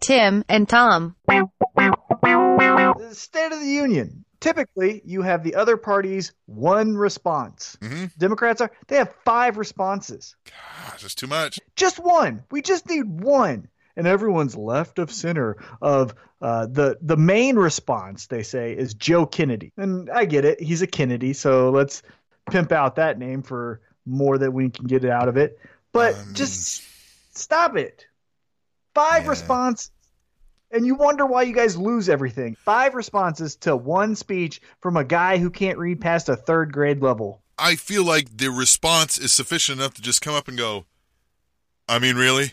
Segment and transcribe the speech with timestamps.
[0.00, 1.16] Tim and Tom.
[1.28, 4.24] The State of the Union.
[4.40, 7.76] Typically, you have the other party's one response.
[7.82, 8.10] Mhm.
[8.16, 10.34] Democrats are they have five responses.
[10.46, 11.60] Gosh, that's too much.
[11.76, 12.42] Just one.
[12.50, 13.68] We just need one.
[13.96, 18.28] And everyone's left of center of uh, the the main response.
[18.28, 20.62] They say is Joe Kennedy, and I get it.
[20.62, 22.02] He's a Kennedy, so let's
[22.50, 25.58] pimp out that name for more that we can get out of it.
[25.92, 26.82] But Um, just
[27.36, 28.06] stop it.
[29.00, 29.30] Five Yeah.
[29.30, 29.90] responses.
[30.72, 32.54] And you wonder why you guys lose everything.
[32.54, 37.02] Five responses to one speech from a guy who can't read past a third grade
[37.02, 37.42] level.
[37.58, 40.84] I feel like the response is sufficient enough to just come up and go,
[41.88, 42.52] I mean, really?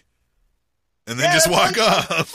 [1.06, 2.34] And then Yeah, just walk like- off.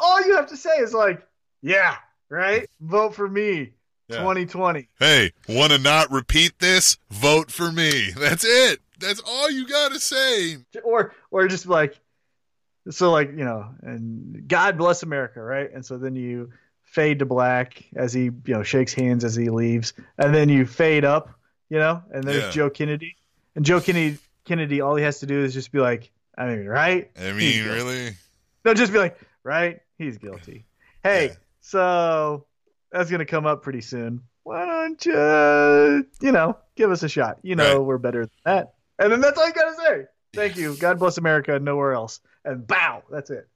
[0.00, 1.22] All you have to say is like,
[1.62, 1.96] yeah,
[2.28, 2.68] right?
[2.80, 3.74] Vote for me.
[4.08, 4.18] Yeah.
[4.18, 4.88] 2020.
[4.98, 6.98] Hey, want to not repeat this?
[7.10, 8.10] Vote for me.
[8.16, 8.80] That's it.
[8.98, 10.58] That's all you got to say.
[10.82, 11.98] Or or just like
[12.90, 15.70] so like, you know, and God bless America, right?
[15.72, 16.50] And so then you
[16.82, 19.94] fade to black as he, you know, shakes hands as he leaves.
[20.18, 21.30] And then you fade up,
[21.70, 22.50] you know, and there's Yeah.
[22.50, 23.16] Joe Kennedy.
[23.56, 26.66] And Joe Kennedy Kennedy, all he has to do is just be like, I mean,
[26.66, 27.10] right?
[27.18, 28.10] I mean, really?
[28.64, 29.80] No, just be like, right?
[29.98, 30.66] He's guilty.
[31.02, 31.34] Hey, Yeah.
[31.60, 32.46] so
[32.92, 34.20] that's gonna come up pretty soon.
[34.42, 37.38] Why don't you, you know, give us a shot?
[37.42, 37.84] You know, Right.
[37.86, 38.74] we're better than that.
[38.98, 40.04] And then that's all you gotta say.
[40.34, 40.74] Thank you.
[40.76, 41.58] God bless America.
[41.58, 42.20] Nowhere else.
[42.44, 43.02] And bow.
[43.10, 43.48] That's it.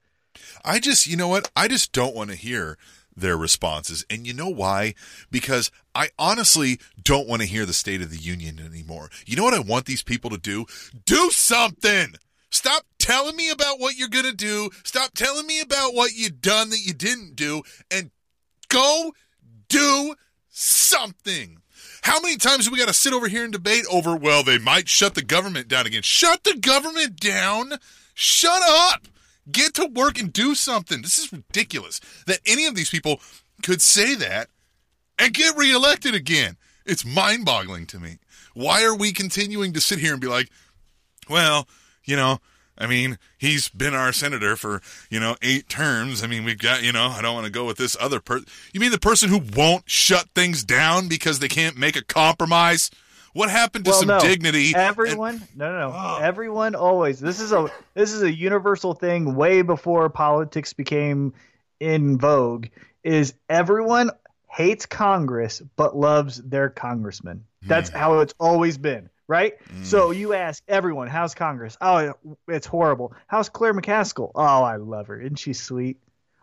[0.64, 1.50] I just, you know what?
[1.56, 2.78] I just don't want to hear
[3.16, 4.04] their responses.
[4.08, 4.94] And you know why?
[5.30, 9.10] Because I honestly don't want to hear the State of the Union anymore.
[9.26, 10.66] You know what I want these people to do?
[11.04, 12.14] Do something!
[12.50, 14.70] Stop telling me about what you're going to do.
[14.82, 17.62] Stop telling me about what you've done that you didn't do.
[17.90, 18.10] And
[18.68, 19.12] go
[19.68, 20.14] do
[20.48, 21.58] something.
[22.02, 24.56] How many times do we got to sit over here and debate over, well, they
[24.56, 26.02] might shut the government down again?
[26.02, 27.74] Shut the government down!
[28.20, 29.06] Shut up!
[29.48, 31.02] Get to work and do something.
[31.02, 33.20] This is ridiculous that any of these people
[33.62, 34.48] could say that
[35.20, 36.56] and get reelected again.
[36.84, 38.18] It's mind boggling to me.
[38.54, 40.50] Why are we continuing to sit here and be like,
[41.30, 41.68] well,
[42.02, 42.40] you know,
[42.76, 46.24] I mean, he's been our senator for, you know, eight terms.
[46.24, 48.48] I mean, we've got, you know, I don't want to go with this other person.
[48.72, 52.90] You mean the person who won't shut things down because they can't make a compromise?
[53.38, 54.18] What happened to Well, some no.
[54.18, 54.72] dignity?
[54.74, 55.94] Everyone, no, no, no.
[55.96, 56.18] Oh.
[56.20, 57.20] Everyone always.
[57.20, 59.36] This is a this is a universal thing.
[59.36, 61.34] Way before politics became
[61.78, 62.66] in vogue,
[63.04, 64.10] is everyone
[64.48, 67.44] hates Congress but loves their congressman.
[67.62, 67.68] Hmm.
[67.68, 69.56] That's how it's always been, right?
[69.70, 69.84] Hmm.
[69.84, 72.14] So you ask everyone, "How's Congress?" Oh,
[72.48, 73.12] it's horrible.
[73.28, 74.32] How's Claire McCaskill?
[74.34, 75.20] Oh, I love her.
[75.20, 75.98] Isn't she sweet?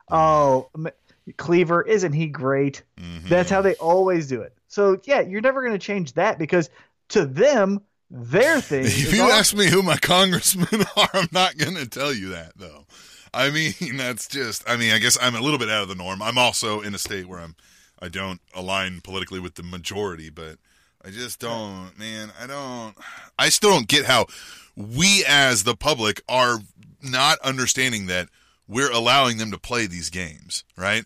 [0.07, 0.15] Hmm.
[0.15, 0.87] Oh, M-
[1.37, 2.83] Cleaver, isn't he great?
[2.99, 3.27] Mhm.
[3.29, 4.53] That's how they always do it.
[4.67, 6.69] So yeah, you're never going to change that because
[7.09, 7.81] to them,
[8.11, 8.85] their thing.
[8.85, 12.29] If you all- ask me who my congressmen are, I'm not going to tell you
[12.29, 12.85] that though.
[13.33, 14.63] I mean, that's just.
[14.69, 16.21] I mean, I guess I'm a little bit out of the norm.
[16.21, 17.55] I'm also in a state where I'm.
[18.01, 20.57] I don't align politically with the majority, but
[21.03, 22.31] I just don't, man.
[22.41, 22.93] I don't.
[23.39, 24.27] I still don't get how
[24.75, 26.59] we as the public are
[27.01, 28.27] not understanding that
[28.67, 31.05] we're allowing them to play these games, right?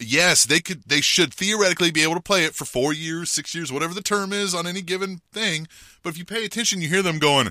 [0.00, 3.54] Yes, they could they should theoretically be able to play it for 4 years, 6
[3.54, 5.66] years, whatever the term is on any given thing,
[6.02, 7.50] but if you pay attention you hear them going,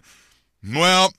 [0.65, 1.13] "Well,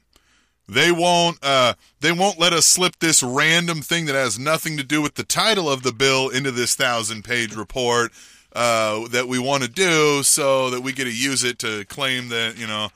[0.67, 4.83] they won't uh they won't let us slip this random thing that has nothing to
[4.83, 8.13] do with the title of the bill into this 1000-page report
[8.55, 12.29] uh that we want to do so that we get to use it to claim
[12.31, 12.89] that, you know,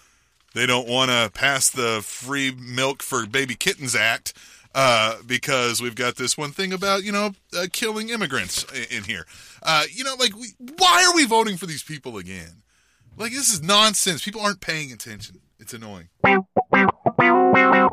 [0.55, 4.33] they don't want to pass the free milk for baby kittens act
[4.75, 9.05] uh, because we've got this one thing about you know uh, killing immigrants in, in
[9.05, 9.27] here.
[9.63, 12.63] Uh, you know, like we, why are we voting for these people again?
[13.17, 14.25] Like this is nonsense.
[14.25, 15.41] People aren't paying attention.
[15.59, 16.09] It's annoying.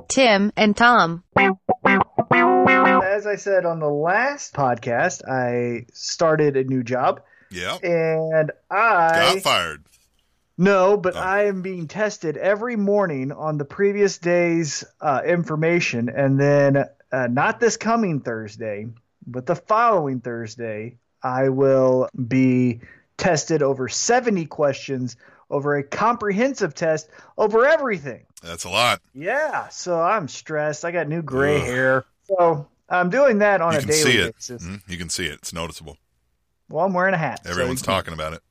[0.07, 1.23] Tim and Tom.
[1.37, 9.33] As I said on the last podcast, I started a new job, Yeah, and I
[9.33, 9.83] got fired.
[10.59, 11.19] No, but Oh.
[11.19, 17.27] I am being tested every morning on the previous day's uh, information, and then uh,
[17.27, 18.87] not this coming Thursday,
[19.25, 22.81] but the following Thursday, I will be
[23.17, 25.15] tested over 70 questions
[25.49, 28.25] over a comprehensive test over everything.
[28.43, 29.01] That's a lot.
[29.15, 30.85] Yeah, so I'm stressed.
[30.85, 31.65] I got new gray Ugh.
[31.65, 32.05] hair.
[32.27, 34.63] So I'm doing that on You a daily basis.
[34.63, 35.33] Mhm, You can see it.
[35.35, 35.97] It's noticeable.
[36.69, 37.41] Well, I'm wearing a hat.
[37.43, 38.41] so Everyone's can- talking about it.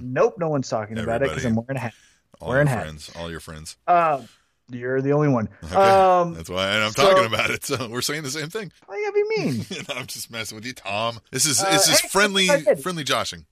[0.00, 1.94] Nope, no one's talking about it because I'm wearing a hat.
[2.40, 2.82] All Wearing your hat.
[2.84, 3.10] friends.
[3.16, 3.76] All your friends.
[3.86, 4.28] Um,
[4.70, 5.48] you're the only one.
[5.64, 5.74] Okay.
[5.74, 7.64] Um, That's why I'm so- talking about it.
[7.64, 8.72] So we're saying the same thing.
[8.86, 9.66] why you gotta be mean?
[9.96, 11.20] I'm just messing with you, Tom.
[11.30, 12.48] This is Uh, this is hey, friendly
[12.82, 13.46] friendly joshing.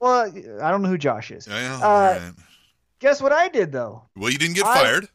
[0.00, 0.26] well,
[0.62, 1.46] I don't know who Josh is.
[1.48, 1.76] Yeah.
[1.82, 2.32] Uh, right.
[3.00, 4.02] Guess what I did though?
[4.16, 5.08] Well, you didn't get I- fired.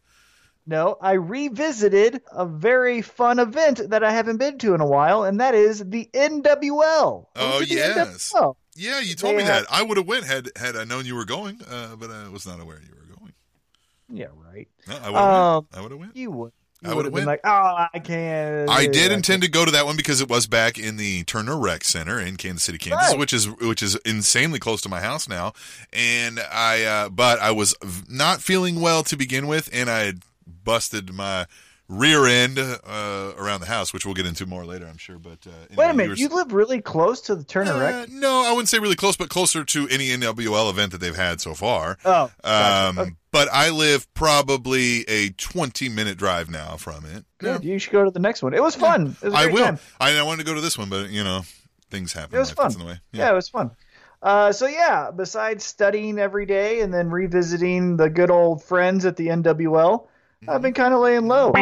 [0.68, 5.24] No, I revisited a very fun event that I haven't been to in a while,
[5.24, 7.28] and that is the NWL.
[7.36, 8.34] Oh, yes.
[8.34, 8.56] NWL.
[8.76, 9.74] Yeah, you told They me have- that.
[9.74, 12.46] I would have went had had I known you were going, uh, but I was
[12.46, 13.34] not aware you were going.
[14.10, 14.68] Yeah, right.
[14.88, 15.68] No, I would have Um, went.
[15.74, 16.16] I would have went.
[16.16, 16.52] You would.
[16.82, 17.28] You I would have been went.
[17.28, 18.70] like, oh, I can't.
[18.70, 21.24] I did I intend to go to that one because it was back in the
[21.24, 23.18] Turner Rec Center in Kansas City, Kansas, Right.
[23.18, 25.54] which is which is insanely close to my house now.
[25.94, 27.76] And I, uh, but I was
[28.08, 31.48] not feeling well to begin with, and I had busted my
[31.88, 35.20] rear end uh, around the house, which we'll get into more later, I'm sure.
[35.20, 36.18] But uh, Wait a minute.
[36.18, 38.10] You, were- live really close to the Turner Uh, Rec?
[38.10, 41.42] no, I wouldn't say really close, but closer to any NWL event that they've had
[41.42, 41.98] so far.
[42.04, 42.90] Oh, gotcha.
[42.90, 47.26] Um, Okay, But I live probably a 20 minute drive now from it.
[47.38, 47.64] good.
[47.64, 48.54] You should go to the next one.
[48.54, 49.16] It was fun.
[49.22, 49.78] It was a I will.
[50.00, 51.42] I, I wanted to go to this one, but you know,
[51.92, 52.36] things happen.
[52.36, 52.66] It was fun.
[52.66, 53.00] gets in the way.
[53.12, 53.30] Yeah.
[53.30, 53.72] it was fun.
[54.24, 59.18] Uh, so yeah, besides studying every day and then revisiting the good old friends at
[59.18, 60.08] the NWL,
[60.48, 61.54] I've been kind of laying low.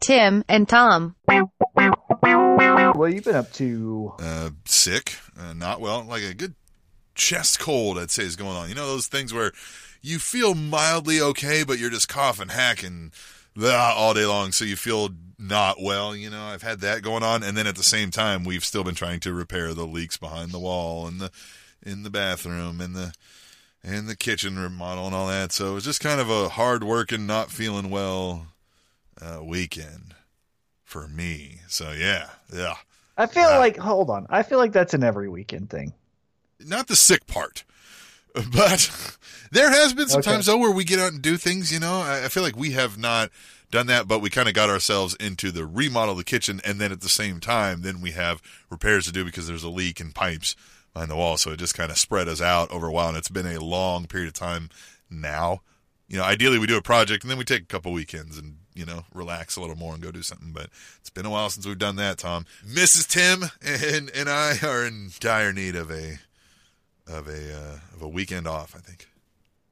[0.00, 1.14] Tim and Tom.
[1.26, 4.12] What have you been up to?
[4.20, 6.54] Uh, sick, uh, not well, like a good
[7.14, 7.98] chest cold.
[7.98, 8.68] I'd say is going on.
[8.68, 9.52] You know those things where
[10.02, 13.12] you feel mildly okay, but you're just coughing, hacking
[13.54, 16.14] blah, all day long, so you feel not well.
[16.14, 18.84] You know, I've had that going on, and then at the same time, we've still
[18.84, 21.30] been trying to repair the leaks behind the wall and the
[21.82, 23.12] in the bathroom and the
[23.84, 25.52] and the kitchen remodel and all that.
[25.52, 28.46] So it was just kind of a hard working, not feeling well
[29.20, 30.14] uh, weekend
[30.82, 31.60] for me.
[31.68, 32.76] So yeah, yeah.
[33.16, 34.26] I feel Uh, like hold on.
[34.30, 35.92] I feel like that's an every weekend thing.
[36.64, 37.64] not the sick part,
[38.34, 38.90] but
[39.52, 40.32] there has been some Okay.
[40.32, 41.72] times though where we get out and do things.
[41.72, 43.30] You know, I, I feel like we have not
[43.70, 46.80] done that, but we kind of got ourselves into the remodel of the kitchen, and
[46.80, 48.40] then at the same time, then we have
[48.70, 50.54] repairs to do because there's a leak in pipes
[50.94, 51.36] behind the wall.
[51.36, 53.60] So it just kind of spread us out over a while, and it's been a
[53.62, 54.70] long period of time
[55.10, 55.60] now.
[56.08, 58.58] You know, ideally we do a project and then we take a couple weekends and
[58.74, 60.52] you know relax a little more and go do something.
[60.52, 60.68] But
[61.00, 62.18] it's been a while since we've done that.
[62.18, 63.08] Tom, Mrs.
[63.08, 66.18] Tim, and and I are in dire need of a
[67.06, 68.74] of a uh, of a weekend off.
[68.76, 69.08] I think.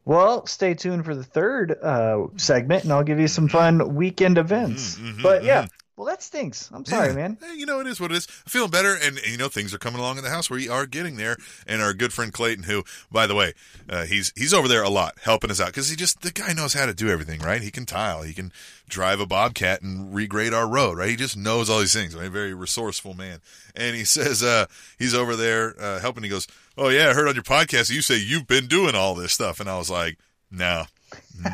[0.04, 4.36] Well, stay tuned for the third uh, segment, and I'll give you some fun weekend
[4.36, 4.96] events.
[4.96, 5.69] Mhm, mhm, but yeah, mhm.
[6.02, 6.69] Well, that stinks.
[6.72, 7.14] I'm sorry, Yeah.
[7.14, 7.38] man.
[7.40, 8.26] Hey, you know, it is what it is.
[8.28, 10.50] I'm feeling better, and, and, you know, things are coming along in the house.
[10.50, 11.37] We are getting there.
[11.66, 13.52] And our good friend Clayton, who, by the way,
[13.88, 16.52] uh, he's he's over there a lot, helping us out because he just the guy
[16.52, 17.62] knows how to do everything, right?
[17.62, 18.52] He can tile, he can
[18.88, 21.08] drive a bobcat and regrade our road, right?
[21.08, 22.14] He just knows all these things.
[22.16, 22.31] Right?
[22.31, 23.38] Very resourceful man.
[23.76, 24.66] And he says uh,
[24.98, 26.25] he's over there uh, helping.
[26.25, 26.46] He goes,
[26.76, 29.60] "Oh yeah, I heard on your podcast you say you've been doing all this stuff,"
[29.60, 30.19] and I was like,
[30.50, 30.84] "No,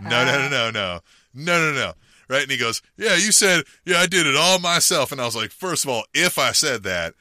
[0.00, 1.00] no, no, no, no,
[1.34, 1.92] no, no, no.
[2.28, 2.42] Right?
[2.42, 5.12] And he goes, Yeah, you said, yeah, I did it all myself.
[5.12, 7.14] And I was like, First of all, if I said that,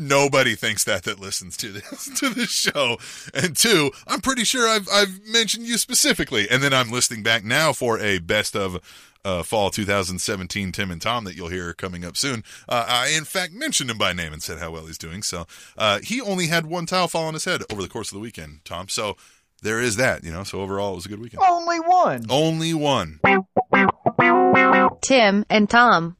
[0.00, 2.98] nobody thinks that that listens to this to this show.
[3.34, 6.48] And two, I'm pretty sure I've I've mentioned you specifically.
[6.50, 8.80] And then I'm listening back now for a best of
[9.22, 12.42] uh, fall 2017 Tim and Tom that you'll hear coming up soon.
[12.68, 15.22] Uh, I in fact mentioned him by name and said how well he's doing.
[15.22, 15.46] So
[15.76, 18.20] uh, he only had one tile fall on his head over the course of the
[18.20, 18.88] weekend, Tom.
[18.88, 19.16] So
[19.62, 20.44] there is that, you know.
[20.44, 21.42] So overall, it was a good weekend.
[21.42, 22.26] Only one.
[22.28, 23.20] Only one.
[25.02, 26.16] Tim and Tom.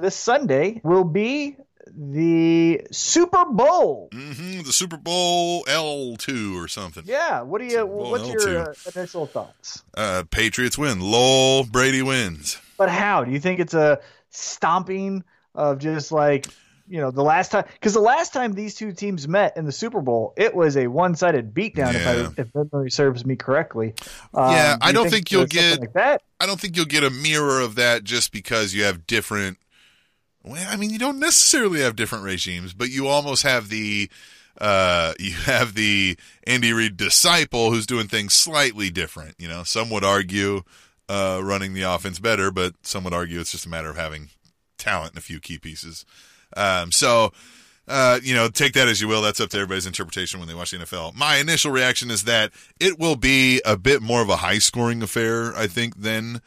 [0.00, 1.56] This Sunday will be
[1.98, 4.08] the Super Bowl.
[4.12, 7.04] hmm The Super Bowl L2 or something.
[7.06, 7.42] Yeah.
[7.42, 7.86] What do you?
[7.86, 8.68] What's your L2.
[8.68, 9.82] uh, initial thoughts?
[9.96, 11.00] Uh, Patriots win.
[11.00, 12.58] Lowell Brady wins.
[12.76, 16.46] But how do you think it's a stomping of just like
[16.88, 17.64] you know the last time?
[17.74, 20.86] Because the last time these two teams met in the Super Bowl, it was a
[20.86, 21.92] one-sided beatdown.
[21.94, 22.30] Yeah.
[22.36, 23.94] If I if memory serves me correctly.
[24.34, 26.22] Um, Yeah, do I don't think you'll get- like that.
[26.40, 29.58] I don't think you'll get a mirror of that just because you have different.
[30.44, 34.08] Well, I mean, you don't necessarily have different regimes, but you almost have the.
[34.58, 36.16] Uh, you have the
[36.46, 39.34] Andy Reid disciple who's doing things slightly different.
[39.38, 40.62] You know, some would argue
[41.08, 44.30] uh, running the offense better, but some would argue it's just a matter of having
[44.78, 46.04] talent in a few key pieces.
[46.56, 47.32] Um, so,
[47.88, 49.22] uh, you know, take that as you will.
[49.22, 51.14] That's up to everybody's interpretation when they watch the NFL.
[51.14, 55.02] My initial reaction is that it will be a bit more of a high scoring
[55.02, 56.40] affair, I think, than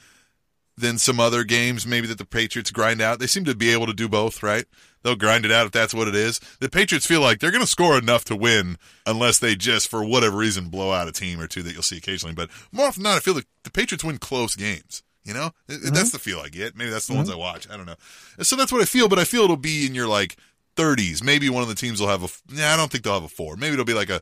[0.79, 3.19] than some other games maybe that the Patriots grind out.
[3.19, 4.65] They seem to be able to do both, right?
[5.03, 6.39] They'll grind it out if that's what it is.
[6.59, 10.03] The Patriots feel like they're going to score enough to win unless they just, for
[10.03, 12.35] whatever reason, blow out a team or two that you'll see occasionally.
[12.35, 15.03] But more often than not, I feel like the Patriots win close games.
[15.29, 15.93] You know, It- mm-hmm.
[15.93, 16.75] that's the feel I get.
[16.75, 17.37] Maybe that's the ones mm-hmm.
[17.37, 17.69] I watch.
[17.69, 17.97] I don't know.
[18.41, 20.37] So that's what I feel, but I feel it'll be in your like
[20.75, 21.23] 30s.
[21.23, 22.29] Maybe one of the teams will have a.
[22.51, 23.55] Yeah, I don't think they'll have a four.
[23.55, 24.21] Maybe it'll be like a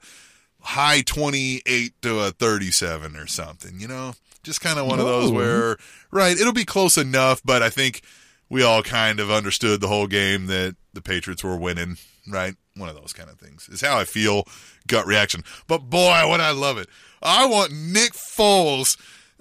[0.59, 4.15] high 28 to a 37 or something, you know?
[4.43, 5.77] Just kind of one of those where,
[6.11, 8.01] right, it'll be close enough, but I think
[8.49, 11.97] we all kind of understood the whole game that the Patriots were winning,
[12.27, 12.55] right?
[12.75, 14.43] One of those kind of things is how I feel,
[14.87, 15.43] gut reaction.
[15.67, 16.87] But boy, would I love it.
[17.21, 18.97] I want Nick Foles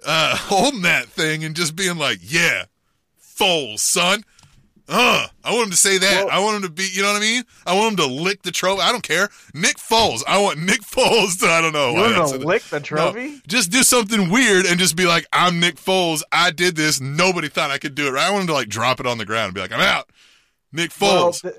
[0.06, 2.64] uh, holding that thing and just being like, "Yeah,
[3.20, 4.22] Foles, son."
[4.88, 6.26] Uh, I want him to say that.
[6.26, 7.42] Well- I want him to be, you know what I mean?
[7.66, 8.82] I want him to lick the trophy.
[8.82, 9.30] I don't care.
[9.52, 10.22] Nick Foles.
[10.28, 11.90] I want Nick Foles to, I don't know.
[11.90, 13.42] You want to lick the No, trophy?
[13.48, 16.22] just do something weird and just be like, I'm Nick Foles.
[16.30, 17.00] I did this.
[17.00, 18.12] Nobody thought I could do it.
[18.12, 18.28] Right?
[18.28, 20.08] I want him to like drop it on the ground and be like, I'm out.
[20.72, 21.42] Nick Well, Foles.
[21.42, 21.54] th-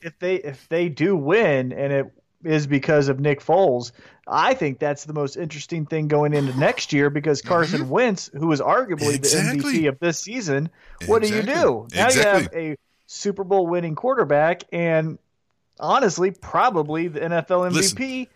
[0.00, 2.06] if they if they do win and it
[2.44, 3.92] is because of Nick Foles,
[4.26, 8.50] I think that's the most interesting thing going into next year because Carson Wentz, who
[8.52, 9.14] is arguably Mm-hmm.
[9.16, 9.72] Exactly.
[9.72, 10.70] the MVP of this season,
[11.06, 11.86] what do you do?
[11.94, 15.18] Now you have a Super Bowl winning quarterback and
[15.78, 18.26] honestly probably the NFL MVP Listen.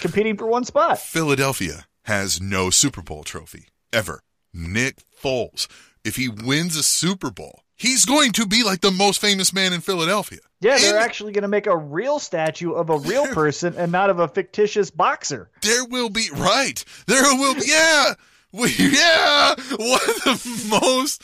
[0.00, 0.98] competing for one spot.
[0.98, 4.20] Philadelphia has no Super Bowl trophy ever.
[4.52, 5.68] Nick Foles,
[6.04, 9.72] if he wins a Super Bowl, he's going to be like the most famous man
[9.72, 10.38] in Philadelphia.
[10.60, 13.92] Yeah, they're And actually going to make a real statue of a real person and
[13.92, 15.50] not of a fictitious boxer.
[15.62, 16.82] there will be right.
[17.06, 18.14] There will be yeah.
[18.52, 21.20] We, yeah, one of the most,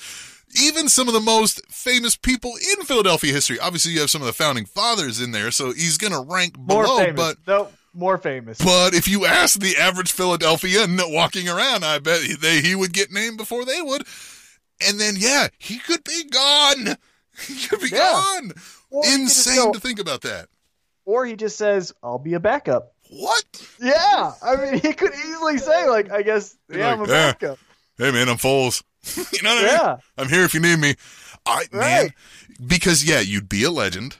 [0.62, 3.58] even some of the most famous people in Philadelphia history.
[3.58, 6.58] Obviously, you have some of the founding fathers in there, so he's going to rank
[6.58, 6.98] More below.
[6.98, 7.16] famous.
[7.16, 8.58] But no, more famous.
[8.58, 13.10] But if you ask the average Philadelphian walking around, I bet they he would get
[13.10, 14.02] named before they would.
[14.88, 16.96] And then yeah, he could be gone.
[17.46, 17.98] He could be Yeah.
[17.98, 18.52] gone.
[18.90, 20.48] Or he could just Insane go- to think about that.
[21.06, 23.44] or he just says, "I'll be a backup." What?
[23.80, 27.08] Yeah, I mean, he could easily say, "Like, I guess, You're yeah, like, I'm a
[27.08, 27.58] "Yeah." backup."
[27.98, 28.82] Hey man, I'm Foles.
[29.32, 29.74] you know what I mean?
[29.74, 30.94] Yeah, I'm here if you need me.
[31.46, 32.10] I man,
[32.64, 34.18] because yeah, you'd be a legend.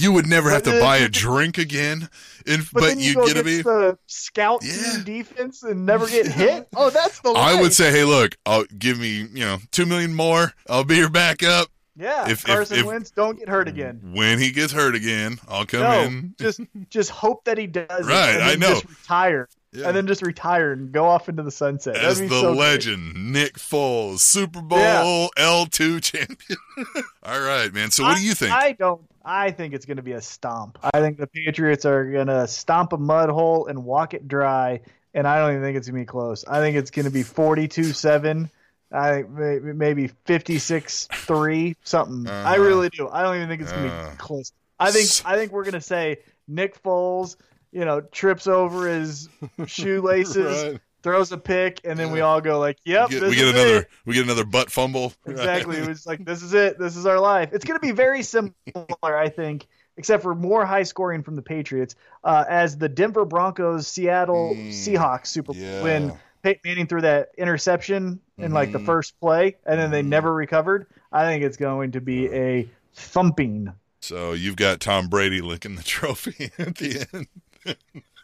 [0.00, 2.08] You would never have to then uh, buy a drink again.
[2.46, 3.62] But, but you you'd go get to be.
[3.62, 4.74] the scout Yeah.
[4.74, 6.68] team defense and never get hit.
[6.76, 7.30] Oh, that's the.
[7.30, 10.52] I would say, hey, look, I'll give me, you know, two million more.
[10.68, 11.68] I'll be your backup.
[11.96, 12.28] yeah.
[12.30, 14.00] if- Carson if- Wentz don't get hurt again.
[14.14, 16.34] When he gets hurt again, I'll come No, in.
[16.38, 18.06] just just hope that he does.
[18.06, 18.70] Right, I know.
[18.80, 19.88] Just retire, Yeah.
[19.88, 21.96] and then just retire and go off into the sunset.
[21.96, 22.58] As the so great.
[22.58, 25.26] legend, Nick Foles, Super Bowl Yeah.
[25.36, 26.58] L2 champion.
[27.22, 27.90] All right, man.
[27.90, 28.52] So what do you think?
[28.52, 29.02] I don't.
[29.24, 30.78] I think it's going to be a stomp.
[30.82, 34.80] I think the Patriots are going to stomp a mud hole and walk it dry,
[35.12, 36.46] and I don't even think it's going to be close.
[36.48, 38.48] I think it's going to be forty-two-seven.
[38.90, 42.26] I think maybe fifty-six-three, something.
[42.28, 42.62] I Uh-huh.
[42.62, 43.08] really do.
[43.08, 44.10] I don't even think it's going to Uh.
[44.12, 44.52] be close.
[44.80, 45.10] I think.
[45.26, 47.36] I think we're going to say Nick Foles,
[47.72, 49.28] you know, trips over his
[49.66, 50.36] shoelaces,
[50.72, 50.80] Right.
[51.02, 53.76] throws a pick, and then we all go like, "Yep, we get, we get another
[53.80, 53.88] it.
[54.04, 55.12] we get another butt fumble.
[55.26, 55.76] Exactly.
[55.78, 56.78] It was like this is it.
[56.78, 57.50] This is our life.
[57.52, 58.54] It's going to be very similar,
[59.02, 61.94] I think, except for more high scoring from the Patriots,
[62.24, 65.82] uh, as the Denver Broncos Seattle Mm, Seahawks Super Bowl yeah.
[65.82, 68.86] when Peyton Manning threw that interception in like the Mhm.
[68.86, 70.06] first play, and then they Mhm.
[70.08, 70.86] never recovered.
[71.12, 73.72] I think it's going to be a thumping.
[74.00, 77.26] So you've got Tom Brady licking the trophy at the end.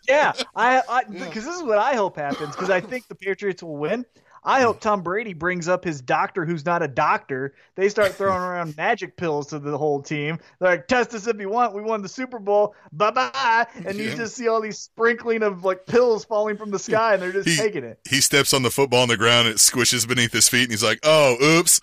[0.08, 3.62] Yeah, I, I because this is what I hope happens because I think the Patriots
[3.62, 4.04] will win.
[4.46, 7.54] I hope Tom Brady brings up his doctor who's not a doctor.
[7.76, 10.38] They start throwing around magic pills to the whole team.
[10.58, 11.74] They're like, test us if you want.
[11.74, 12.74] We won the Super Bowl.
[12.92, 13.66] Bye bye.
[13.86, 17.22] And you just see all these sprinkling of like pills falling from the sky and
[17.22, 17.98] they're just He- taking it.
[18.06, 20.72] He steps on the football on the ground and it squishes beneath his feet and
[20.72, 21.80] he's like, "Oh, oops."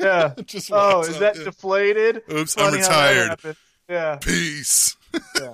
[0.00, 0.32] Yeah.
[0.46, 1.44] Just Oh, is out, that yeah.
[1.44, 2.22] deflated?
[2.32, 3.56] Oops, Funny I'm retired.
[3.90, 4.16] Yeah.
[4.16, 4.96] Peace.
[5.38, 5.52] Yeah.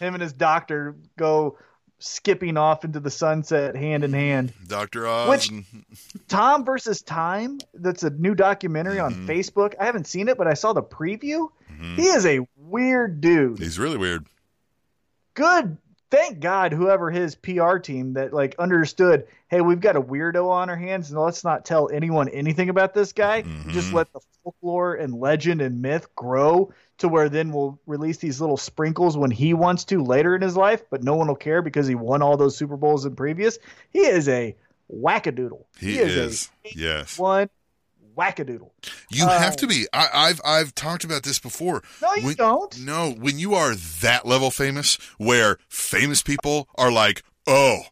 [0.00, 1.58] Him and his doctor go
[1.98, 4.52] skipping off into the sunset hand in hand.
[4.66, 5.06] Dr.
[5.06, 5.28] Oz.
[5.28, 5.64] Which- and-
[6.28, 7.58] Tom versus Time.
[7.74, 9.04] That's a new documentary Mhm.
[9.04, 9.74] on Facebook.
[9.78, 11.50] I haven't seen it, but I saw the preview.
[11.70, 11.96] Mhm.
[11.96, 13.58] He is a weird dude.
[13.58, 14.24] He's really weird.
[15.34, 15.76] Good.
[16.10, 19.26] Thank God, whoever his PR team that like understood.
[19.48, 22.94] Hey, we've got a weirdo on our hands, and let's not tell anyone anything about
[22.94, 23.42] this guy.
[23.68, 23.92] Just Mhm.
[23.94, 28.56] let the folklore and legend and myth grow to where then we'll release these little
[28.56, 31.86] sprinkles when he wants to later in his life, but no one will care because
[31.86, 33.58] he won all those Super Bowls in previous.
[33.90, 34.54] He is a
[34.92, 35.64] wackadoodle.
[35.78, 36.50] He, is, is.
[36.64, 37.18] a Yes.
[37.18, 37.50] one
[38.16, 38.70] wackadoodle.
[39.10, 39.86] You Uh, have to be.
[39.92, 41.82] I, I've I've talked about this before.
[42.02, 42.78] No, you When- don't.
[42.80, 47.82] No, when you are that level famous, where famous people are like, oh,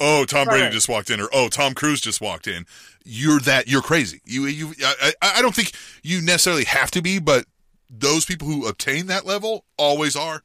[0.00, 2.64] oh, Tom Brady just walked in, or oh, Tom Cruise just walked in.
[3.04, 3.68] You're that.
[3.68, 4.20] You're crazy.
[4.24, 4.74] You you.
[4.82, 7.44] I I don't think you necessarily have to be, but
[7.90, 10.42] those people who obtain that level always are.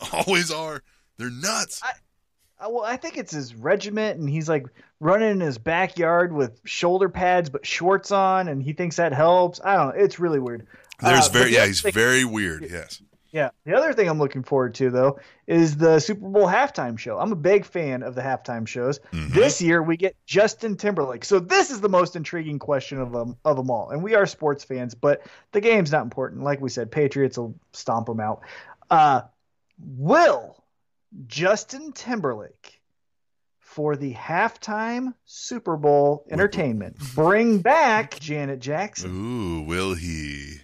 [0.12, 0.82] Always are.
[1.18, 1.80] They're nuts.
[1.82, 4.66] Uh, Well, I think it's his regiment, and he's like
[5.00, 9.60] running in his backyard with shoulder pads but shorts on, and he thinks that helps.
[9.64, 10.02] I don't know.
[10.04, 10.66] It's really weird.
[11.00, 11.66] There's Uh, very yeah.
[11.66, 12.66] He's thing- very weird.
[12.68, 13.00] Yes.
[13.34, 13.50] Yeah.
[13.66, 17.18] The other thing I'm looking forward to though is the Super Bowl halftime show.
[17.18, 19.00] I'm a big fan of the halftime shows.
[19.12, 19.32] Mhm.
[19.34, 21.24] This year we get Justin Timberlake.
[21.24, 23.90] So this is the most intriguing question of them of them all.
[23.90, 26.44] And we are sports fans, but the game's not important.
[26.44, 28.42] Like we said, Patriots will stomp them out.
[28.88, 29.22] Uh,
[29.84, 30.64] will
[31.26, 32.80] Justin Timberlake
[33.58, 36.96] for the halftime Super Bowl entertainment.
[37.16, 39.10] Bring back Janet Jackson.
[39.10, 40.58] Ooh, will he?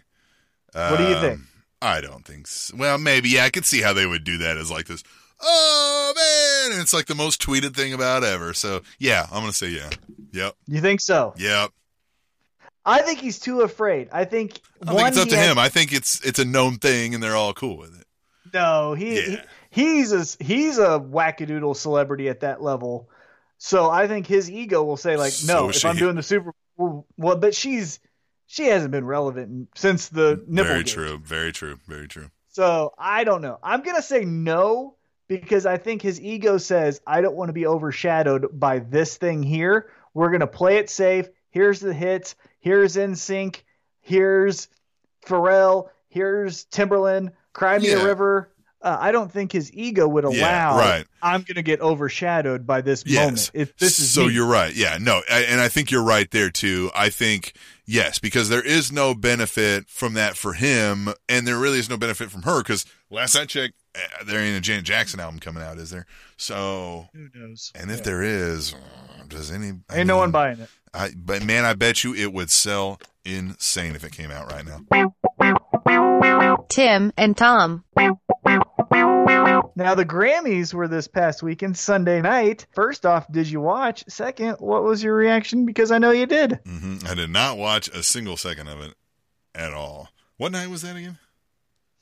[0.72, 1.40] What do you Um, think?
[1.82, 2.76] I don't think so.
[2.76, 3.30] Well, maybe.
[3.30, 5.02] Yeah, I could see how they would do that as like this.
[5.40, 8.52] Oh man, and it's like the most tweeted thing about ever.
[8.52, 9.88] So yeah, I'm gonna say yeah.
[10.32, 10.54] Yep.
[10.66, 11.32] You think so?
[11.38, 11.70] Yep.
[12.84, 14.08] I think he's too afraid.
[14.12, 15.58] I think I one, think it's up to has- him.
[15.58, 18.06] I think it's it's a known thing, and they're all cool with it.
[18.52, 19.38] No, he, he
[19.70, 23.08] he's a he's a wackadoodle celebrity at that level.
[23.58, 25.86] So I think his ego will say like, So no, if she.
[25.88, 28.00] I'm doing the Super Bowl, well, but she's
[28.50, 30.72] she hasn't been relevant since the nipple.
[30.72, 31.18] Very true.
[31.18, 31.78] Very true.
[31.86, 32.30] Very true.
[32.48, 33.60] So I don't know.
[33.62, 34.96] I'm gonna say no
[35.28, 39.44] because I think his ego says I don't want to be overshadowed by this thing
[39.44, 39.88] here.
[40.14, 41.28] We're gonna play it safe.
[41.50, 42.34] Here's the hits.
[42.58, 43.62] Here's NSYNC.
[44.00, 44.66] Here's
[45.24, 45.88] Pharrell.
[46.08, 47.30] Here's Timbaland.
[47.52, 48.02] Cry Me Yeah.
[48.02, 48.50] a River.
[48.82, 50.34] Uh, I don't think his ego would allow.
[50.36, 51.06] Yeah, right.
[51.22, 53.24] I'm gonna get overshadowed by this Yes.
[53.24, 53.50] moment.
[53.52, 54.32] If this is so me.
[54.34, 54.74] you're right.
[54.74, 56.90] Yeah, no, I, and I think you're right there too.
[56.94, 57.52] I think
[57.84, 61.98] yes, because there is no benefit from that for him, and there really is no
[61.98, 62.62] benefit from her.
[62.62, 66.06] Because last I checked, eh, there ain't a Janet Jackson album coming out, is there?
[66.38, 67.72] So, Who knows?
[67.74, 68.04] and if Yeah.
[68.04, 69.72] there is, uh, does any?
[69.90, 70.70] I ain't no one buying it.
[70.94, 74.64] I, but man, I bet you it would sell insane if it came out right
[74.64, 74.80] now.
[76.70, 77.84] Tim and Tom.
[79.76, 82.66] Now the Grammys were this past weekend, Sunday night.
[82.74, 84.04] First off, did you watch?
[84.08, 85.66] Second, what was your reaction?
[85.66, 86.58] Because I know you did.
[86.64, 88.94] hmm I did not watch a single second of it
[89.54, 90.08] at all.
[90.36, 91.18] What night was that again?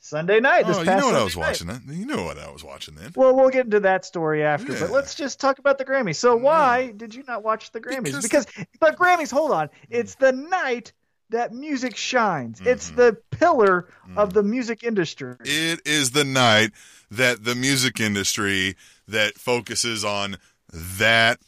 [0.01, 0.65] Sunday night.
[0.65, 1.47] This Oh, you know what I was night.
[1.47, 1.67] watching.
[1.67, 1.81] Then.
[1.89, 3.11] You know what I was watching then.
[3.15, 6.15] Well, we'll get into that story after, but let's just talk about the Grammys.
[6.15, 8.21] So, why did you not watch the Grammys?
[8.21, 8.45] Because- Because,
[8.79, 10.93] the Grammys, hold on, it's the night
[11.29, 12.59] that music shines.
[12.65, 12.95] It's Mhm.
[12.95, 14.33] the pillar of Mhm.
[14.33, 15.35] the music industry.
[15.43, 16.71] It is the night
[17.11, 18.75] that the music industry
[19.07, 20.37] that focuses on
[20.71, 21.39] that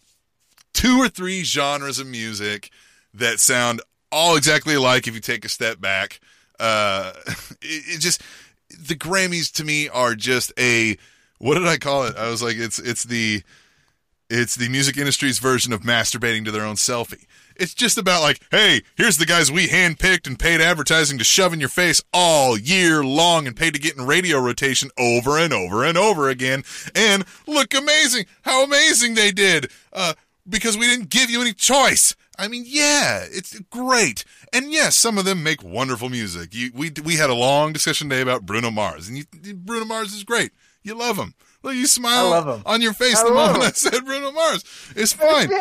[0.74, 2.72] two or three genres of music
[3.14, 6.20] that sound all exactly alike if you take a step back.
[6.60, 7.14] Uh,
[7.62, 8.22] it, it just
[8.70, 10.98] the Grammys to me are just a
[11.40, 12.16] what did I call it?
[12.18, 13.42] I was like, it's it's the
[14.30, 17.26] it's the music industry's version of masturbating to their own selfie.
[17.62, 21.54] It's just about like, hey, here's the guys we handpicked and paid advertising to shove
[21.54, 25.54] in your face all year long and paid to get in radio rotation over and
[25.54, 26.64] over and over again.
[26.96, 28.26] And look amazing.
[28.42, 29.70] How amazing they did.
[29.94, 30.14] Uh,
[30.50, 32.16] because we didn't give you any choice.
[32.40, 34.26] I mean, yeah, it's great.
[34.52, 36.56] And yes, some of them make wonderful music.
[36.56, 40.14] You, we, we had a long discussion today about Bruno Mars and you, Bruno Mars
[40.14, 40.52] is great.
[40.82, 41.36] You love him.
[41.62, 42.64] Look, you smile I love him.
[42.66, 43.64] on your face I the moment him.
[43.68, 44.64] I said Bruno Mars.
[44.96, 45.50] It's fine.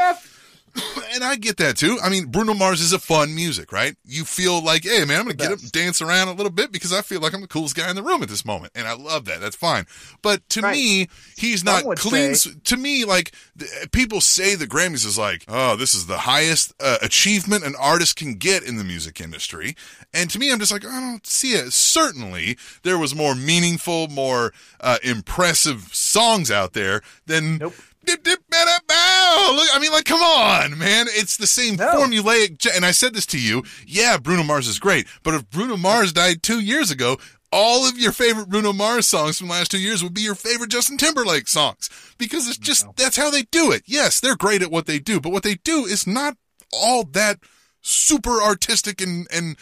[1.12, 1.98] And I get that too.
[2.00, 3.96] I mean, Bruno Mars is a fun music, right?
[4.04, 6.52] You feel like, hey, man, I'm going to get up and dance around a little
[6.52, 8.72] bit because I feel like I'm the coolest guy in the room at this moment.
[8.76, 9.40] And I love that.
[9.40, 9.86] That's fine.
[10.22, 10.76] But to Right.
[10.76, 12.36] me, he's not clean.
[12.36, 16.18] say- To me, like, the, people say the Grammys is like, oh, this is the
[16.18, 19.74] highest uh, achievement an artist can get in the music industry.
[20.14, 21.72] And to me, I'm just like, I don't see it.
[21.72, 27.74] Certainly, there was more meaningful, more uh, impressive songs out there than Nope.
[28.06, 29.52] Dip, dip, bada, bow.
[29.56, 31.06] Look, I mean, like, come on, man.
[31.10, 31.86] It's the same No.
[31.94, 32.66] formulaic.
[32.74, 33.62] And I said this to you.
[33.86, 35.06] Yeah, Bruno Mars is great.
[35.22, 37.18] But if Bruno Mars died two years ago,
[37.52, 40.34] all of your favorite Bruno Mars songs from the last two years would be your
[40.34, 41.90] favorite Justin Timberlake songs.
[42.16, 43.82] Because it's just, that's how they do it.
[43.86, 46.36] Yes, they're great at what they do, but what they do is not
[46.72, 47.38] all that
[47.82, 49.56] super artistic and, and,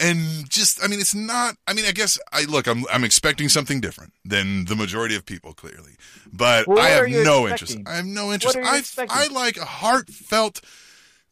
[0.00, 3.48] and just, I mean, it's not, I mean, I guess I look, I'm, I'm expecting
[3.48, 5.92] something different than the majority of people, clearly.
[6.32, 7.78] But Well, I have no expecting?
[7.78, 7.78] interest.
[7.86, 8.56] I have no interest.
[8.56, 9.16] I, expecting?
[9.16, 10.60] I like a heartfelt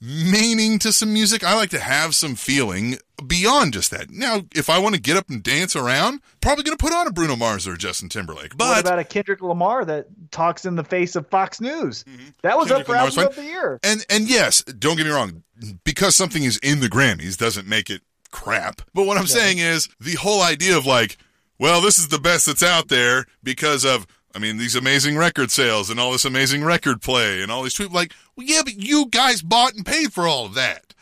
[0.01, 1.43] meaning to some music.
[1.43, 4.11] I like to have some feeling beyond just that.
[4.11, 7.09] Now, if I want to get up and dance around, probably going to put on
[7.09, 8.53] a Bruno Mars or a Justin Timberlake.
[8.53, 12.05] what But about a Kendrick Lamar that talks in the face of Fox News?
[12.05, 12.29] Mm-hmm.
[12.43, 13.45] That was Kendrick up for Lamar's album fine.
[13.45, 13.81] of the year.
[13.83, 15.43] and and yes, don't get me wrong,
[15.85, 18.83] because something is in the Grammys doesn't make it crap.
[18.95, 21.17] But what I'm saying is the whole idea of like,
[21.59, 25.51] well, this is the best that's out there because of I mean, these amazing record
[25.51, 28.75] sales and all this amazing record play and all these people like, well, yeah, but
[28.75, 30.95] you guys bought and paid for all of that.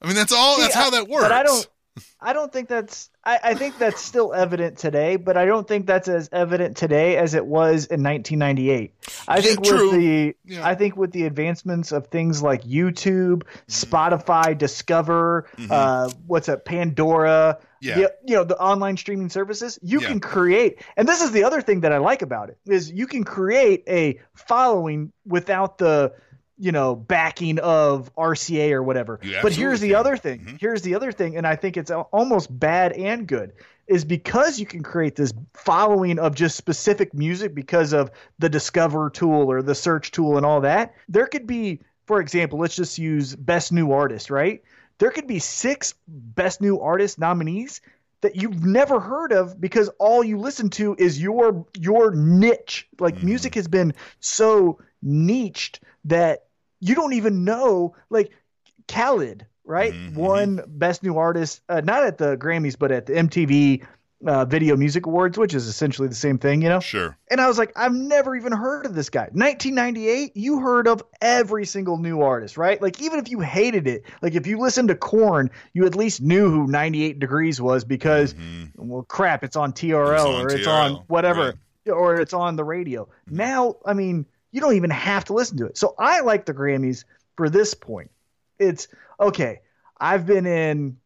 [0.00, 0.56] I mean, that's all.
[0.56, 1.24] See, that's how that works.
[1.24, 1.66] But I don't.
[2.20, 3.10] I don't think that's.
[3.26, 7.16] I, I think that's still evident today, but I don't think that's as evident today
[7.16, 8.92] as it was in 1998.
[9.26, 9.90] I Yeah, think true.
[9.90, 10.36] with the.
[10.44, 10.66] Yeah.
[10.66, 17.58] I think with the advancements of things like YouTube, Spotify, Discover, uh, what's up, Pandora.
[17.60, 17.64] Mm-hmm.
[17.80, 17.94] Yeah.
[17.96, 19.78] the- you know the online streaming services.
[19.82, 20.08] You Yeah.
[20.08, 23.06] can create, and this is the other thing that I like about it is you
[23.06, 26.14] can create a following without the
[26.58, 29.18] you know, backing of RCA or whatever.
[29.42, 29.96] But here's the can.
[29.96, 30.40] other thing.
[30.40, 30.60] Mhm.
[30.60, 33.52] Here's the other thing, and I think it's almost bad and good
[33.86, 39.10] is because you can create this following of just specific music because of the discover
[39.10, 40.94] tool or the search tool and all that.
[41.08, 44.62] There could be, for example, let's just use best new artist, right?
[44.98, 47.80] There could be six best new artist nominees
[48.24, 52.88] that you've never heard of because all you listen to is your your niche.
[52.98, 53.24] Like Mhm.
[53.24, 56.46] music has been so niched that
[56.80, 58.32] you don't even know like
[58.88, 59.92] Khalid, right?
[59.92, 60.14] Mhm.
[60.16, 63.84] Won best new artist uh, not at the Grammys but at the MTV
[64.26, 66.80] uh, Video Music Awards, which is essentially the same thing, you know.
[66.80, 67.16] Sure.
[67.30, 69.28] And I was like, I've never even heard of this guy.
[69.32, 72.80] 1998, you heard of every single new artist, right?
[72.80, 76.20] Like, even if you hated it, like if you listened to Korn, you at least
[76.22, 78.70] knew who 98 Degrees was because, Mhm.
[78.76, 81.54] well, crap, it's on TRL It's on or it's on whatever,
[81.86, 81.92] right.
[81.92, 83.08] or it's on the radio.
[83.28, 85.76] Now, I mean, you don't even have to listen to it.
[85.76, 87.04] So I like the Grammys
[87.36, 88.10] for this point.
[88.58, 88.88] It's
[89.20, 89.60] okay.
[90.00, 90.98] I've been in,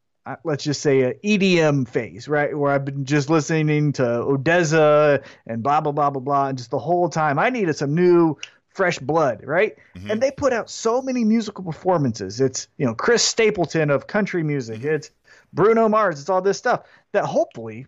[0.44, 5.62] let's just say, a EDM phase, right, where I've been just listening to ODESZA and
[5.62, 8.36] blah blah blah blah blah, and just the whole time I needed some new,
[8.68, 9.76] fresh blood, right?
[9.96, 10.10] Mhm.
[10.10, 12.40] And they put out so many musical performances.
[12.40, 14.80] It's you know Chris Stapleton of country music.
[14.80, 14.94] Mm-hmm.
[14.94, 15.10] It's
[15.52, 16.20] Bruno Mars.
[16.20, 17.86] It's all this stuff that hopefully,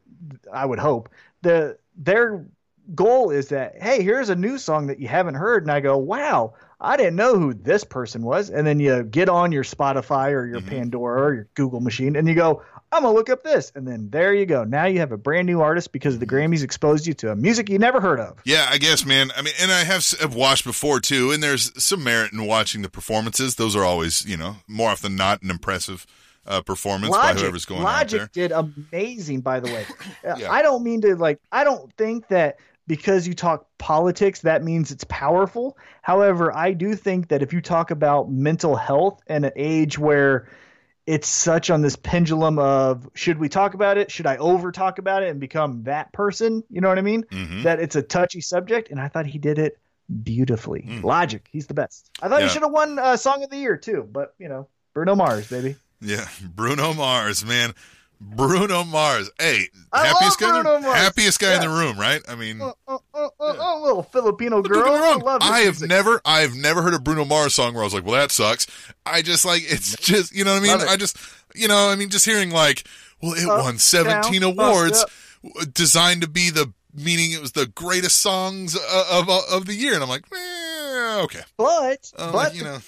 [0.52, 1.08] I would hope
[1.42, 2.44] the their
[2.94, 5.96] goal is that hey, here's a new song that you haven't heard, and I go,
[5.96, 10.30] wow, I didn't know who this person was, and then you get on your Spotify
[10.32, 10.68] or your Mhm.
[10.68, 12.62] Pandora or your Google machine, and you go,
[12.92, 14.64] I'm gonna look up this, and then there you go.
[14.64, 17.68] Now you have a brand new artist because the Grammys exposed you to a music
[17.68, 18.38] you never heard of.
[18.44, 19.30] Yeah, I guess, man.
[19.36, 22.82] I mean, and I have, have watched before too, and there's some merit in watching
[22.82, 23.56] the performances.
[23.56, 26.06] Those are always, you know, more often than not an impressive
[26.46, 28.48] uh, performance by whoever's going Logic out there.
[28.48, 29.84] did amazing, by the way.
[30.26, 30.50] Uh, Yeah.
[30.50, 31.38] I don't mean to like.
[31.52, 32.56] I don't think that
[32.90, 35.78] because you talk politics that means it's powerful.
[36.02, 40.48] However, I do think that if you talk about mental health and an age where
[41.06, 44.10] it's such on this pendulum of should we talk about it?
[44.10, 46.64] Should I over talk about it and become that person?
[46.68, 47.24] You know what I mean?
[47.30, 49.78] hmm That it's a touchy subject, and I thought he did it
[50.24, 50.84] beautifully.
[50.88, 51.04] Mm.
[51.04, 52.10] Logic, he's the best.
[52.20, 52.48] I thought Yeah.
[52.48, 55.46] he should have won uh, Song of the Year too, but you know, Bruno Mars,
[55.46, 55.76] baby.
[56.00, 56.26] Yeah,
[56.56, 57.72] Bruno Mars, man.
[58.20, 59.30] Bruno Mars.
[59.38, 60.98] Hey, I happiest guy, in the, Bruno Mars.
[60.98, 62.20] happiest guy in the room, right?
[62.28, 64.84] I mean, Oh, oh, oh, oh, oh, little Filipino girl.
[64.84, 67.84] Me I love I have never, I've never heard a Bruno Mars song where I
[67.84, 68.66] was like, "Well, that sucks."
[69.06, 70.88] I just like it's just, you know what I mean?
[70.88, 71.16] I just,
[71.54, 72.84] you know, I mean, just hearing like,
[73.22, 75.04] "Well, it won 17 down, awards,
[75.72, 79.74] designed to be the meaning it was the greatest songs uh, of of, of the
[79.74, 82.78] year," and I'm like, eh, "Okay." But Uh, but you know,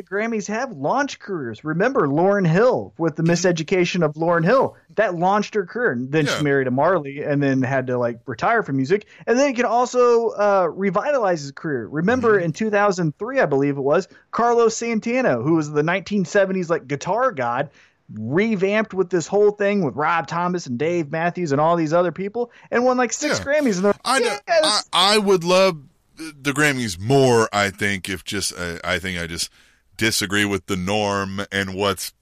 [0.00, 1.62] the Grammys have launch careers.
[1.62, 5.92] Remember Lauryn Hill with the Miseducation of Lauryn Hill that launched her career.
[5.92, 6.38] And then Yeah.
[6.38, 9.04] she married a Marley and then had to like retire from music.
[9.26, 11.86] And then he can also uh, revitalize his career.
[11.86, 12.46] Remember Mm-hmm.
[12.46, 17.68] in 2003, I believe it was Carlos Santana, who was the 1970s like guitar god.
[18.12, 22.10] Revamped with this whole thing with Rob Thomas and Dave Matthews and all these other
[22.10, 23.44] people, and won like six Yeah.
[23.44, 23.76] Grammys.
[23.76, 25.76] And they're I, don't- I I would love
[26.16, 27.48] the Grammys more.
[27.52, 29.48] I think if just uh, I think I just
[30.00, 32.12] disagree with the norm and what's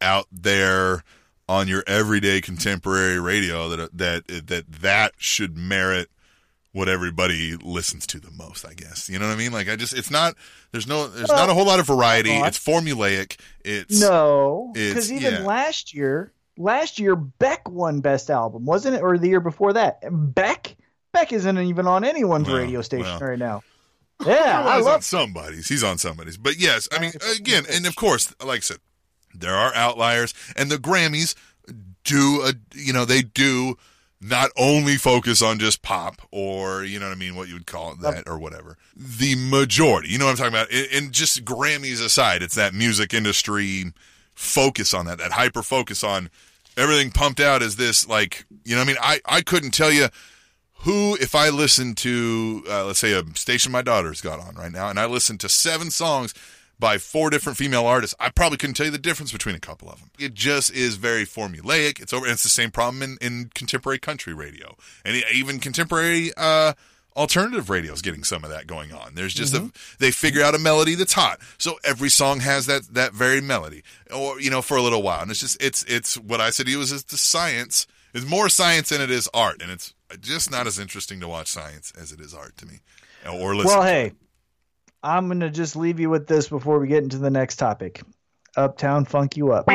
[0.00, 1.02] out there
[1.48, 6.08] on your everyday contemporary radio that that that that should merit
[6.72, 8.64] what everybody listens to the most.
[8.64, 9.50] I guess you know what I mean.
[9.52, 10.36] Like I just it's not
[10.70, 12.30] there's no there's not a whole lot of variety.
[12.30, 13.36] Well, It's formulaic.
[13.64, 15.40] It's No, because even yeah.
[15.40, 19.98] last year, last year Beck won Best Album, wasn't it, or the year before that?
[20.08, 20.76] Beck,
[21.12, 23.30] Beck isn't even on anyone's Well, radio station well.
[23.30, 23.62] right now.
[24.26, 25.04] Yeah, Well, I he's on love.
[25.04, 25.68] somebody's.
[25.68, 26.36] He's on somebody's.
[26.36, 28.78] But yes, I mean, again, and of course, like I said,
[29.34, 31.34] there are outliers, and the Grammys
[32.04, 33.76] do a, you know, they do
[34.20, 37.66] not only focus on just pop or you know what I mean, what you would
[37.66, 38.78] call it that or whatever.
[38.96, 43.12] The majority, you know what I'm talking about, and, just Grammys aside, it's that music
[43.12, 43.92] industry
[44.34, 46.30] focus on that, that hyper focus on
[46.76, 49.92] everything pumped out as this, like, you know, what I mean, I I couldn't tell
[49.92, 50.06] you
[50.84, 54.72] who if i listen to uh, let's say a station my daughter's got on right
[54.72, 56.32] now and i listen to seven songs
[56.78, 59.88] by four different female artists i probably couldn't tell you the difference between a couple
[59.88, 60.10] of them.
[60.18, 62.00] It just is very formulaic.
[62.00, 64.76] It's over and it's the same problem in, in contemporary country radio.
[65.04, 66.74] And even contemporary uh
[67.16, 69.14] alternative radio is getting some of that going on.
[69.14, 71.38] There's just a they figure out a melody that's hot.
[71.58, 73.82] So every song has that that very melody.
[74.14, 75.22] Or you know for a little while.
[75.22, 78.24] And it's just it's it's what i said to you is it's the science it's
[78.24, 81.92] more science than it is art, and it's just not as interesting to watch science
[82.00, 82.80] as it is art to me,
[83.30, 83.72] or listen.
[83.72, 84.16] Well, to hey, it.
[85.02, 88.02] I'm gonna just leave you with this before we get into the next topic.
[88.56, 89.66] Uptown Funk You Up.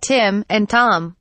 [0.00, 1.16] Tim and Tom.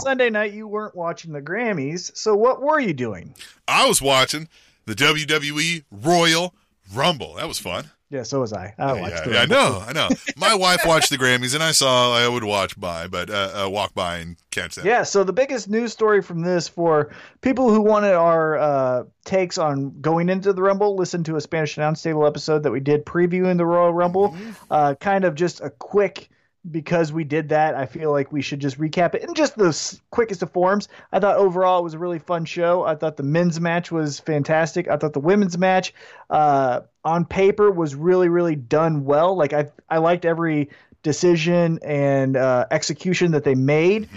[0.00, 3.34] Sunday night, you weren't watching the Grammys, so what were you doing?
[3.68, 4.48] I was watching
[4.86, 6.54] the WWE Royal
[6.94, 7.34] Rumble.
[7.34, 7.90] That was fun.
[8.08, 8.72] Yeah, so was I.
[8.78, 10.08] I watched yeah, yeah, I know, I know.
[10.36, 13.68] My wife watched the Grammys, and I saw I would watch by, but uh, uh,
[13.68, 14.84] walk by and catch that.
[14.84, 19.58] Yeah, so the biggest news story from this for people who wanted our uh, takes
[19.58, 23.04] on going into the Rumble, listen to a Spanish Announce Table episode that we did
[23.04, 24.30] previewing the Royal Rumble.
[24.30, 24.50] Mm-hmm.
[24.70, 26.30] Uh, kind of just a quick,
[26.70, 30.00] because we did that, I feel like we should just recap it in just the
[30.10, 30.88] quickest of forms.
[31.12, 32.84] I thought overall it was a really fun show.
[32.84, 34.88] I thought the men's match was fantastic.
[34.88, 35.94] I thought the women's match
[36.30, 39.36] uh, on paper was really, really done well.
[39.36, 40.70] Like I, I liked every
[41.02, 44.08] decision and uh, execution that they made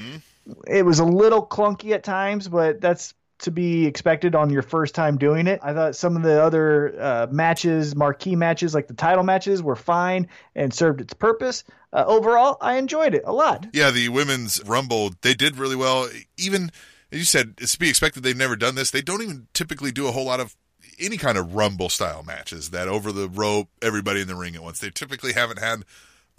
[0.67, 4.95] it was a little clunky at times, but that's to be expected on your first
[4.95, 5.59] time doing it.
[5.63, 9.75] I thought some of the other uh, matches, marquee matches like the title matches, were
[9.75, 11.63] fine and served its purpose.
[11.91, 13.67] Uh, overall, I enjoyed it a lot.
[13.73, 16.09] Yeah, the women's rumble, they did really well.
[16.37, 16.71] Even
[17.11, 18.23] as you said, it's to be expected.
[18.23, 18.91] They've never done this.
[18.91, 20.55] They don't even typically do a whole lot of
[20.99, 22.69] any kind of rumble style matches.
[22.69, 24.79] That over the rope, everybody in the ring at once.
[24.79, 25.85] They typically haven't had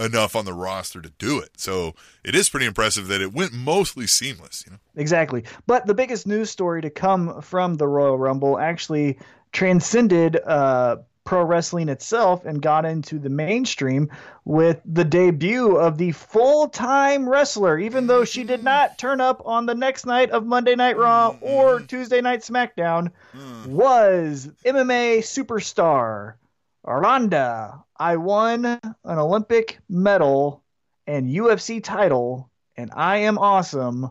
[0.01, 1.51] enough on the roster to do it.
[1.57, 4.65] So it is pretty impressive that it went mostly seamless.
[4.67, 5.45] You know, Exactly.
[5.67, 9.19] But the biggest news story to come from the Royal Rumble actually
[9.53, 14.11] transcended uh, pro wrestling itself and got into the mainstream
[14.45, 19.43] with the debut of the full time wrestler, even though she did not turn up
[19.45, 23.11] on the next night of Monday Night Raw or Tuesday Night SmackDown,
[23.67, 26.35] was MMA superstar
[26.85, 27.85] Aranda.
[27.97, 30.63] I won an Olympic medal
[31.07, 34.11] and UFC title, and I am awesome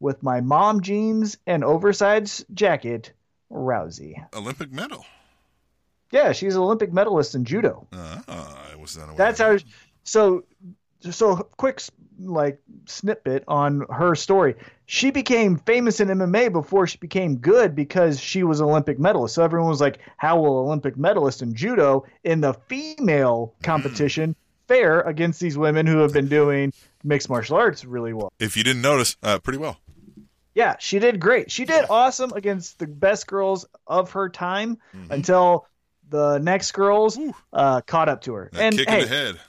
[0.00, 3.12] with my mom jeans and oversized jacket,
[3.50, 4.14] Rousey.
[4.34, 5.04] Olympic medal.
[6.10, 7.86] Yeah, she's an Olympic medalist in judo.
[7.92, 9.16] Uh, I was not aware.
[9.16, 9.58] That's how.
[10.04, 10.44] So,
[11.10, 11.82] so quick
[12.18, 14.54] like snippet on her story.
[14.86, 19.34] She became famous in MMA before she became good because she was an Olympic medalist.
[19.34, 24.34] So everyone was like, "How will Olympic medalist in judo in the female competition
[24.66, 26.72] fare against these women who have been doing
[27.04, 29.78] mixed martial arts really well?" If you didn't notice, uh, pretty well.
[30.54, 31.50] Yeah, she did great.
[31.52, 35.12] She did awesome against the best girls of her time Mm-hmm.
[35.12, 35.66] until
[36.08, 37.18] the next girls
[37.52, 38.50] uh, caught up to her.
[38.52, 39.40] That and kick hey, in the head.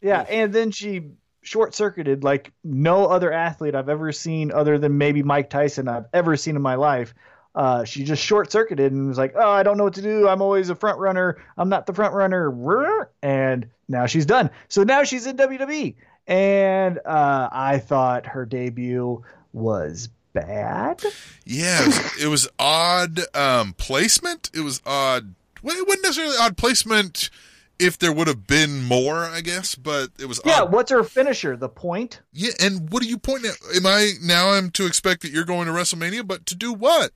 [0.00, 1.10] yeah, and then she
[1.48, 6.04] short circuited like no other athlete I've ever seen, other than maybe Mike Tyson, I've
[6.12, 7.14] ever seen in my life.
[7.54, 10.28] Uh, she just short circuited and was like, "Oh, I don't know what to do.
[10.28, 11.42] I'm always a front runner.
[11.56, 14.50] I'm not the front runner." And now she's done.
[14.68, 15.94] So now she's in WWE,
[16.26, 21.02] and uh, I thought her debut was bad.
[21.46, 24.50] Yeah, it was, it was odd um, placement.
[24.54, 25.34] It was odd.
[25.62, 27.30] Well, it wasn't necessarily odd placement
[27.78, 30.72] if there would have been more, I guess, but it was Yeah, odd.
[30.72, 31.56] what's her finisher?
[31.56, 32.20] The point?
[32.32, 33.76] Yeah, and what are you pointing at?
[33.76, 34.50] Am I now?
[34.50, 37.12] I'm to expect that you're going to WrestleMania, but to do what?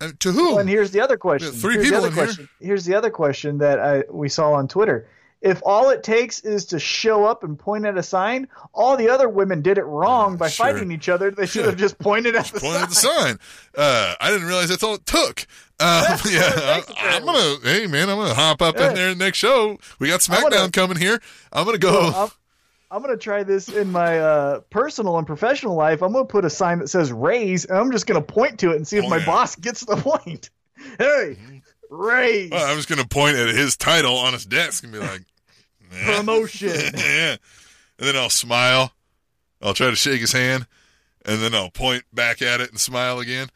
[0.00, 0.48] Uh, to who?
[0.50, 1.52] Well, and here's the other question.
[1.54, 2.48] Yeah, three here's people the in other here.
[2.60, 5.08] Here's the other question that I, we saw on Twitter.
[5.42, 9.08] If all it takes is to show up and point at a sign, all the
[9.10, 10.66] other women did it wrong by sure.
[10.66, 11.30] fighting each other.
[11.30, 12.82] They should have just pointed at the Point sign.
[12.82, 13.38] at the sign.
[13.76, 15.46] Uh, I didn't realize that's all it took.
[15.78, 15.86] Um,
[16.30, 17.56] yeah, I, I'm gonna.
[17.62, 18.88] Hey, man, I'm gonna hop up Yeah.
[18.88, 19.78] in there next show.
[19.98, 21.20] We got SmackDown wanna- coming here.
[21.52, 22.10] I'm gonna go.
[22.14, 22.28] I'm,
[22.90, 26.02] I'm gonna try this in my uh, personal and professional life.
[26.02, 28.76] I'm gonna put a sign that says "raise," and I'm just gonna point to it
[28.76, 29.26] and see if Oh, my yeah.
[29.26, 30.48] boss gets the point.
[30.98, 31.36] Hey,
[31.90, 35.22] raise Well, I was gonna point at his title on his desk and be like,
[35.92, 36.70] "Eh." promotion.
[36.96, 37.36] yeah.
[37.98, 38.92] And then I'll smile.
[39.60, 40.66] I'll try to shake his hand,
[41.24, 43.48] and then I'll point back at it and smile again.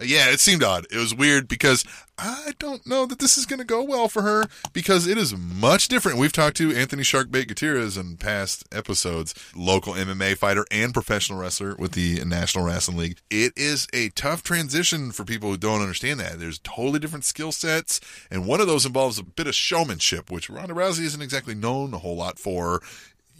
[0.00, 0.86] Yeah, it seemed odd.
[0.92, 1.84] It was weird because
[2.16, 5.36] I don't know that this is going to go well for her because it is
[5.36, 6.18] much different.
[6.18, 11.74] We've talked to Anthony Sharkbait Gutierrez in past episodes, local MMA fighter and professional wrestler
[11.76, 13.18] with the National Wrestling League.
[13.30, 16.38] It is a tough transition for people who don't understand that.
[16.38, 20.48] There's totally different skill sets, and one of those involves a bit of showmanship, which
[20.48, 22.82] Ronda Rousey isn't exactly known a whole lot for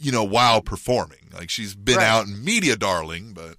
[0.01, 1.27] you know, while performing.
[1.33, 2.07] Like she's been Right.
[2.07, 3.57] out in media darling, but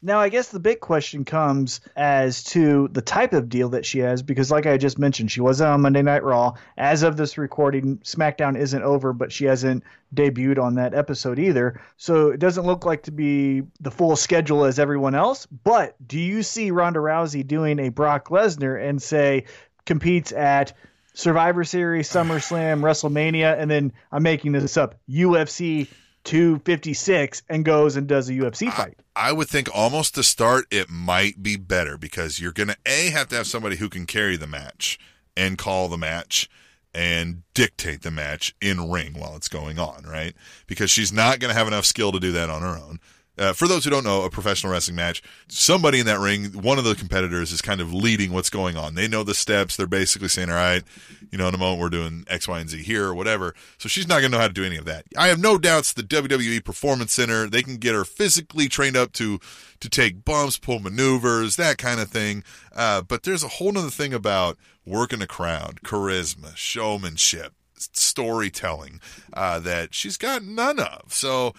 [0.00, 3.98] Now, I guess the big question comes as to the type of deal that she
[3.98, 6.54] has, because, like I just mentioned, she wasn't on Monday Night Raw.
[6.76, 9.82] As of this recording, SmackDown isn't over, but she hasn't
[10.14, 11.80] debuted on that episode either.
[11.96, 15.46] So it doesn't look like to be the full schedule as everyone else.
[15.46, 19.46] But do you see Ronda Rousey doing a Brock Lesnar and say
[19.84, 20.74] competes at
[21.12, 25.88] Survivor Series, SummerSlam, WrestleMania, and then I'm making this up, UFC
[26.24, 28.98] 256, and goes and does a UFC fight?
[29.16, 33.10] I would think almost to start it might be better because you're going to A
[33.10, 34.98] have to have somebody who can carry the match
[35.36, 36.48] and call the match
[36.94, 40.34] and dictate the match in ring while it's going on, right?
[40.66, 42.98] Because she's not going to have enough skill to do that on her own.
[43.38, 46.78] Uh, for those who don't know, a professional wrestling match, somebody in that ring, one
[46.78, 48.94] of the competitors is kind of leading what's going on.
[48.94, 49.76] They know the steps.
[49.76, 50.82] They're basically saying, all right,
[51.30, 53.54] you know, in a moment we're doing X, Y, and Z here or whatever.
[53.78, 55.04] So she's not going to know how to do any of that.
[55.16, 59.12] I have no doubts the WWE Performance Center, they can get her physically trained up
[59.14, 59.38] to,
[59.80, 62.44] to take bumps, pull maneuvers, that kind of thing.
[62.74, 69.00] Uh, but there's a whole other thing about working a crowd, charisma, showmanship, storytelling,
[69.32, 71.12] uh, that she's got none of.
[71.12, 71.52] So,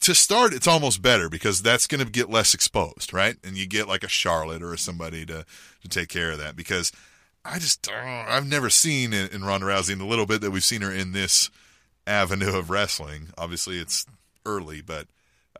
[0.00, 3.36] to start, it's almost better because that's going to get less exposed, right?
[3.44, 5.44] And you get like a Charlotte or somebody to
[5.82, 6.92] to take care of that because
[7.44, 7.92] I just uh,
[8.28, 10.92] I've never seen in, in Ronda Rousey in the little bit that we've seen her
[10.92, 11.50] in this
[12.06, 13.28] avenue of wrestling.
[13.38, 14.06] Obviously, it's
[14.44, 15.06] early, but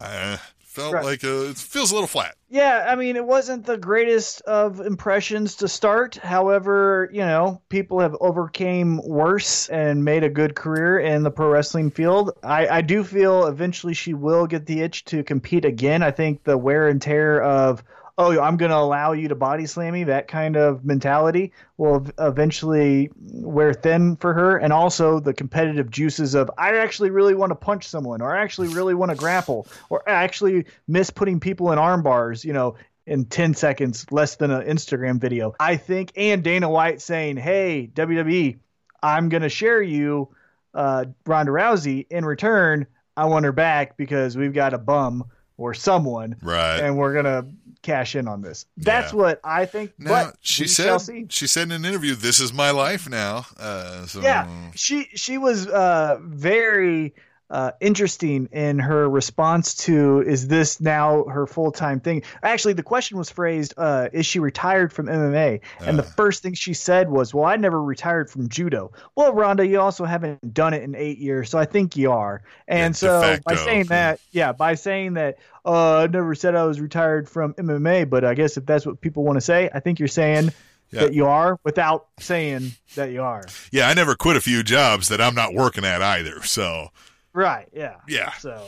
[0.00, 0.40] I
[0.76, 1.04] felt right.
[1.04, 2.36] like a, it feels a little flat.
[2.50, 6.16] Yeah, I mean, it wasn't the greatest of impressions to start.
[6.16, 11.48] However, you know, people have overcame worse and made a good career in the pro
[11.48, 12.32] wrestling field.
[12.42, 16.02] I, I do feel eventually she will get the itch to compete again.
[16.02, 17.82] I think the wear and tear of
[18.18, 22.06] oh, I'm going to allow you to body slam me, that kind of mentality will
[22.18, 24.56] eventually wear thin for her.
[24.56, 28.42] And also the competitive juices of, I actually really want to punch someone, or I
[28.42, 32.52] actually really want to grapple, or I actually miss putting people in arm bars, you
[32.52, 32.76] know,
[33.06, 35.54] in 10 seconds, less than an Instagram video.
[35.60, 38.58] I think, and Dana White saying, hey, WWE,
[39.02, 40.28] I'm going to share you
[40.74, 42.06] uh, Ronda Rousey.
[42.10, 45.24] In return, I want her back because we've got a bum
[45.56, 46.80] or someone, right?
[46.80, 47.46] And we're gonna
[47.82, 48.66] cash in on this.
[48.76, 49.18] That's yeah.
[49.18, 49.92] what I think.
[49.98, 51.00] Now, she said
[51.32, 54.20] she said in an interview, "This is my life now." Uh, so.
[54.20, 57.14] Yeah, she she was uh, very
[57.48, 62.22] uh, interesting in her response to is this now her full time thing?
[62.42, 66.02] Actually, the question was phrased, uh, "Is she retired from MMA?" And uh.
[66.02, 69.80] the first thing she said was, "Well, I never retired from judo." Well, Ronda, you
[69.80, 72.42] also haven't done it in eight years, so I think you are.
[72.66, 76.56] And yeah, so facto, by saying that, yeah, by saying that, uh, I never said
[76.56, 79.70] I was retired from MMA, but I guess if that's what people want to say,
[79.72, 80.52] I think you're saying.
[80.92, 81.00] Yeah.
[81.00, 83.42] that you are without saying that you are.
[83.72, 86.44] Yeah, I never quit a few jobs that I'm not working at either.
[86.44, 86.90] So
[87.36, 87.68] Right.
[87.74, 87.96] Yeah.
[88.08, 88.32] Yeah.
[88.32, 88.66] So.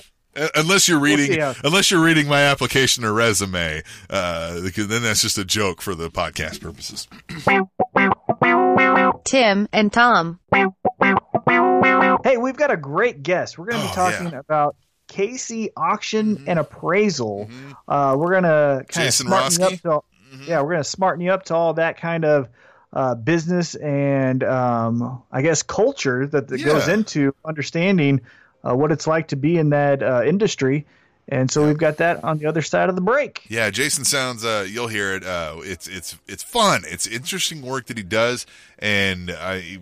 [0.54, 5.38] Unless you're reading, we'll unless you're reading my application or resume, uh, then that's just
[5.38, 7.08] a joke for the podcast purposes.
[9.24, 10.38] Tim and Tom.
[12.22, 13.58] Hey, we've got a great guest.
[13.58, 14.38] We're going to be oh, talking yeah.
[14.38, 14.76] about
[15.08, 16.48] KC auction mm-hmm.
[16.48, 17.48] and appraisal.
[17.50, 17.72] Mm-hmm.
[17.88, 20.44] Uh, we're going to kind of smarten you up to, mm-hmm.
[20.46, 22.48] yeah, we're going to smarten you up to all that kind of
[22.92, 26.66] uh, business and um, I guess culture that, that yeah.
[26.66, 28.22] goes into understanding
[28.68, 30.86] uh, what it's like to be in that uh, industry.
[31.30, 33.44] And so we've got that on the other side of the break.
[33.48, 34.44] Yeah, Jason sounds.
[34.44, 35.24] Uh, you'll hear it.
[35.24, 36.84] Uh, it's it's it's fun.
[36.86, 38.46] It's interesting work that he does,
[38.78, 39.78] and I,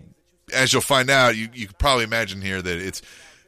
[0.53, 3.01] as you'll find out, you you can probably imagine here that it's.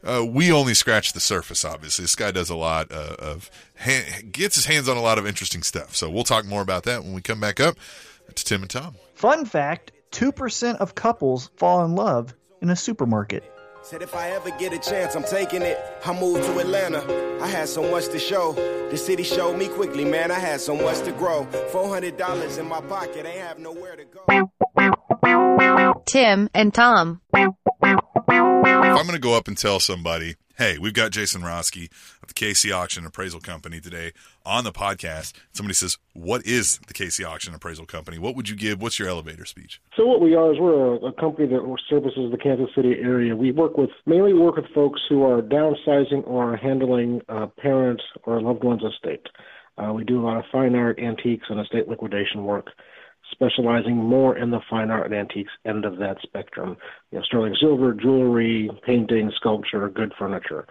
[0.05, 1.65] Uh, we only scratch the surface.
[1.65, 3.51] Obviously, this guy does a lot uh, of
[4.31, 5.97] gets his hands on a lot of interesting stuff.
[5.97, 7.77] So we'll talk more about that when we come back up
[8.33, 8.95] to Tim and Tom.
[9.15, 13.43] Fun fact: two percent of couples fall in love in a supermarket.
[13.89, 15.79] Said if I ever get a chance, I'm taking it.
[16.05, 17.01] I moved to Atlanta.
[17.43, 18.53] I had so much to show.
[18.91, 20.31] The city showed me quickly, man.
[20.31, 21.47] I had so much to grow.
[21.73, 26.03] $400 in my pocket, ain't have nowhere to go.
[26.05, 27.23] Tim and Tom.
[27.33, 31.89] If I'm going to go up and tell somebody, hey, we've got Jason Roske
[32.21, 34.11] of the KC Auction Appraisal Company today
[34.45, 35.33] on the podcast.
[35.53, 38.19] Somebody says, what is the KC Auction Appraisal Company?
[38.19, 38.83] What would you give?
[38.83, 39.81] What's your elevator speech?
[39.97, 43.37] So what we are is we're a, a company that services the Kansas City area.
[43.37, 48.43] We work with, mainly work with folks who are downsizing or handling uh, parents or
[48.43, 49.29] loved ones' estate.
[49.79, 52.73] Uh, we do a lot of fine art, antiques, and estate liquidation work
[53.31, 56.77] specializing more in the fine art and antiques end of that spectrum.
[57.11, 60.67] You know, sterling silver, jewelry, painting, sculpture, good furniture.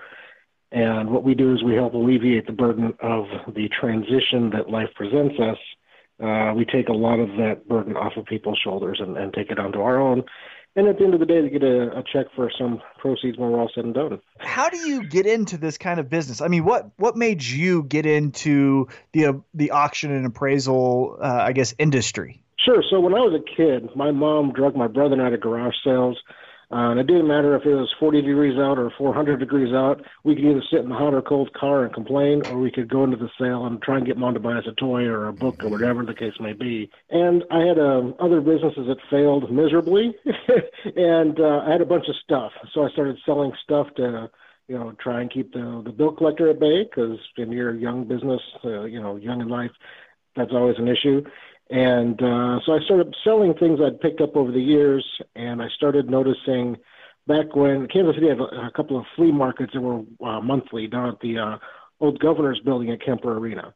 [0.71, 4.89] And what we do is we help alleviate the burden of the transition that life
[4.95, 5.57] presents us.
[6.21, 9.51] Uh, we take a lot of that burden off of people's shoulders and, and take
[9.51, 10.23] it onto our own.
[10.75, 13.35] And at the end of the day, they get a, a, check for some proceeds
[13.35, 14.19] when we're all said and done.
[14.37, 16.39] How do you get into this kind of business?
[16.39, 21.25] I mean, what what made you get into the uh, the auction and appraisal, uh,
[21.25, 22.43] I guess, industry?
[22.63, 22.83] Sure.
[22.89, 25.75] So when I was a kid, my mom drug my brother and I to garage
[25.83, 26.17] sales.
[26.69, 30.01] Uh, and it didn't matter if it was 40 degrees out or 400 degrees out.
[30.25, 32.89] We could either sit in the hot or cold car and complain, or we could
[32.89, 35.27] go into the sale and try and get mom to buy us a toy or
[35.27, 36.89] a book or whatever the case may be.
[37.09, 40.13] And I had uh, other businesses that failed miserably,
[40.97, 42.51] and uh, I had a bunch of stuff.
[42.73, 44.29] So I started selling stuff to
[44.67, 48.05] you know, try and keep the the bill collector at bay because in your young
[48.05, 49.71] business, uh, you know, young in life,
[50.35, 51.23] that's always an issue.
[51.69, 55.05] And uh, so I started selling things I'd picked up over the years,
[55.35, 56.77] and I started noticing
[57.27, 60.87] back when Kansas City had a, a couple of flea markets that were uh, monthly
[60.87, 61.57] down at the uh,
[61.99, 63.73] old governor's building at Kemper Arena,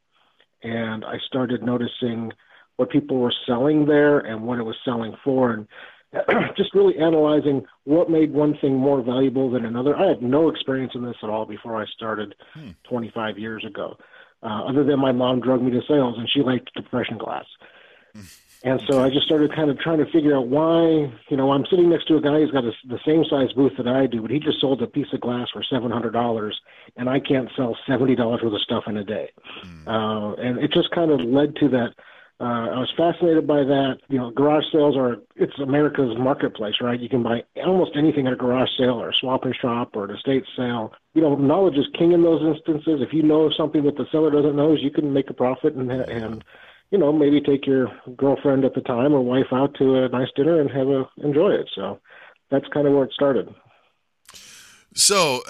[0.64, 2.32] and I started noticing
[2.78, 5.68] what people were selling there and what it was selling for, and
[6.58, 9.98] just really analyzing what made one thing more valuable than another.
[9.98, 12.70] I had no experience in this at all before I started Hmm.
[12.90, 13.98] 25 years ago,
[14.44, 17.46] uh, other than my mom drug me to sales and she liked depression glass.
[18.64, 21.66] And so I just started kind of trying to figure out why, you know, I'm
[21.66, 24.22] sitting next to a guy who's got a, the same size booth that I do,
[24.22, 26.52] but he just sold a piece of glass for $700
[26.96, 29.32] and I can't sell $70 worth of stuff in a day.
[29.88, 31.96] Uh, and it just kind of led to that.
[32.40, 33.98] Uh, I was fascinated by that.
[34.10, 37.00] You know, garage sales are, it's America's marketplace, right?
[37.00, 40.06] You can buy almost anything at a garage sale or a swap and shop or
[40.06, 40.94] an estate sale.
[41.14, 43.02] You know, knowledge is king in those instances.
[43.02, 45.92] If you know something that the seller doesn't know, you can make a profit and,
[45.92, 46.44] and,
[46.92, 47.88] you know, maybe take your
[48.18, 51.52] girlfriend at the time or wife out to a nice dinner and have a enjoy
[51.52, 51.70] it.
[51.74, 52.00] So
[52.52, 53.54] that's kind of where it started.
[54.94, 55.42] So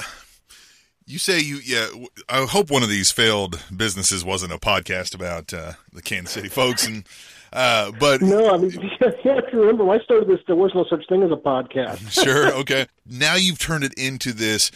[1.08, 1.88] you say you yeah.
[2.30, 6.48] I hope one of these failed businesses wasn't a podcast about uh, the Kansas City
[6.48, 7.06] folks and.
[7.54, 10.72] Uh, but No, I mean, you have to remember when I started this, there was
[10.74, 12.10] no such thing as a podcast.
[12.10, 12.88] sure, okay.
[13.06, 14.72] Now you've turned it into this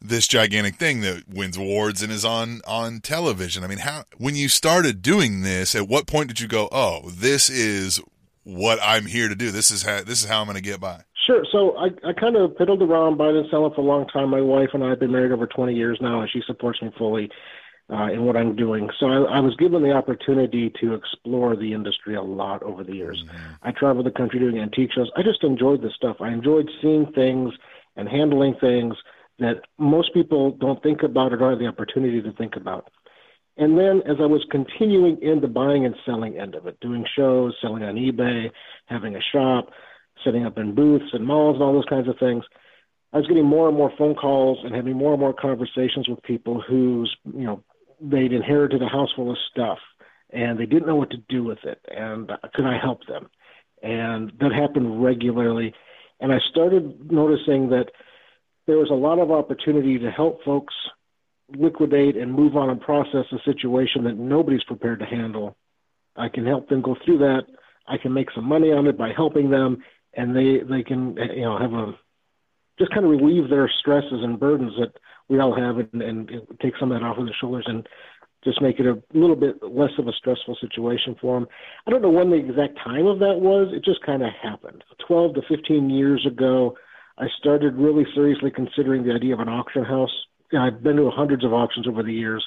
[0.00, 3.64] this gigantic thing that wins awards and is on on television.
[3.64, 7.10] I mean, how when you started doing this, at what point did you go, "Oh,
[7.10, 8.00] this is
[8.44, 9.50] what I'm here to do.
[9.50, 11.44] This is how this is how I'm going to get by." Sure.
[11.52, 14.30] So I, I kind of piddled around buying and selling for a long time.
[14.30, 16.90] My wife and I have been married over 20 years now, and she supports me
[16.96, 17.30] fully
[17.90, 18.88] uh, in what I'm doing.
[18.98, 22.94] So I, I was given the opportunity to explore the industry a lot over the
[22.94, 23.24] years.
[23.62, 25.10] I traveled the country doing antique shows.
[25.16, 26.16] I just enjoyed this stuff.
[26.20, 27.52] I enjoyed seeing things
[27.96, 28.94] and handling things
[29.38, 32.90] that most people don't think about or don't have the opportunity to think about.
[33.56, 37.04] And then as I was continuing in the buying and selling end of it, doing
[37.16, 38.50] shows, selling on eBay,
[38.86, 39.70] having a shop,
[40.24, 42.44] setting up in booths and malls and all those kinds of things,
[43.12, 46.22] I was getting more and more phone calls and having more and more conversations with
[46.22, 47.64] people whose, you know,
[48.00, 49.78] they'd inherited a house full of stuff
[50.30, 51.80] and they didn't know what to do with it.
[51.88, 53.28] And could I help them?
[53.82, 55.74] And that happened regularly.
[56.20, 57.90] And I started noticing that
[58.68, 60.74] there was a lot of opportunity to help folks
[61.56, 65.56] liquidate and move on and process a situation that nobody's prepared to handle.
[66.14, 67.44] I can help them go through that.
[67.88, 69.82] I can make some money on it by helping them,
[70.14, 71.92] and they they can you know have a
[72.78, 74.92] just kind of relieve their stresses and burdens that
[75.28, 76.30] we all have, and, and
[76.62, 77.88] take some of that off of their shoulders, and
[78.44, 81.48] just make it a little bit less of a stressful situation for them.
[81.86, 83.72] I don't know when the exact time of that was.
[83.72, 84.84] It just kind of happened.
[85.06, 86.76] Twelve to fifteen years ago,
[87.18, 90.12] I started really seriously considering the idea of an auction house.
[90.52, 92.46] Know, I've been to hundreds of auctions over the years,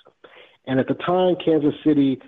[0.66, 2.20] and at the time, Kansas City,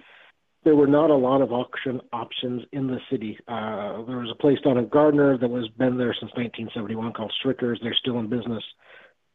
[0.64, 3.38] there were not a lot of auction options in the city.
[3.48, 7.34] Uh, there was a place down in Gardner that was been there since 1971 called
[7.39, 7.80] Strickers.
[7.82, 8.64] They're still in business.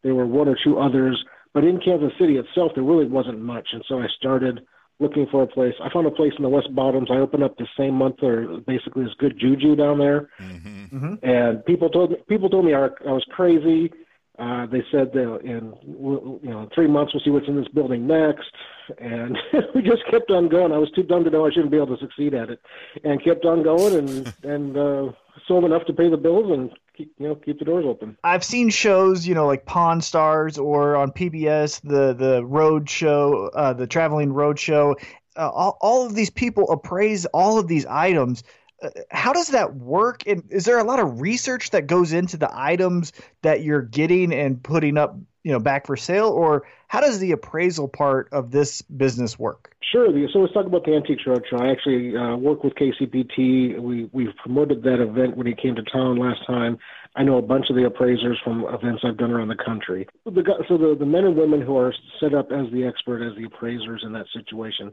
[0.02, 1.22] There were one or two others,
[1.54, 3.68] but in Kansas City itself, there really wasn't much.
[3.72, 4.60] And so I started
[5.00, 5.74] looking for a place.
[5.82, 7.08] I found a place in the West Bottoms.
[7.10, 10.28] I opened up the same month, or basically as good juju down there.
[10.40, 11.14] Mm-hmm.
[11.22, 13.92] And people told me people told me I, I was crazy.
[14.38, 18.06] Uh, they said that in you know three months we'll see what's in this building
[18.06, 18.50] next,
[18.98, 19.36] and
[19.74, 20.72] we just kept on going.
[20.72, 22.60] I was too dumb to know I shouldn't be able to succeed at it,
[23.02, 25.12] and kept on going and and uh,
[25.46, 28.18] sold enough to pay the bills and keep you know keep the doors open.
[28.24, 33.50] I've seen shows, you know, like Pawn Stars or on PBS, the the road show,
[33.54, 34.96] uh, the traveling road show.
[35.36, 38.42] Uh, all, all of these people appraise all of these items.
[38.82, 40.26] Uh, how does that work?
[40.26, 44.32] And is there a lot of research that goes into the items that you're getting
[44.32, 48.50] and putting up, you know, back for sale, or how does the appraisal part of
[48.50, 49.74] this business work?
[49.92, 50.08] Sure.
[50.32, 51.60] So let's talk about the Antiques Roadshow.
[51.60, 53.78] I actually uh, work with KCPT.
[53.78, 56.78] We we've promoted that event when he came to town last time.
[57.16, 60.06] I know a bunch of the appraisers from events I've done around the country.
[60.24, 63.36] The, so the, the men and women who are set up as the expert, as
[63.36, 64.92] the appraisers in that situation,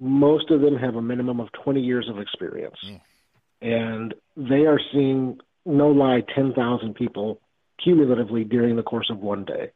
[0.00, 2.76] most of them have a minimum of 20 years of experience.
[3.60, 7.40] And they are seeing, no lie, 10,000 people
[7.82, 9.70] cumulatively during the course of one day.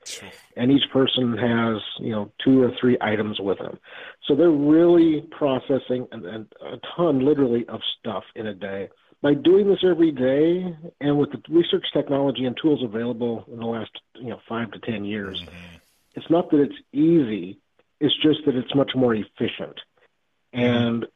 [0.57, 3.79] And each person has you know two or three items with them.
[4.27, 8.89] So they're really processing and, and a ton literally of stuff in a day.
[9.23, 13.67] By doing this every day and with the research technology and tools available in the
[13.67, 15.77] last you know five to ten years mm-hmm.
[16.15, 17.59] it's not that it's easy.
[18.01, 19.79] It's just that it's much more efficient.
[20.55, 20.59] Mm-hmm.
[20.59, 21.07] And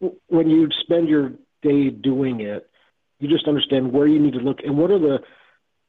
[0.00, 1.32] w- when you spend your
[1.62, 2.68] day doing it
[3.20, 5.18] you just understand where you need to look and what are the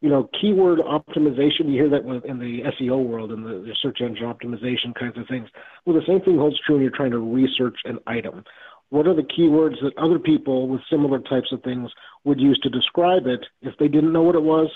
[0.06, 1.66] you know, keyword optimization.
[1.66, 5.18] You hear that with- in the SEO world and the, the search engine optimization kinds
[5.18, 5.50] of things.
[5.84, 8.44] Well, the same thing holds true when you're trying to research an item.
[8.90, 11.90] What are the keywords that other people with similar types of things
[12.24, 14.70] would use to describe it if they didn't know what it was?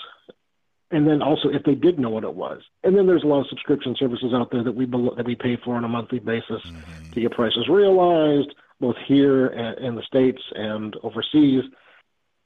[0.92, 2.60] and then also if they did know what it was.
[2.82, 5.56] And then there's a lot of subscription services out there that we that we pay
[5.64, 7.12] for on a monthly basis mm-hmm.
[7.12, 11.62] to get prices realized, both here in the states and overseas.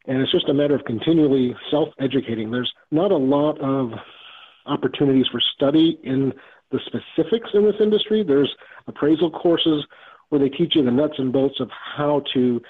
[0.06, 2.50] And it's just a matter of continually self-educating.
[2.50, 3.92] There's not a lot of
[4.66, 6.32] opportunities for study in
[6.70, 8.22] the specifics in this industry.
[8.22, 8.54] There's
[8.86, 9.84] appraisal courses
[10.28, 12.60] where they teach you the nuts and bolts of how to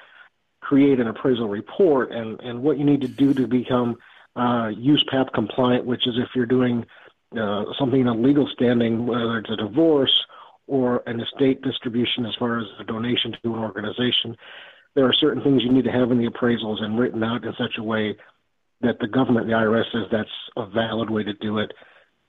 [0.60, 3.96] create an appraisal report and, and what you need to do to become
[4.36, 6.84] uh, USPAP compliant, which is if you're doing
[7.38, 10.12] uh, something in a legal standing, whether it's a divorce
[10.66, 14.36] or an estate distribution as far as a donation to an organization.
[14.94, 17.52] There are certain things you need to have in the appraisals and written out in
[17.58, 18.16] such a way
[18.80, 21.72] that the government, the IRS, says that's a valid way to do it.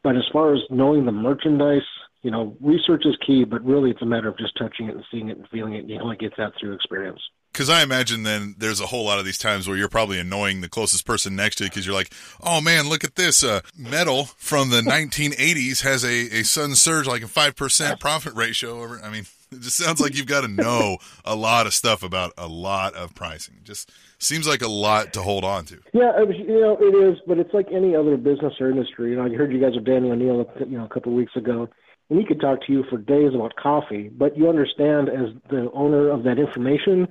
[0.04, 1.82] But as far as knowing the merchandise,
[2.22, 5.04] you know, research is key, but really it's a matter of just touching it and
[5.12, 5.86] seeing it and feeling it.
[5.86, 7.22] You only get that through experience
[7.56, 10.60] because I imagine then there's a whole lot of these times where you're probably annoying
[10.60, 12.12] the closest person next to you because you're like,
[12.44, 17.08] oh man, look at this uh, metal from the 1980s has a, a sudden surge
[17.08, 18.82] like a five percent profit ratio.
[18.82, 22.04] Over, I mean, it just sounds like you've got to know a lot of stuff
[22.04, 23.56] about a lot of pricing.
[23.64, 25.80] Just seems like a lot to hold on to.
[25.94, 29.12] Yeah, you know it is, but it's like any other business or industry.
[29.12, 31.36] You know, I heard you guys with Danny O'Neill, you know, a couple of weeks
[31.36, 31.70] ago
[32.10, 35.70] and he could talk to you for days about coffee, but you understand as the
[35.74, 37.08] owner of that information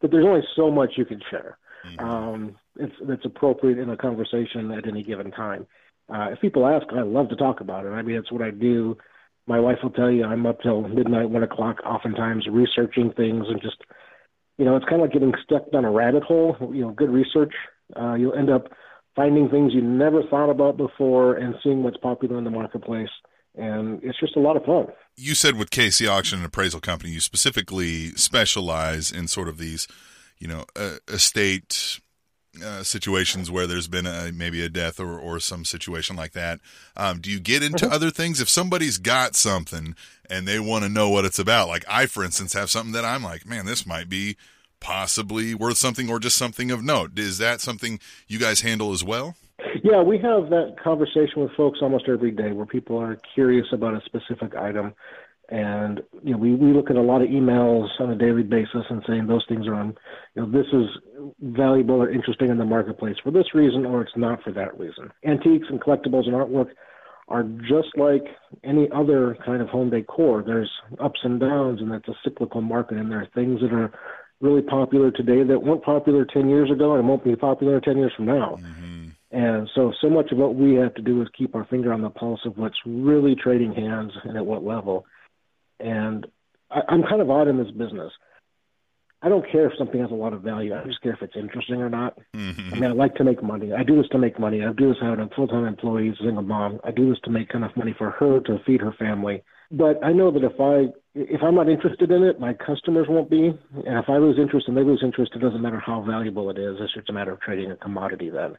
[0.00, 1.58] that there's only so much you can share.
[1.86, 2.04] Mm-hmm.
[2.04, 5.66] Um, it's that's appropriate in a conversation at any given time.
[6.08, 7.90] Uh, if people ask, I love to talk about it.
[7.90, 8.96] I mean, it's what I do.
[9.48, 13.60] My wife will tell you I'm up till midnight, one o'clock, oftentimes researching things and
[13.60, 13.78] just,
[14.58, 16.56] you know, it's kind of like getting stuck down a rabbit hole.
[16.60, 17.54] You know, good research,
[18.00, 18.68] uh, you'll end up
[19.16, 23.08] finding things you never thought about before and seeing what's popular in the marketplace
[23.58, 24.86] and it's just a lot of fun.
[25.16, 29.88] You said with KC Auction and Appraisal Company, you specifically specialize in sort of these,
[30.38, 32.00] you know, uh, estate
[32.64, 36.60] uh, situations where there's been a, maybe a death or, or some situation like that.
[36.96, 37.94] Um, do you get into mm-hmm.
[37.94, 38.40] other things?
[38.40, 39.94] If somebody's got something
[40.28, 43.04] and they want to know what it's about, like I, for instance, have something that
[43.04, 44.36] I'm like, man, this might be
[44.80, 47.18] possibly worth something or just something of note.
[47.18, 49.36] Is that something you guys handle as well?
[49.82, 53.94] Yeah, we have that conversation with folks almost every day where people are curious about
[53.94, 54.94] a specific item.
[55.50, 58.84] And you know, we, we look at a lot of emails on a daily basis
[58.90, 59.96] and saying those things are on,
[60.34, 60.86] you know, this is
[61.40, 65.10] valuable or interesting in the marketplace for this reason or it's not for that reason.
[65.24, 66.70] Antiques and collectibles and artwork
[67.28, 68.24] are just like
[68.64, 70.42] any other kind of home decor.
[70.42, 73.92] There's ups and downs, and it's a cyclical market, and there are things that are
[74.40, 78.12] really popular today that weren't popular 10 years ago and won't be popular 10 years
[78.16, 78.56] from now.
[78.60, 79.08] Mm-hmm.
[79.30, 82.00] And so, so much of what we have to do is keep our finger on
[82.00, 85.04] the pulse of what's really trading hands and at what level.
[85.80, 86.26] And
[86.70, 88.12] I, I'm kind of odd in this business.
[89.20, 90.72] I don't care if something has a lot of value.
[90.74, 92.16] I just care if it's interesting or not.
[92.36, 92.74] Mm-hmm.
[92.74, 93.72] I mean, I like to make money.
[93.72, 94.62] I do this to make money.
[94.62, 96.78] I do this having a full-time employee, single mom.
[96.84, 99.42] I do this to make enough money for her to feed her family.
[99.72, 103.28] But I know that if I if I'm not interested in it, my customers won't
[103.28, 103.48] be.
[103.48, 106.58] And if I lose interest and they lose interest, it doesn't matter how valuable it
[106.58, 106.76] is.
[106.80, 108.56] It's just a matter of trading a commodity then.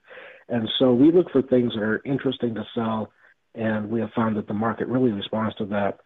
[0.49, 3.11] And so we look for things that are interesting to sell,
[3.55, 5.99] and we have found that the market really responds to that.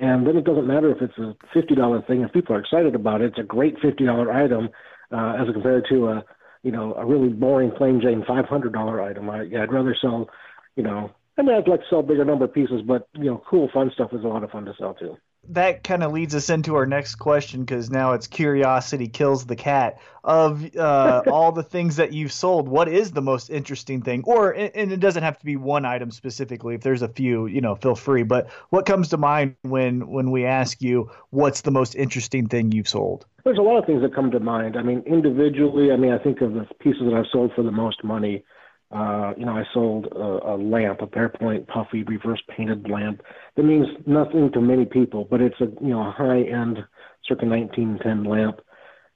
[0.00, 2.22] And then it doesn't matter if it's a fifty dollar thing.
[2.22, 4.70] If people are excited about it, it's a great fifty dollar item
[5.12, 6.24] uh, as compared to a
[6.62, 9.28] you know a really boring plain Jane five hundred dollar item.
[9.28, 10.30] I, yeah, I'd rather sell,
[10.74, 13.42] you know, I mean I'd like to sell bigger number of pieces, but you know,
[13.48, 15.16] cool fun stuff is a lot of fun to sell too
[15.54, 19.56] that kind of leads us into our next question because now it's curiosity kills the
[19.56, 20.00] cat.
[20.22, 24.22] Of uh, all the things that you've sold, what is the most interesting thing?
[24.26, 26.74] Or and it doesn't have to be one item specifically.
[26.74, 28.22] If there's a few, you know, feel free.
[28.22, 32.72] But what comes to mind when when we ask you what's the most interesting thing
[32.72, 33.26] you've sold?
[33.44, 34.76] There's a lot of things that come to mind.
[34.76, 37.72] I mean, individually, I mean, I think of the pieces that I've sold for the
[37.72, 38.44] most money.
[38.90, 43.22] Uh, you know, I sold a, a lamp, a Pairpoint puffy reverse painted lamp.
[43.56, 46.78] That means nothing to many people, but it's a you know a high end,
[47.24, 48.60] circa 1910 lamp.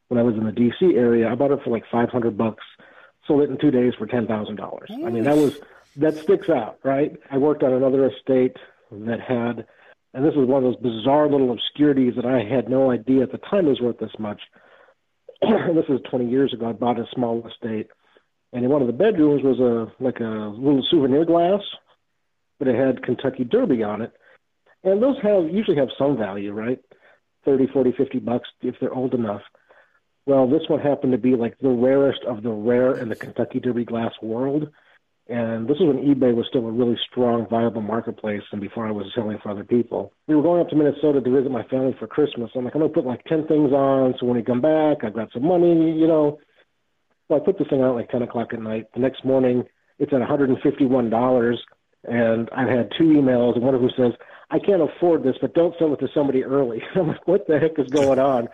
[0.09, 0.95] When I was in the D.C.
[0.95, 2.63] area, I bought it for like 500 bucks.
[3.27, 4.91] Sold it in two days for ten thousand dollars.
[4.91, 5.59] I mean, that was
[5.97, 7.19] that sticks out, right?
[7.31, 8.57] I worked on another estate
[8.93, 9.67] that had,
[10.13, 13.33] and this was one of those bizarre little obscurities that I had no idea at
[13.33, 14.43] the time was worth this much.
[15.41, 16.69] this was 20 years ago.
[16.69, 17.89] I bought a small estate
[18.55, 21.61] and in one of the bedrooms was a like a little souvenir glass,
[22.59, 24.13] but it had Kentucky Derby on it.
[24.85, 26.79] And those have usually have some value, right?
[27.45, 29.43] Thirty, forty, fifty bucks if they're old enough.
[30.25, 33.61] Well, this one happened to be like the rarest of the rare in the Kentucky
[33.61, 34.69] Derby glass world.
[35.27, 38.91] And this is when eBay was still a really strong, viable marketplace and before I
[38.91, 40.13] was selling for other people.
[40.29, 42.51] We were going up to Minnesota to visit my family for Christmas.
[42.55, 45.15] I'm like, I'm to put like 10 things on so when we come back, I've
[45.15, 46.39] got some money, you know.
[47.29, 48.87] So I put this thing out like 10 o'clock at night.
[48.95, 49.65] The next morning,
[49.99, 51.59] it's at $151.
[52.07, 54.13] And I've had two emails, and one of them says,
[54.51, 56.83] I can't afford this, but don't sell it to somebody early.
[56.95, 58.49] I'm like, what the heck is going on?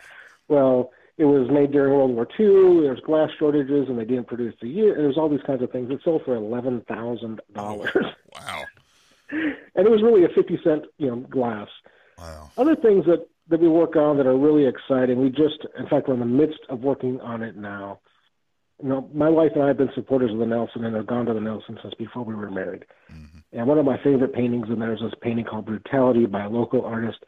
[0.49, 2.83] Well, it was made during World War II.
[2.83, 4.95] There was glass shortages, and they didn't produce the year.
[4.97, 5.91] There was all these kinds of things.
[5.91, 7.91] It sold for eleven thousand dollars.
[7.95, 8.65] Oh, wow.
[9.31, 11.69] and it was really a fifty cent, you know, glass.
[12.19, 12.51] Wow.
[12.57, 15.21] Other things that that we work on that are really exciting.
[15.21, 18.01] We just, in fact, we're in the midst of working on it now.
[18.83, 21.27] You know, my wife and I have been supporters of the Nelson and have gone
[21.27, 22.85] to the Nelson since before we were married.
[23.13, 23.39] Mm-hmm.
[23.53, 26.49] And one of my favorite paintings in there is this painting called Brutality by a
[26.49, 27.19] local artist,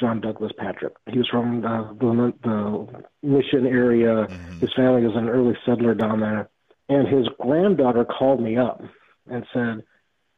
[0.00, 0.94] John Douglas Patrick.
[1.10, 4.26] He was from the, the, the Mission area.
[4.26, 4.60] Mm-hmm.
[4.60, 6.48] His family was an early settler down there.
[6.88, 8.82] And his granddaughter called me up
[9.26, 9.84] and said,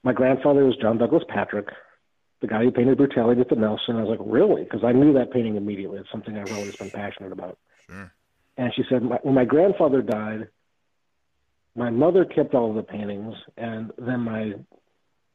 [0.03, 1.69] My grandfather was John Douglas Patrick,
[2.41, 3.97] the guy who painted Brutality at the Nelson.
[3.97, 4.65] I was like, Really?
[4.65, 5.99] Because I knew that painting immediately.
[5.99, 7.59] It's something I've always been passionate about.
[7.89, 8.13] Sure.
[8.57, 10.49] And she said, my, when my grandfather died,
[11.77, 14.55] my mother kept all the paintings, and then my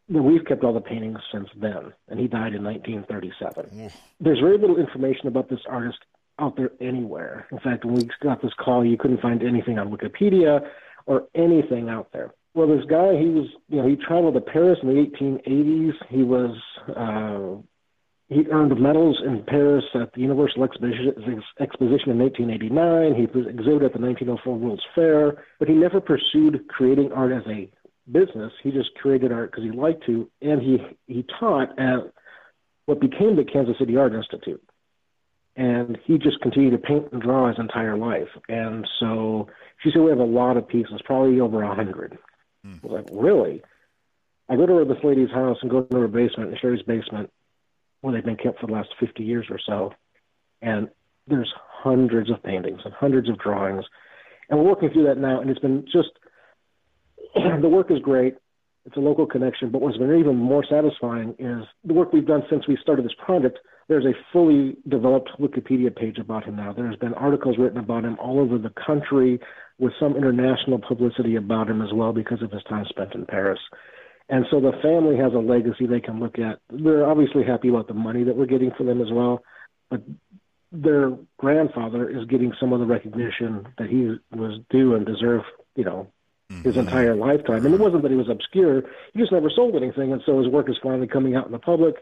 [0.10, 1.94] we've kept all the paintings since then.
[2.08, 3.86] And he died in 1937.
[3.86, 3.98] Oof.
[4.20, 6.00] There's very little information about this artist
[6.40, 7.48] out there anywhere.
[7.52, 10.68] In fact, when we got this call, you couldn't find anything on Wikipedia
[11.06, 12.34] or anything out there.
[12.54, 15.94] Well, this guy, he was, you know, he traveled to Paris in the 1880s.
[16.10, 16.58] He was
[16.96, 17.62] uh,
[18.30, 21.14] he earned medals in Paris at the Universal Exposition,
[21.60, 23.16] Exposition in 1989.
[23.16, 27.70] He exhibited at the 1904 World's Fair, but he never pursued creating art as a
[28.12, 28.54] business.
[28.62, 30.78] He just created art because he liked to, and he
[31.08, 32.12] he taught at
[32.86, 34.64] what became the Kansas City Art Institute.
[35.56, 38.30] And he just continued to paint and draw his entire life.
[38.48, 39.48] And so
[39.82, 42.18] she said we have a lot of pieces, probably over a hundred.
[42.64, 42.76] Hmm.
[42.84, 43.64] I was like, really?
[44.48, 47.32] I go to this lady's house and go to her basement, and Sherry's basement,
[48.02, 49.94] where they've been kept for the last 50 years or so.
[50.62, 50.90] And
[51.28, 51.52] there's
[51.84, 53.86] hundreds of paintings and hundreds of drawings.
[54.50, 56.10] And we're working through that now, and it's been just
[57.36, 58.36] the work is great.
[58.86, 62.44] It's a local connection, but what's been even more satisfying is the work we've done
[62.50, 63.60] since we started this project.
[63.88, 66.74] There's a fully developed Wikipedia page about him now.
[66.74, 69.40] There's been articles written about him all over the country
[69.78, 73.60] with some international publicity about him as well because of his time spent in Paris.
[74.30, 76.60] And so the family has a legacy they can look at.
[76.70, 79.44] They're obviously happy about the money that we're getting for them as well,
[79.90, 80.04] but
[80.72, 85.84] their grandfather is getting some of the recognition that he was due and deserved, you
[85.84, 86.08] know,
[86.64, 86.82] his Mhm.
[86.82, 87.66] entire lifetime.
[87.66, 90.48] And it wasn't that he was obscure; he just never sold anything, and so his
[90.48, 91.96] work is finally coming out in the public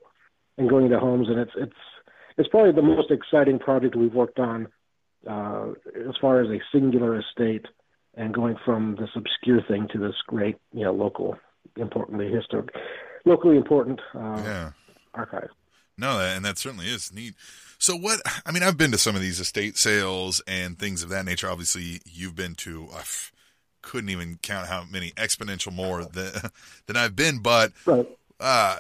[0.58, 1.30] and going to homes.
[1.30, 1.80] And it's it's
[2.38, 4.68] it's probably the most exciting project we've worked on
[5.26, 5.72] uh,
[6.08, 7.66] as far as a singular estate
[8.16, 11.38] and going from this obscure thing to this great, you know, local,
[11.76, 12.70] importantly historic,
[13.26, 14.72] locally important uh, Yeah.
[15.14, 15.50] archive.
[15.98, 17.34] No, that, and that certainly is neat.
[17.80, 18.20] So what?
[18.46, 21.50] I mean, I've been to some of these estate sales and things of that nature.
[21.50, 22.88] Obviously, you've been to.
[22.94, 23.32] I f-
[23.82, 26.32] couldn't even count how many exponential more than
[26.86, 27.40] than I've been.
[27.40, 28.08] But Right.
[28.40, 28.78] uh,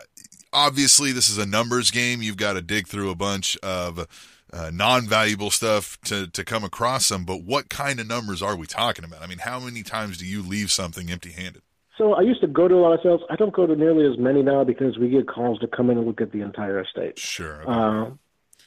[0.53, 2.21] obviously, this is a numbers game.
[2.21, 4.07] You've got to dig through a bunch of
[4.53, 7.25] uh, non-valuable stuff to to come across them.
[7.25, 9.21] But what kind of numbers are we talking about?
[9.23, 11.61] I mean, how many times do you leave something empty-handed?
[11.97, 13.21] So I used to go to a lot of sales.
[13.29, 15.97] I don't go to nearly as many now because we get calls to come in
[15.97, 17.17] and look at the entire estate.
[17.17, 17.67] Sure.
[17.67, 18.11] Uh,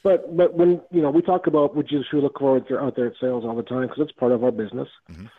[0.03, 2.83] but but when you know we talk about what you should look for if you're
[2.83, 4.89] out there at sales all the time because it's part of our business.
[5.11, 5.29] Mhm.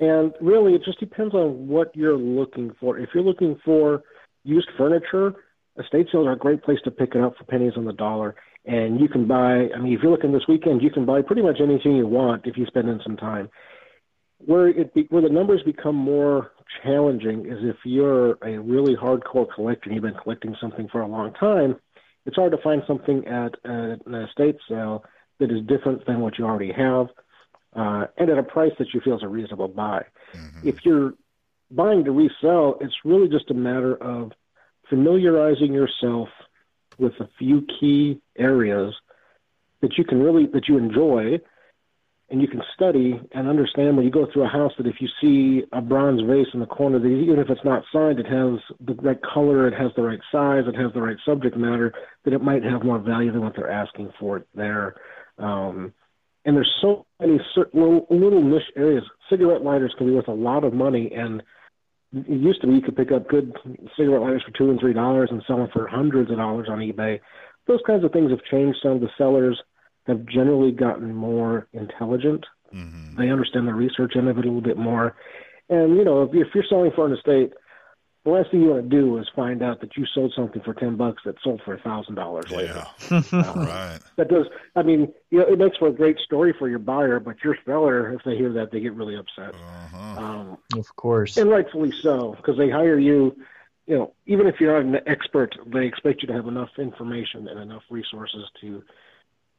[0.00, 2.98] And really, it just depends on what you're looking for.
[2.98, 4.02] If you're looking for
[4.44, 5.34] used furniture,
[5.78, 8.34] estate sales are a great place to pick it up for pennies on the dollar.
[8.66, 9.68] And you can buy.
[9.74, 12.46] I mean, if you're looking this weekend, you can buy pretty much anything you want
[12.46, 13.48] if you spend in some time.
[14.38, 16.52] Where it be, where the numbers become more
[16.82, 21.06] challenging is if you're a really hardcore collector and you've been collecting something for a
[21.06, 21.76] long time.
[22.26, 25.04] It's hard to find something at an estate sale
[25.38, 27.08] that is different than what you already have,
[27.74, 30.04] uh, and at a price that you feel is a reasonable buy.
[30.32, 30.64] Mhm.
[30.64, 31.14] If you're
[31.70, 34.32] buying to resell, it's really just a matter of
[34.88, 36.28] familiarizing yourself
[36.98, 38.94] with a few key areas
[39.80, 41.40] that you can really that you enjoy
[42.34, 45.06] and you can study and understand when you go through a house that if you
[45.20, 48.58] see a bronze vase in the corner that even if it's not signed it has
[48.84, 52.34] the right color it has the right size it has the right subject matter that
[52.34, 54.96] it might have more value than what they're asking for it there.
[55.38, 55.94] Um,
[56.44, 59.04] and there's so many certain little, little niche areas.
[59.30, 61.40] Cigarette lighters can be worth a lot of money and
[62.14, 63.54] it used to be you could pick up good
[63.96, 66.80] cigarette lighters for two and three dollars and sell them for hundreds of dollars on
[66.80, 67.20] ebay.
[67.68, 69.62] Those kinds of things have changed some of the sellers
[70.06, 72.44] have generally gotten more intelligent.
[72.74, 73.16] Mhm.
[73.16, 75.16] They understand the research end of it a little bit more.
[75.68, 77.52] And, you know, if, if you're selling for an estate,
[78.24, 80.72] the last thing you want to do is find out that you sold something for
[80.74, 82.86] ten bucks that sold for a thousand dollars later.
[83.10, 83.52] Yeah.
[83.54, 83.98] right.
[84.16, 84.46] That does.
[84.76, 87.56] I mean, you know, it makes for a great story for your buyer, but your
[87.66, 90.20] seller, if they hear that, they get really upset, Uh-huh.
[90.24, 91.36] um, Of course.
[91.36, 93.36] and rightfully so, because they hire you.
[93.86, 97.46] You know, even if you're not an expert, they expect you to have enough information
[97.48, 98.82] and enough resources to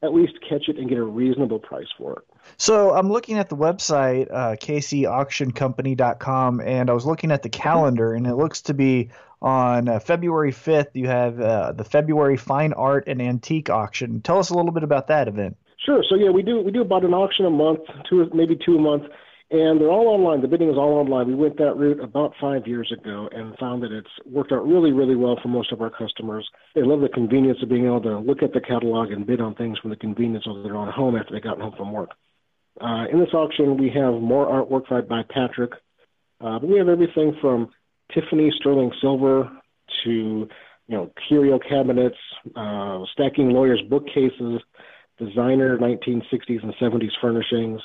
[0.03, 2.23] at least catch it and get a reasonable price for it.
[2.57, 8.13] So I'm looking at the website, uh, kcauctioncompany.com, and I was looking at the calendar,
[8.13, 9.09] and it looks to be
[9.41, 10.89] on uh, February 5th.
[10.93, 14.21] You have uh, the February Fine Art and Antique Auction.
[14.21, 15.57] Tell us a little bit about that event.
[15.85, 16.03] Sure.
[16.09, 17.79] So yeah, we do we do about an auction a month,
[18.09, 19.03] two maybe two a month,
[19.62, 20.41] and they're all online.
[20.41, 21.28] The bidding is all online.
[21.28, 24.91] We went that route about five years ago and found that it's worked out really
[24.91, 26.47] really well for most of our customers.
[26.76, 29.56] They love the convenience of being able to look at the catalog and bid on
[29.56, 32.12] things from the convenience of their own home after they got home from work.
[32.82, 35.72] Uh, in this auction, we have more artwork by, by Patrick.
[36.41, 37.70] Uh, but we have everything from
[38.14, 39.49] Tiffany sterling silver
[40.03, 40.12] to
[40.88, 42.18] you know curio cabinets,
[42.56, 44.62] uh, stacking lawyers bookcases
[45.18, 47.82] designer 1960s and 70s furnishings,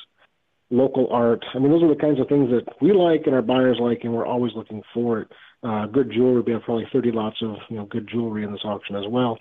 [0.71, 1.45] local art.
[1.55, 4.01] I mean, those are the kinds of things that we like and our buyers like,
[4.03, 5.29] and we're always looking for it.
[5.63, 6.41] Uh, good jewelry.
[6.41, 9.39] We have probably 30 lots of you know good jewelry in this auction as well.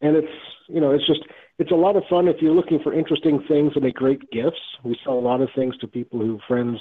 [0.00, 0.32] And it's
[0.68, 1.20] you know it's just
[1.58, 4.60] it's a lot of fun if you're looking for interesting things that make great gifts.
[4.84, 6.78] We sell a lot of things to people who friends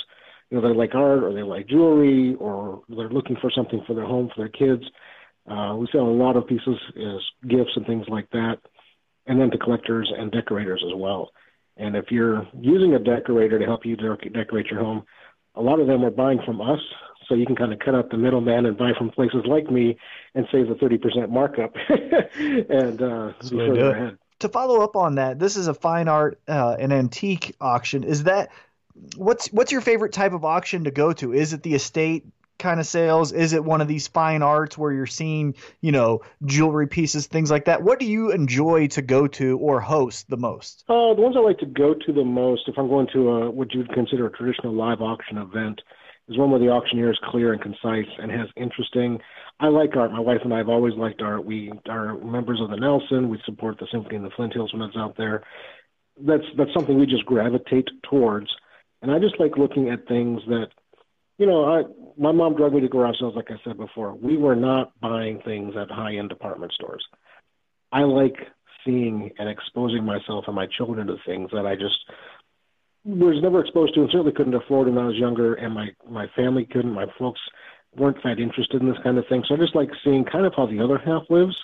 [0.49, 3.93] you know they like art or they like jewelry or they're looking for something for
[3.93, 4.83] their home for their kids.
[5.49, 8.57] Uh, we sell a lot of pieces as gifts and things like that
[9.27, 11.31] and then to collectors and decorators as well.
[11.77, 15.03] And if you're using a decorator to help you decorate your home,
[15.55, 16.79] a lot of them are buying from us,
[17.27, 19.97] so you can kind of cut out the middleman and buy from places like me
[20.35, 24.17] and save the 30% markup and uh, be the to do further ahead.
[24.39, 28.03] To follow up on that, this is a fine art uh, and antique auction.
[28.03, 28.49] Is that
[29.15, 31.33] what's what's your favorite type of auction to go to?
[31.33, 32.25] Is it the estate
[32.57, 33.31] kind of sales?
[33.31, 37.51] Is it one of these fine arts where you're seeing, you know, jewelry pieces, things
[37.51, 37.83] like that?
[37.83, 40.83] What do you enjoy to go to or host the most?
[40.87, 43.51] Uh, the ones I like to go to the most, if I'm going to a,
[43.51, 45.81] what you'd consider a traditional live auction event,
[46.27, 49.19] is one where the auctioneer is clear and concise and has interesting.
[49.59, 50.11] I like art.
[50.11, 51.45] My wife and I have always liked art.
[51.45, 53.29] We are members of the Nelson.
[53.29, 55.43] We support the Symphony in the Flint Hills when it's out there.
[56.19, 58.47] That's that's something we just gravitate towards.
[59.01, 60.69] And I just like looking at things that,
[61.37, 61.83] you know, I
[62.17, 64.13] my mom drug me to garage sales, like I said before.
[64.13, 67.03] We were not buying things at high end department stores.
[67.91, 68.35] I like
[68.85, 71.97] seeing and exposing myself and my children to things that I just
[73.03, 76.27] was never exposed to and certainly couldn't afford when I was younger and my my
[76.35, 77.39] family couldn't my folks
[77.95, 80.53] weren't that interested in this kind of thing so I just like seeing kind of
[80.55, 81.55] how the other half lives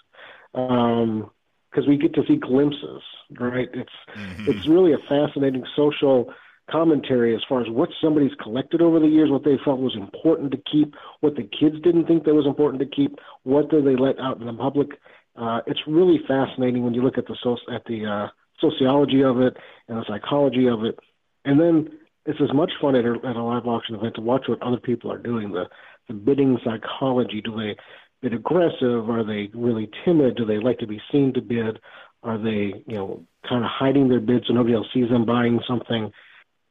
[0.53, 1.29] um
[1.71, 3.01] because we get to see glimpses
[3.39, 4.47] right it's Mhm.
[4.47, 6.31] it's really a fascinating social
[6.71, 10.51] commentary as far as what somebody's collected over the years, what they felt was important
[10.51, 13.95] to keep, what the kids didn't think that was important to keep, what do they
[13.95, 14.89] let out in the public.
[15.35, 18.27] Uh, it's really fascinating when you look at the soci- at the uh,
[18.59, 19.55] sociology of it
[19.87, 20.97] and the psychology of it,
[21.45, 21.89] and then
[22.25, 24.77] it's as much fun at a, at a live auction event to watch what other
[24.77, 25.51] people are doing.
[25.51, 25.65] The
[26.07, 27.41] the bidding psychology.
[27.41, 27.75] Do they
[28.21, 29.09] bid aggressive?
[29.09, 30.35] Are they really timid?
[30.35, 31.79] Do they like to be seen to bid?
[32.23, 35.59] Are they, you know, kind of hiding their bids so nobody else sees them buying
[35.67, 36.11] something?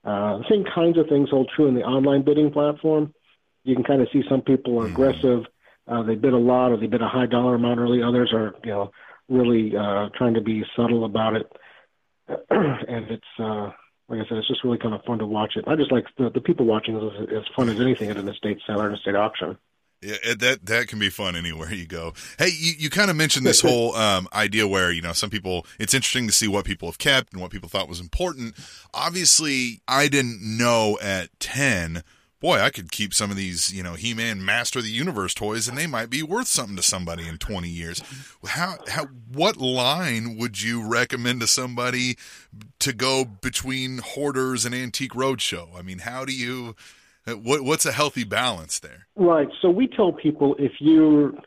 [0.04, 3.12] Uh, the same kinds of things hold true in the online bidding platform.
[3.64, 4.92] You can kind of see some people are Mhm.
[4.92, 5.46] aggressive.
[5.86, 8.02] Uh, they bid a lot or they bid a high dollar amount early.
[8.02, 8.90] Others are, you know,
[9.28, 11.52] really uh, trying to be subtle about it.
[12.50, 13.70] and it's, uh,
[14.08, 15.64] like I said, it's just really kind of fun to watch it.
[15.66, 18.58] I just like the, the people watching is as fun as anything at an estate
[18.66, 19.58] sale or an estate auction.
[20.02, 22.14] Yeah, that that can be fun anywhere you go.
[22.38, 25.66] Hey, you, you kind of mentioned this whole um, idea where you know some people.
[25.78, 28.54] It's interesting to see what people have kept and what people thought was important.
[28.94, 32.02] Obviously, I didn't know at ten.
[32.40, 35.68] Boy, I could keep some of these, you know, He-Man Master of the Universe toys,
[35.68, 38.02] and they might be worth something to somebody in twenty years.
[38.46, 42.16] How how what line would you recommend to somebody
[42.78, 45.78] to go between hoarders and antique roadshow?
[45.78, 46.74] I mean, how do you?
[47.26, 49.06] What what's a healthy balance there?
[49.14, 49.48] Right.
[49.60, 51.38] So we tell people if you,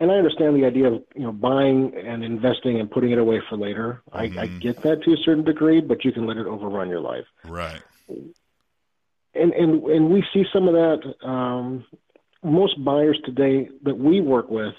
[0.00, 3.40] and I understand the idea of you know buying and investing and putting it away
[3.48, 4.02] for later.
[4.12, 4.60] I, I Mhm.
[4.60, 7.24] get that to a certain degree, but you can let it overrun your life.
[7.44, 7.82] Right.
[8.08, 11.26] And and and we see some of that.
[11.26, 11.84] Um,
[12.42, 14.74] most buyers today that we work with,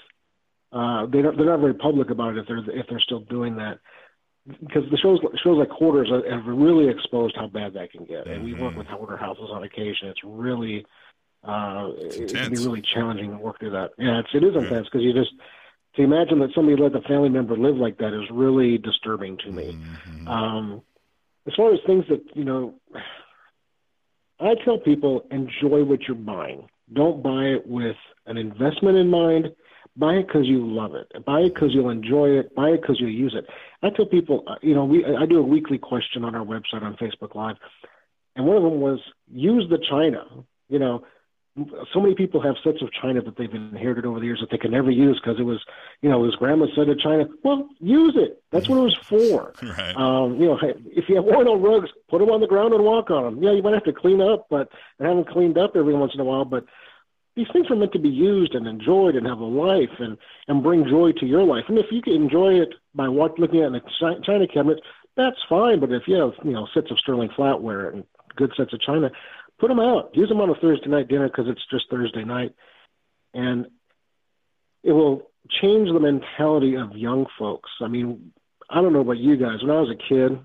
[0.72, 3.56] uh, they don't, they're not very public about it if they're if they're still doing
[3.56, 3.80] that.
[4.46, 8.44] Because the shows shows like Hoarders have really exposed how bad that can get, and
[8.44, 8.78] we work Mhm.
[8.78, 10.08] with hoarder houses on occasion.
[10.08, 10.84] It's really
[11.42, 13.92] uh, It's it can be really challenging to work through that.
[13.98, 15.32] Yeah, it's, it is intense because you just
[15.94, 19.50] to imagine that somebody let a family member live like that is really disturbing to
[19.50, 19.76] me.
[20.26, 20.28] Mhm.
[20.28, 20.82] Um,
[21.46, 22.74] as far as things that you know,
[24.40, 26.68] I tell people enjoy what you're buying.
[26.92, 29.54] Don't buy it with an investment in mind.
[29.96, 31.24] Buy it because you love it.
[31.24, 32.54] Buy it because you'll enjoy it.
[32.54, 33.46] Buy it because you'll use it.
[33.82, 36.82] I tell people, uh, you know, we I do a weekly question on our website
[36.82, 37.56] on Facebook Live,
[38.34, 40.24] and one of them was use the china.
[40.68, 41.04] You know,
[41.92, 44.58] so many people have sets of china that they've inherited over the years that they
[44.58, 45.64] can never use because it was,
[46.02, 47.26] you know, his grandma set of china.
[47.42, 48.42] Well, use it.
[48.50, 49.52] That's what it was for.
[49.62, 49.96] Right.
[49.96, 52.84] Um, you know, if you have worn out rugs, put them on the ground and
[52.84, 53.42] walk on them.
[53.42, 54.70] Yeah, you might have to clean up, but
[55.00, 56.44] have them cleaned up every once in a while.
[56.44, 56.66] But
[57.36, 60.16] these things are meant to be used and enjoyed and have a life and
[60.48, 61.64] and bring joy to your life.
[61.68, 63.82] And if you can enjoy it by what, looking at a
[64.24, 64.80] china cabinet,
[65.16, 65.78] that's fine.
[65.80, 68.04] But if you have you know sets of sterling flatware and
[68.36, 69.10] good sets of china,
[69.58, 70.10] put them out.
[70.14, 72.54] Use them on a Thursday night dinner because it's just Thursday night,
[73.34, 73.66] and
[74.82, 75.30] it will
[75.60, 77.70] change the mentality of young folks.
[77.80, 78.32] I mean,
[78.70, 79.62] I don't know about you guys.
[79.62, 80.38] When I was a kid,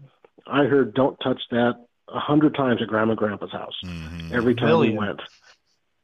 [0.48, 4.32] I heard "Don't touch that" a hundred times at Grandma and Grandpa's house Mhm.
[4.34, 4.94] every time Million.
[4.94, 5.22] we went.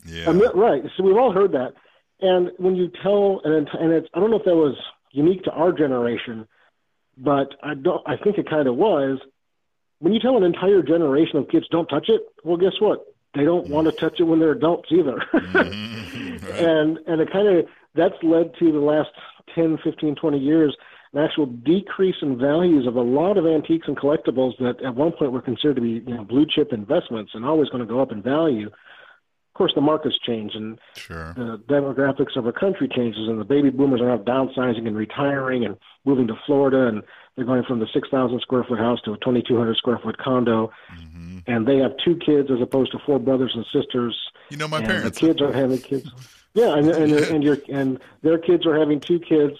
[0.08, 0.30] Yeah.
[0.30, 0.82] I mean, right.
[0.96, 1.74] So we've all heard that.
[2.20, 4.76] And when you tell, and, and it's, I don't know if that was
[5.12, 6.48] unique to our generation,
[7.18, 9.20] but I don't, I think it kind of was.
[10.00, 13.06] When you tell an entire generation of kids don't touch it, well, guess what?
[13.36, 15.22] They don't want to touch it when they're adults either.
[15.34, 15.94] Mhm.
[16.48, 16.60] Right.
[16.64, 19.10] and, and it kind of, that's led to the last
[19.56, 20.76] 10, 15, 20 years,
[21.14, 25.12] an actual decrease in values of a lot of antiques and collectibles that at one
[25.14, 28.00] point were considered to be, you know, blue chip investments and always going to go
[28.02, 28.70] up in value.
[29.58, 31.34] Of course, the market's changed and Sure.
[31.36, 35.66] the demographics of our country changes, and the baby boomers are now downsizing and retiring
[35.66, 37.02] and moving to Florida, and
[37.36, 41.40] they're going from the 6,000 square foot house to a 2,200 square foot condo, hmm
[41.48, 44.16] and they have two kids as opposed to four brothers and sisters.
[44.52, 45.20] You know, my and parents.
[45.20, 46.08] the kids are having kids.
[46.54, 49.54] Yeah, and and and your and their kids are having two kids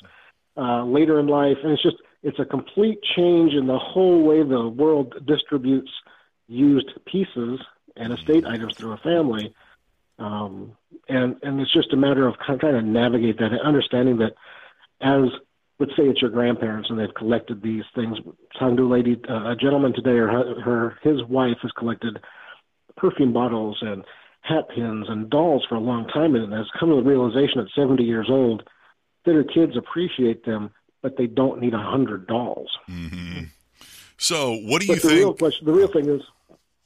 [0.58, 4.44] uh, later in life, and it's just it's a complete change in the whole way
[4.44, 5.90] the world distributes
[6.48, 7.62] used pieces
[7.96, 9.56] and estate items through a family.
[10.20, 10.72] Um,
[11.08, 14.34] and and it's just a matter of kind of trying to navigate that understanding that
[15.02, 15.30] as
[15.80, 18.18] let's say it's your grandparents and they've collected these things.
[18.60, 22.18] A lady, uh, a gentleman today, or her, her his wife has collected
[22.96, 24.04] perfume bottles and
[24.42, 27.68] hat pins and dolls for a long time, and has come to the realization at
[27.76, 28.64] 70 years old
[29.26, 30.72] that her kids appreciate them,
[31.04, 32.70] but they don't need a hundred dolls.
[32.88, 33.44] hmm
[34.18, 35.40] So, what do you But the real think?
[35.40, 36.22] question, the real thing is,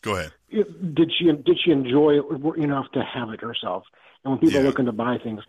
[0.02, 0.32] Go ahead.
[0.52, 3.84] did she did she enjoy it enough to have it herself?
[4.24, 4.62] And when people Yeah.
[4.62, 5.42] are looking to buy things,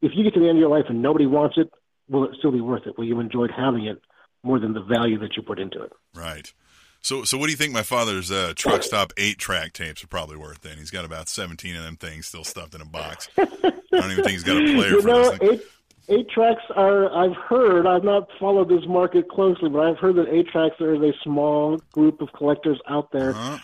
[0.00, 1.70] if you get to the end of your life and nobody wants it,
[2.08, 2.98] will it still be worth it?
[2.98, 4.00] Will you enjoyed having it
[4.42, 5.92] more than the value that you put into it?
[6.14, 6.52] Right.
[7.00, 10.08] So, so what do you think my father's uh, truck stop eight track tapes are
[10.08, 10.60] probably worth?
[10.60, 13.28] Then he's got about seventeen of them things still stuffed in a box.
[13.38, 13.44] I
[13.90, 15.62] don't even think he's got a player you for know, eight
[16.08, 17.12] eight tracks are.
[17.12, 17.86] I've heard.
[17.88, 21.12] I've not followed this market closely, but I've heard that eight tracks there is a
[21.24, 23.32] small group of collectors out there.
[23.32, 23.58] Huh?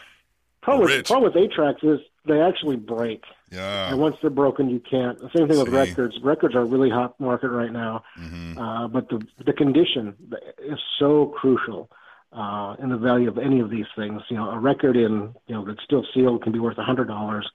[0.68, 1.06] Problem with, Rich.
[1.08, 3.90] problem with eight tracks is they actually break, Yeah.
[3.90, 5.18] and once they're broken, you can't.
[5.18, 6.18] The same thing with records.
[6.22, 10.14] Records are a really hot market right now, hmm uh, but the the condition
[10.58, 11.90] is so crucial.
[12.30, 15.54] Uh, in the value of any of these things, you know, a record in you
[15.54, 17.50] know that's still sealed can be worth a hundred dollars.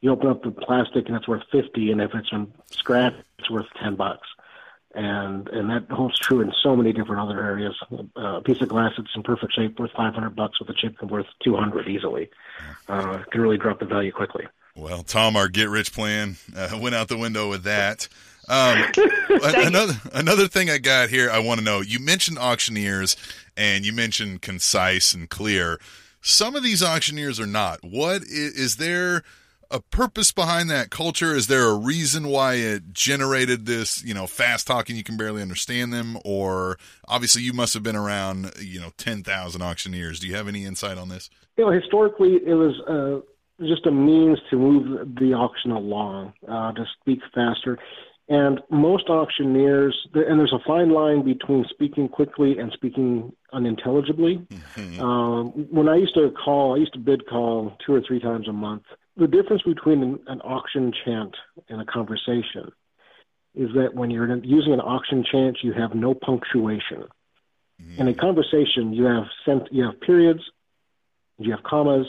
[0.00, 3.50] You open up the plastic and it's worth fifty, and if it's from scratch, it's
[3.50, 4.28] worth ten bucks.
[4.94, 7.74] And and that holds true in so many different other areas.
[7.90, 10.74] Uh, a piece of glass that's in perfect shape worth five hundred bucks with a
[10.74, 12.28] chip can worth two hundred easily.
[12.88, 14.46] Uh, can really drop the value quickly.
[14.76, 18.08] Well, Tom, our get rich plan uh, went out the window with that.
[18.48, 18.84] Um,
[19.28, 21.80] another another thing I got here, I want to know.
[21.80, 23.16] You mentioned auctioneers,
[23.56, 25.78] and you mentioned concise and clear.
[26.20, 27.80] Some of these auctioneers are not.
[27.82, 29.22] What is, is there
[29.72, 31.34] a purpose behind that culture?
[31.34, 35.42] Is there a reason why it generated this, you know, fast talking you can barely
[35.42, 36.18] understand them?
[36.24, 40.20] Or obviously you must have been around, you know, ten thousand auctioneers.
[40.20, 41.30] Do you have any insight on this?
[41.56, 46.72] You know, historically, it was uh, just a means to move the auction along, uh,
[46.72, 47.78] to speak faster.
[48.28, 54.46] And most auctioneers, and there's a fine line between speaking quickly and speaking unintelligibly.
[55.00, 58.48] Um, when I used to call, I used to bid call two or three times
[58.48, 58.84] a month.
[59.16, 61.36] The difference between an, an auction chant
[61.68, 62.72] and a conversation
[63.54, 67.04] is that when you're using an auction chant, you have no punctuation.
[67.98, 70.40] In a conversation, you have sent, you have periods,
[71.38, 72.06] you have commas,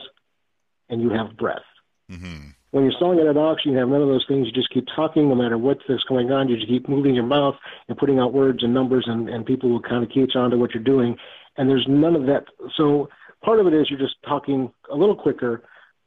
[0.89, 1.63] and you have breath.
[2.09, 4.45] hmm When you're selling at an auction, you have none of those things.
[4.45, 6.47] You just keep talking no matter what's going on.
[6.47, 7.55] You just keep moving your mouth
[7.87, 10.57] and putting out words and numbers, and, and people will kind of catch on to
[10.57, 11.17] what you're doing.
[11.57, 12.45] And there's none of that.
[12.77, 13.09] So
[13.43, 15.63] part of it is you're just talking a little quicker,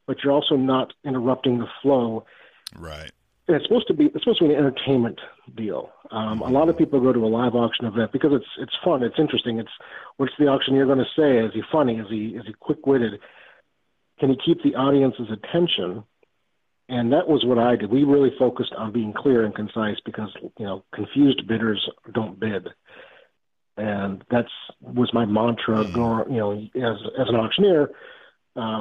[0.06, 2.24] but you're also not interrupting the flow.
[2.74, 3.10] Right.
[3.48, 5.20] And it's supposed to be it's supposed to be an entertainment
[5.56, 5.90] deal.
[6.10, 9.02] Um, a lot of people go to a live auction event because it's it's fun,
[9.02, 9.58] it's interesting.
[9.58, 9.70] It's
[10.16, 11.38] what's the auctioneer going to say?
[11.38, 11.98] Is he funny?
[11.98, 13.20] Is he is he quick witted?
[14.18, 16.02] Can he keep the audience's attention?
[16.88, 17.90] And that was what I did.
[17.90, 22.68] We really focused on being clear and concise because you know confused bidders don't bid,
[23.76, 25.84] and that's was my mantra.
[25.84, 27.90] Going, you know, as as an auctioneer,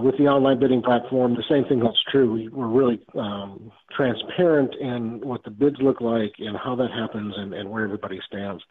[0.02, 2.32] with the online bidding platform, the same thing holds true.
[2.32, 7.34] We, we're really um, transparent in what the bids look like and how that happens
[7.38, 8.64] and, and where everybody stands,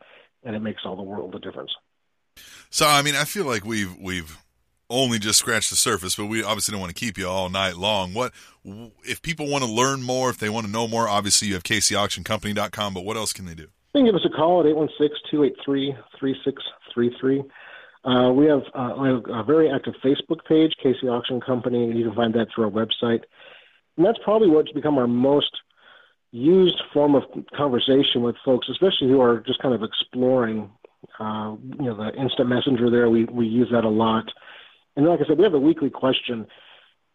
[0.43, 1.71] and it makes all the world a difference.
[2.71, 4.39] So I mean, I feel like we've we've
[4.91, 7.77] only just scratched the surface, but we obviously don't want to keep you all night
[7.77, 8.15] long.
[8.15, 8.33] What
[9.05, 10.31] if people want to learn more?
[10.31, 12.95] If they want to know more, obviously you have KCAuctionCompany.com.
[12.95, 13.69] But what else can they do?
[13.95, 14.67] You can give us a call at
[15.33, 17.45] 816-283-3633.
[18.05, 21.91] Uh, we have, uh, we have a very active Facebook page, KC Auction Company.
[21.93, 23.23] You can find that through our website.
[23.97, 25.51] And that's probably what's become our most
[26.33, 27.23] used form of
[27.57, 30.71] conversation with folks, especially who are just kind of exploring.
[31.19, 34.25] Uh, you know, the instant messenger there, we, we use that a lot.
[34.97, 36.47] And like I said, we have a weekly question.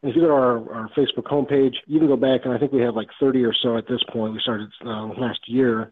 [0.02, 2.58] And if you go to our, our Facebook homepage, you can go back, and I
[2.58, 4.34] think we have like 30 or so at this point.
[4.34, 5.92] We started uh, last year,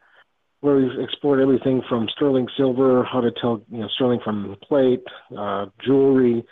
[0.61, 5.03] where we've explored everything from sterling silver, how to tell you know sterling from plate,
[5.37, 6.43] uh, jewelry,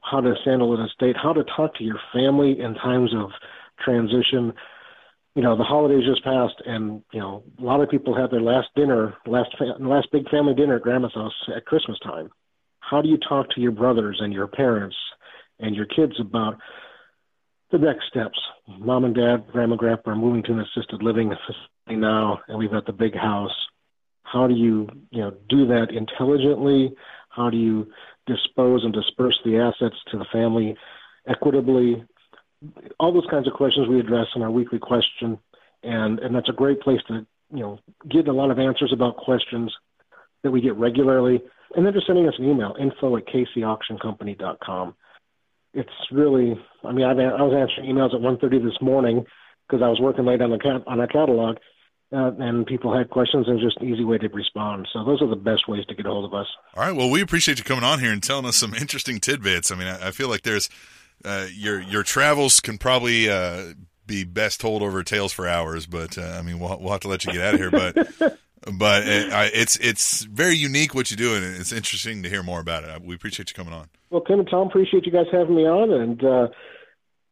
[0.00, 3.30] how to handle an estate, how to talk to your family in times of
[3.84, 4.52] transition.
[5.34, 8.42] You know, the holidays just passed, and you know a lot of people had their
[8.42, 12.30] last dinner, last fa- last big family dinner at grandma's house at Christmas time.
[12.80, 14.96] How do you talk to your brothers and your parents
[15.58, 16.58] and your kids about
[17.70, 18.38] the next steps?
[18.78, 22.70] Mom and dad, grandma, grandpa are moving to an assisted living facility now, and we've
[22.70, 23.54] got the big house.
[24.22, 26.94] How do you, you know, do that intelligently?
[27.28, 27.88] How do you
[28.26, 30.76] dispose and disperse the assets to the family
[31.26, 32.04] equitably?
[32.98, 35.38] All those kinds of questions we address in our weekly question,
[35.82, 39.16] and and that's a great place to, you know, get a lot of answers about
[39.16, 39.72] questions
[40.42, 41.42] that we get regularly
[41.74, 44.94] and then just sending us an email, info at kcauctioncompany.com.
[45.74, 46.54] It's really,
[46.84, 49.24] I mean, I've, I was answering emails at 1.30 this morning
[49.66, 51.56] because I was working late on the cat, on a catalog,
[52.12, 54.86] uh, and people had questions, and just an easy way to respond.
[54.92, 56.46] So those are the best ways to get a hold of us.
[56.76, 56.94] All right.
[56.94, 59.70] Well, we appreciate you coming on here and telling us some interesting tidbits.
[59.70, 60.68] I mean, I, I feel like there's
[61.24, 63.72] uh, your your travels can probably uh,
[64.06, 67.08] be best told over tales for hours, but uh, I mean, we'll, we'll have to
[67.08, 67.70] let you get out of here.
[67.70, 67.94] But
[68.78, 72.42] but it, I, it's it's very unique what you do, and it's interesting to hear
[72.42, 73.02] more about it.
[73.02, 73.88] We appreciate you coming on.
[74.14, 76.46] Well, Tim and Tom, appreciate you guys having me on, and uh,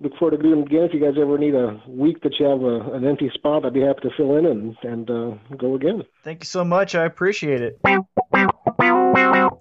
[0.01, 0.83] look forward to doing it again.
[0.83, 3.73] If you guys ever need a week that you have a, an empty spot, I'd
[3.73, 6.03] be happy to fill in and and uh, go again.
[6.25, 6.97] Thank you so much.
[6.97, 7.81] I appreciate it.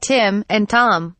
[0.01, 1.15] Tim and Tom.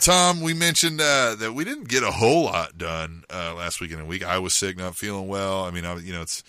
[0.00, 3.92] Tom, we mentioned uh, that we didn't get a whole lot done uh, last week
[3.92, 4.26] in a week.
[4.26, 5.62] I was sick, not feeling well.
[5.62, 6.42] I mean, I, you know, it's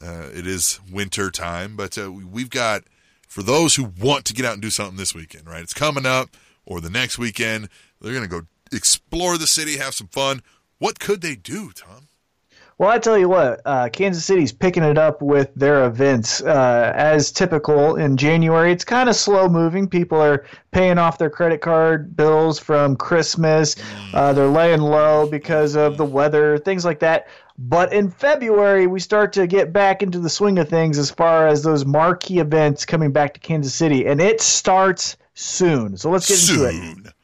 [0.00, 2.84] uh, it is winter time, but uh, we've got
[3.28, 5.62] for those who want to get out and do something this weekend, right?
[5.62, 6.30] It's coming up,
[6.64, 7.68] or the next weekend.
[8.00, 10.42] They're going to go explore the city, have some fun.
[10.78, 12.08] What could they do, Tom?
[12.80, 16.40] Well, I tell you what, uh, Kansas City's picking it up with their events.
[16.40, 19.86] Uh, as typical in January, it's kind of slow moving.
[19.86, 23.76] People are paying off their credit card bills from Christmas.
[24.14, 27.26] Uh, they're laying low because of the weather, things like that.
[27.58, 31.48] But in February, we start to get back into the swing of things as far
[31.48, 35.96] as those marquee events coming back to Kansas City, and it starts soon.
[35.96, 36.74] So let's get Soon.
[36.74, 37.14] into it.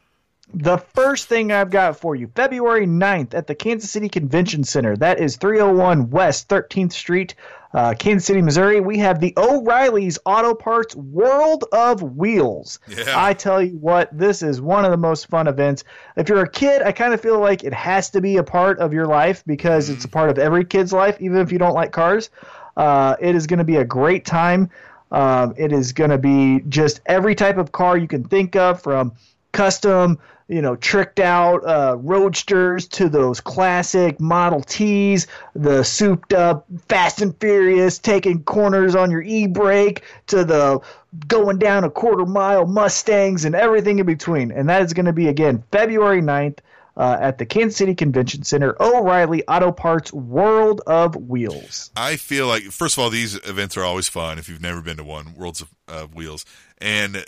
[0.53, 4.95] The first thing I've got for you, February 9th at the Kansas City Convention Center.
[4.95, 7.35] That is 301 West 13th Street,
[7.73, 8.79] uh, Kansas City, Missouri.
[8.79, 12.79] We have the O'Reilly's Auto Parts World of Wheels.
[12.87, 13.13] Yeah.
[13.13, 15.83] I tell you what, this is one of the most fun events.
[16.15, 18.79] If you're a kid, I kind of feel like it has to be a part
[18.79, 21.75] of your life because it's a part of every kid's life, even if you don't
[21.75, 22.29] like cars.
[22.77, 24.69] Uh, it is going to be a great time.
[25.11, 28.81] Um, it is going to be just every type of car you can think of
[28.81, 29.13] from
[29.51, 36.65] custom, you know, tricked out uh, roadsters to those classic Model Ts, the souped up
[36.87, 40.79] Fast and Furious taking corners on your e brake to the
[41.27, 44.51] going down a quarter mile Mustangs and everything in between.
[44.51, 46.59] And that is going to be again February 9th.
[46.97, 51.91] Uh, at the Kansas City Convention Center, O'Reilly Auto Parts World of Wheels.
[51.95, 54.39] I feel like first of all, these events are always fun.
[54.39, 56.43] If you've never been to one, Worlds of uh, Wheels,
[56.79, 57.23] and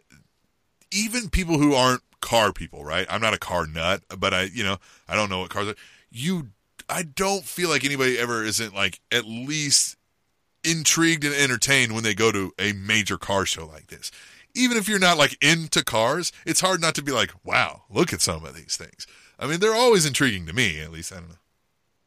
[0.91, 3.05] even people who aren't car people, right?
[3.09, 5.75] I'm not a car nut, but I, you know, I don't know what cars are.
[6.09, 6.49] You,
[6.89, 9.97] I don't feel like anybody ever isn't like at least
[10.63, 14.11] intrigued and entertained when they go to a major car show like this.
[14.55, 18.11] Even if you're not like into cars, it's hard not to be like, wow, look
[18.11, 19.05] at some of these things.
[19.39, 21.11] I mean, they're always intriguing to me, at least.
[21.13, 21.35] I don't know.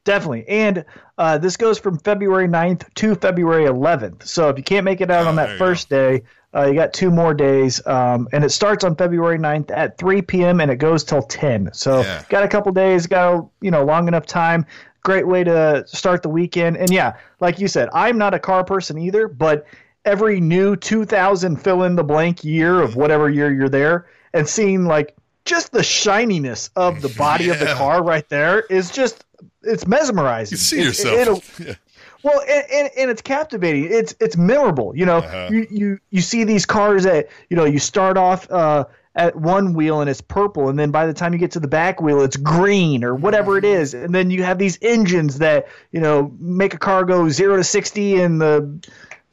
[0.04, 0.48] Definitely.
[0.48, 0.84] And
[1.16, 4.24] uh, this goes from February 9th to February 11th.
[4.26, 6.22] So if you can't make it out Oh, on that first day,
[6.54, 7.84] uh, you got two more days.
[7.86, 10.60] Um, and it starts on February 9th at 3 p.m.
[10.60, 11.70] and it goes till 10.
[11.72, 12.22] So Yeah.
[12.28, 14.66] got a couple days, got, you know, long enough time.
[15.04, 16.76] great way to start the weekend.
[16.76, 19.66] And yeah, like you said, I'm not a car person either, but
[20.04, 24.84] every new 2000 fill in the blank year of whatever year you're there and seeing
[24.84, 29.24] like just the shininess of the body of the car right there is just
[29.62, 30.56] it's mesmerizing.
[30.56, 31.60] You see It- yourself.
[31.66, 31.74] yeah.
[32.22, 33.88] well, and, and, and it's captivating.
[33.90, 34.96] It's it's memorable.
[34.96, 35.48] You know, Uh-huh.
[35.50, 38.84] you, you you see these cars that you know you start off uh,
[39.14, 41.68] at one wheel and it's purple, and then by the time you get to the
[41.68, 45.66] back wheel, it's green or whatever it is, and then you have these engines that
[45.90, 48.78] you know make a car go zero to sixty in the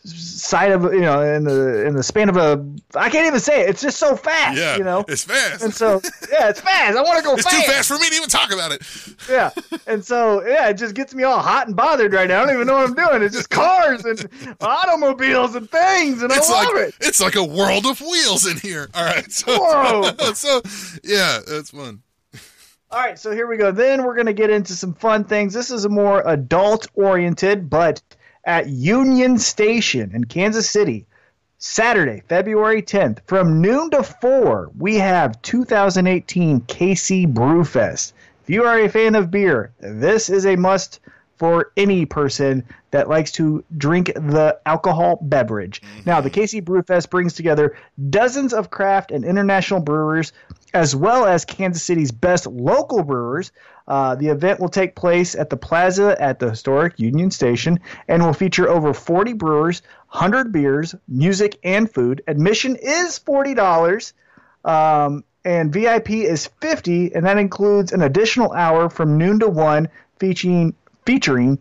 [0.06, 3.62] side of you know in the in the span of a I can't even say
[3.62, 3.70] it.
[3.70, 4.58] It's just so fast.
[4.58, 5.06] yeah, you know.
[5.08, 5.64] it's fast.
[5.64, 6.98] And so, yeah, it's fast.
[6.98, 8.82] I want to go it's too fast for me to even talk about it.
[9.30, 9.52] yeah.
[9.86, 12.42] And so, yeah, it just gets me all hot and bothered right now.
[12.42, 13.22] I don't even know what I'm doing.
[13.22, 14.28] It's just cars and
[14.62, 16.96] automobiles and things, and It's I love like it.
[17.02, 18.90] it's like a world of wheels in here.
[18.94, 20.16] All right, so Whoa.
[20.34, 20.62] so
[21.04, 22.02] yeah, that's fun.
[22.92, 23.72] All right, so here we go.
[23.72, 25.54] Then we're going to get into some fun things.
[25.54, 28.02] This is a more adult oriented, but
[28.46, 31.06] at Union Station in Kansas City,
[31.58, 38.14] Saturday, February 10th, from noon to 4, we have 2018 KC Brewfest.
[38.44, 41.00] If you are a fan of beer, this is a must
[41.40, 45.82] for any person that likes to drink the alcohol beverage.
[46.06, 46.42] Now, the mm-hmm.
[46.42, 47.78] KC Brewfest brings together
[48.10, 50.34] dozens of craft and international brewers,
[50.74, 53.52] as well as Kansas City's best local brewers.
[53.88, 58.24] Uh, the event will take place at the plaza at the historic Union Station and
[58.24, 62.22] will feature over 40 brewers, 100 beers, music, and food.
[62.28, 64.14] Admission is $40.
[64.64, 69.88] Um, and VIP is 50 and that includes an additional hour from noon to 1
[70.20, 71.58] featuring featuring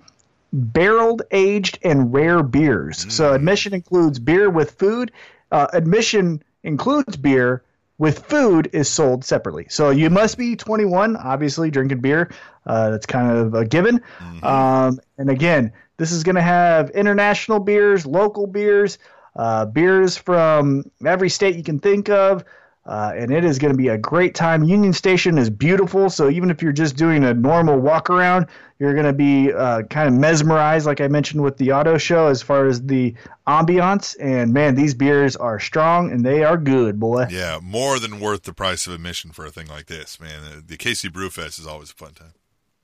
[0.53, 3.07] barreled aged and rare beers.
[3.13, 5.13] So admission includes beer with food.
[5.53, 7.63] Uh, admission includes beer
[7.99, 9.67] with food is sold separately.
[9.69, 12.31] So you must be 21, obviously drinking beer.
[12.65, 14.03] Uh, that's kind of a given.
[14.43, 18.99] Um, and again, this is going to have international beers, local beers,
[19.35, 22.45] uh, beers from every state you can think of.
[22.89, 24.65] Uh, and it is going to be a great time.
[24.65, 28.47] Union Station is beautiful, so even if you're just doing a normal walk around,
[28.79, 32.29] you're going to be uh, kind of mesmerized, like I mentioned with the auto show,
[32.29, 33.15] as far as the
[33.47, 34.17] ambiance.
[34.19, 37.27] And man, these beers are strong and they are good, boy.
[37.29, 40.41] Yeah, more than worth the price of admission for a thing like this, man.
[40.43, 42.33] Uh, The KC Brewfest is always a fun time.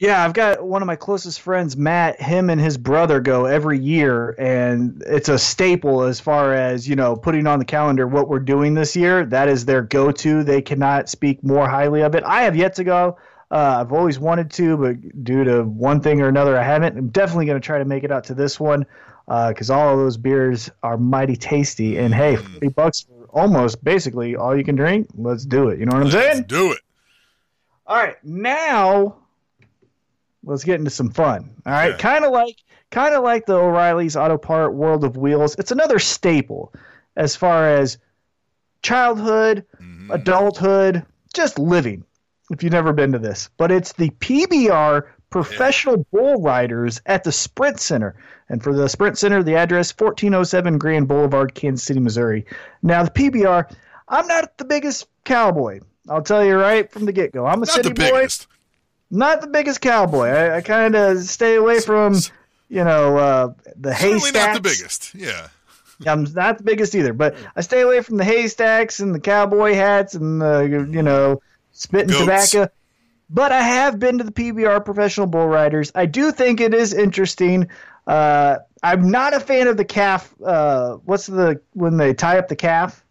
[0.01, 2.21] Yeah, I've got one of my closest friends, Matt.
[2.21, 6.97] Him and his brother go every year, and it's a staple as far as you
[6.97, 9.25] know putting on the calendar what we're doing this year.
[9.25, 10.43] That is their go-to.
[10.43, 12.25] They cannot speak more highly of it.
[12.25, 13.19] I have yet to go.
[13.53, 16.99] Uh, I've always wanted to, but due to one thing or another, I haven't.
[16.99, 18.87] I'm definitely going to try to make it out to this one
[19.29, 21.99] because all of those beers are mighty tasty.
[21.99, 25.07] And hey, forty bucks for almost basically all you can drink.
[25.15, 25.79] Let's do it.
[25.79, 26.37] You know what I'm saying?
[26.39, 26.81] Let's do it.
[27.87, 29.19] All right, now
[30.45, 31.51] let's get into some fun.
[31.67, 31.99] All right, Okay.
[32.03, 32.57] kind of like
[32.91, 35.57] kind of like the O'Reilly's Auto Part World of Wheels.
[35.59, 36.73] It's another staple
[37.17, 37.99] as far as
[38.83, 40.13] childhood, Mhm.
[40.15, 42.05] adulthood, just living.
[42.51, 47.33] If you've never been to this, but it's the PBR Professional Bull Riders at the
[47.33, 48.15] Sprint Center.
[48.49, 52.45] And for the Sprint Center, the address 1407 Grand Boulevard, Kansas City, Missouri.
[52.83, 53.67] Now, the PBR,
[54.07, 55.81] I'm not the biggest cowboy.
[56.09, 57.47] I'll tell you right from the get go.
[57.47, 58.47] I'm a Not city the boy biggest.
[59.19, 60.29] Not the biggest cowboy.
[60.29, 62.15] I, I kind of stay away from,
[62.69, 64.35] you know, uh, the Certainly haystacks.
[64.47, 65.15] not the biggest.
[65.15, 65.49] Yeah.
[66.07, 69.75] I'm not the biggest either, but I stay away from the haystacks and the cowboy
[69.75, 71.41] hats and the, you know,
[71.73, 72.51] spitting Goats.
[72.51, 72.73] tobacco.
[73.31, 75.93] But I have been to the PBR Professional Bull Riders.
[75.95, 77.69] I do think it is interesting.
[78.07, 80.35] Uh, I'm not a fan of the calf.
[80.45, 83.03] Uh, what's the when they tie up the calf?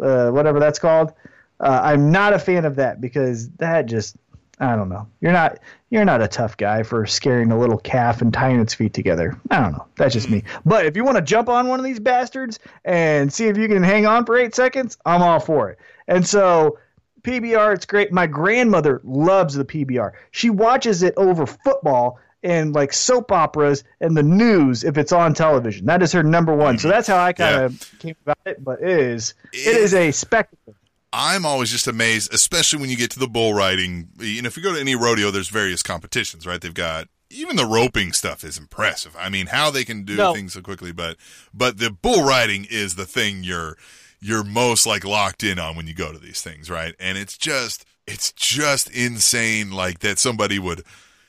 [0.00, 1.12] Uh, whatever that's called.
[1.60, 4.16] Uh, I'm not a fan of that because that just
[4.60, 5.08] I don't know.
[5.20, 5.58] You're not
[5.90, 9.38] you're not a tough guy for scaring a little calf and tying its feet together.
[9.50, 9.86] I don't know.
[9.96, 10.42] That's just me.
[10.42, 10.62] Mm.
[10.64, 13.68] But if you want to jump on one of these bastards and see if you
[13.68, 15.78] can hang on for eight seconds, I'm all for it.
[16.06, 16.78] And so
[17.22, 18.12] PBR, it's great.
[18.12, 20.12] My grandmother loves the PBR.
[20.30, 25.34] She watches it over football and like soap operas and the news if it's on
[25.34, 25.86] television.
[25.86, 26.78] That is her number one.
[26.78, 26.92] So mm.
[26.92, 28.62] that's how I kind of came about it.
[28.62, 30.76] But it is it is a spectacle.
[31.14, 34.08] I'm always just amazed, especially when you get to the bull riding.
[34.18, 36.60] You know, if you go to any rodeo, there's various competitions, right?
[36.60, 39.16] They've got even the roping stuff is impressive.
[39.18, 40.34] I mean, how they can do No.
[40.34, 41.16] things so quickly, but
[41.54, 43.76] but the bull riding is the thing you're
[44.20, 46.94] you're most like locked in on when you go to these things, right?
[46.98, 50.82] And it's just it's just insane, like that somebody would,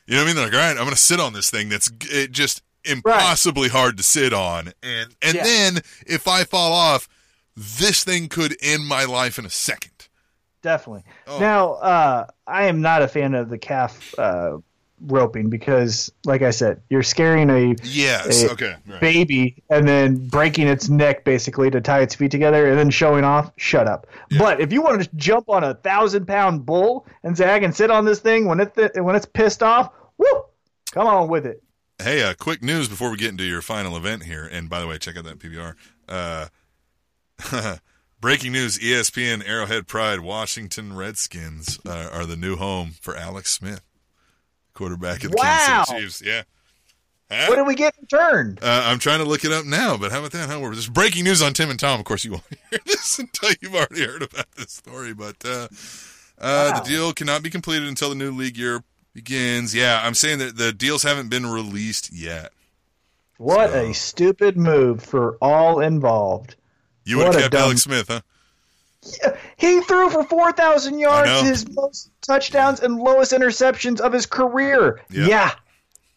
[0.07, 0.35] you know what I mean?
[0.35, 3.69] They're like, all right, I'm going to sit on this thing that's it just impossibly
[3.69, 5.43] hard to sit on, and and Yeah.
[5.43, 5.75] then
[6.05, 7.07] if I fall off,
[7.55, 9.91] this thing could end my life in a second.
[10.61, 11.03] Definitely.
[11.27, 11.39] Oh.
[11.39, 14.57] Now, uh, I am not a fan of the calf uh,
[14.99, 18.43] roping because, like I said, you're scaring a Yes.
[18.43, 18.75] a okay.
[18.87, 18.99] Right.
[18.99, 23.23] baby and then breaking its neck basically to tie its feet together and then showing
[23.23, 23.51] off.
[23.57, 24.07] Shut up.
[24.39, 27.71] But if you want to jump on a thousand pound bull and say I can
[27.71, 30.43] sit on this thing when it when it's pissed off, woo,
[30.91, 31.61] come on with it.
[32.01, 34.49] Hey, uh, quick news before we get into your final event here.
[34.51, 35.75] And by the way, check out that PBR.
[38.21, 43.81] Breaking news: ESPN Arrowhead Pride Washington Redskins uh, are the new home for Alex Smith,
[44.73, 45.43] quarterback of the Wow.
[45.65, 46.21] Kansas City Chiefs.
[46.23, 46.43] Yeah.
[47.29, 47.45] Huh?
[47.49, 48.57] What do we get in turn?
[48.61, 50.47] Uh, I'm trying to look it up now, but how about that?
[50.49, 50.59] Huh?
[50.59, 51.99] We're- There's breaking news on Tim and Tom.
[51.99, 55.13] Of course, you won't hear this until you've already heard about this story.
[55.13, 55.67] But uh,
[56.39, 56.79] uh, Wow.
[56.79, 58.83] the deal cannot be completed until the new league year
[59.13, 59.73] begins.
[59.73, 62.53] Yeah, I'm saying that the deals haven't been released yet.
[63.37, 66.55] What So- a stupid move for all involved.
[67.05, 68.21] You would have kept dumb- Alex Smith, huh?
[69.57, 75.01] He threw for 4,000 yards, his most touchdowns and lowest interceptions of his career.
[75.11, 75.27] Yeah.
[75.27, 75.51] Yeah.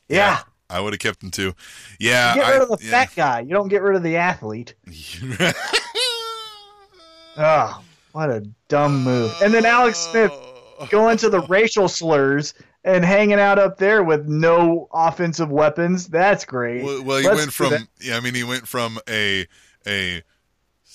[0.09, 0.40] Yeah.
[0.70, 1.55] I would have kept him too.
[1.98, 2.90] Yeah, You get I- rid of the yeah.
[2.90, 3.40] fat guy.
[3.40, 4.74] You don't get rid of the athlete.
[7.40, 7.82] Oh,
[8.12, 9.32] what a dumb move.
[9.43, 10.32] And then Alex Smith
[10.90, 12.52] going to the racial slurs
[12.85, 16.09] and hanging out up there with no offensive weapons.
[16.09, 16.82] That's great.
[16.82, 19.47] Well, well he Let's went from yeah, I mean he went from a
[19.86, 20.23] a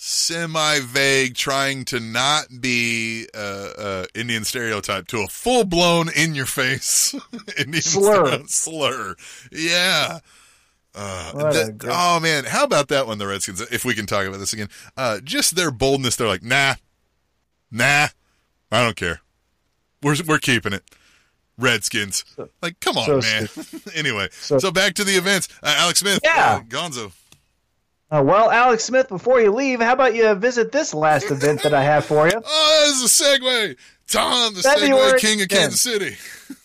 [0.06, 6.36] semi vague trying to not be uh, uh, Indian stereotype to a full blown in
[6.36, 7.16] your face
[7.58, 8.44] Indian Slur.
[8.48, 9.16] slur.
[9.52, 10.20] Yeah.
[10.94, 13.18] Uh, that- great- oh man, how about that one?
[13.18, 13.62] The Redskins.
[13.62, 14.68] If we can talk about this again,
[14.98, 16.18] uh, just their boldness.
[16.18, 16.76] They're like, nah,
[17.72, 18.08] nah,
[18.72, 19.22] I don't care.
[20.04, 20.84] We're we're keeping it.
[21.58, 22.26] Redskins.
[22.62, 23.48] Like, come on, so man.
[23.96, 25.48] anyway, so, So- back to the events.
[25.64, 26.60] Uh, Alex Smith, Yeah.
[26.62, 27.12] uh, Gonzo.
[28.14, 31.74] Uh, well, Alex Smith, before you leave, how about you visit this last event that
[31.74, 32.34] I have for you?
[32.46, 33.78] Oh, this is a segue.
[34.08, 35.58] Tom, the February Segue King of 10th.
[35.58, 36.16] Kansas City.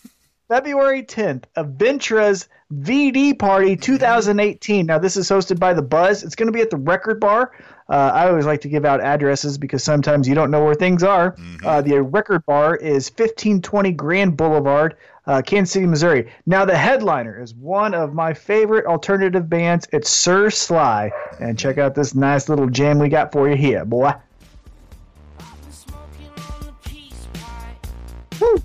[0.47, 4.85] February 10th, Aventra's VD Party 2018.
[4.85, 6.23] Now, this is hosted by The Buzz.
[6.23, 7.51] It's going to be at the Record Bar.
[7.89, 11.01] Uh, I always like to give out addresses because sometimes you don't know where things
[11.01, 11.35] are.
[11.63, 14.97] Uh, the Record Bar is 1520 Grand Boulevard,
[15.29, 16.31] uh, Kansas City, Missouri.
[16.47, 19.87] Now, the headliner is one of my favorite alternative bands.
[19.93, 21.11] It's Sir Sly.
[21.39, 24.11] And check out this nice little jam we got for you here, boy.
[25.69, 28.41] Smoking on the peace pipe.
[28.41, 28.63] Woo!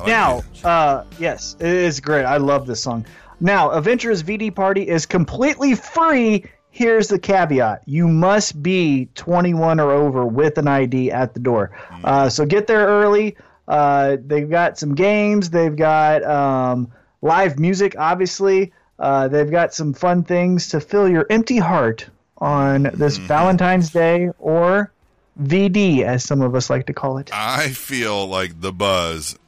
[0.00, 2.24] Like Now, uh, yes, it is great.
[2.24, 3.06] I love this song.
[3.40, 6.44] Now, Avengers VD Party is completely free.
[6.70, 11.72] Here's the caveat: you must be 21 or over with an ID at the door.
[12.04, 13.36] Uh, so get there early.
[13.66, 15.50] Uh, they've got some games.
[15.50, 18.72] They've got um, live music, obviously.
[18.98, 22.08] Uh, they've got some fun things to fill your empty heart
[22.38, 24.92] on this Valentine's Day or
[25.40, 27.30] VD, as some of us like to call it.
[27.32, 29.38] I feel like the Buzz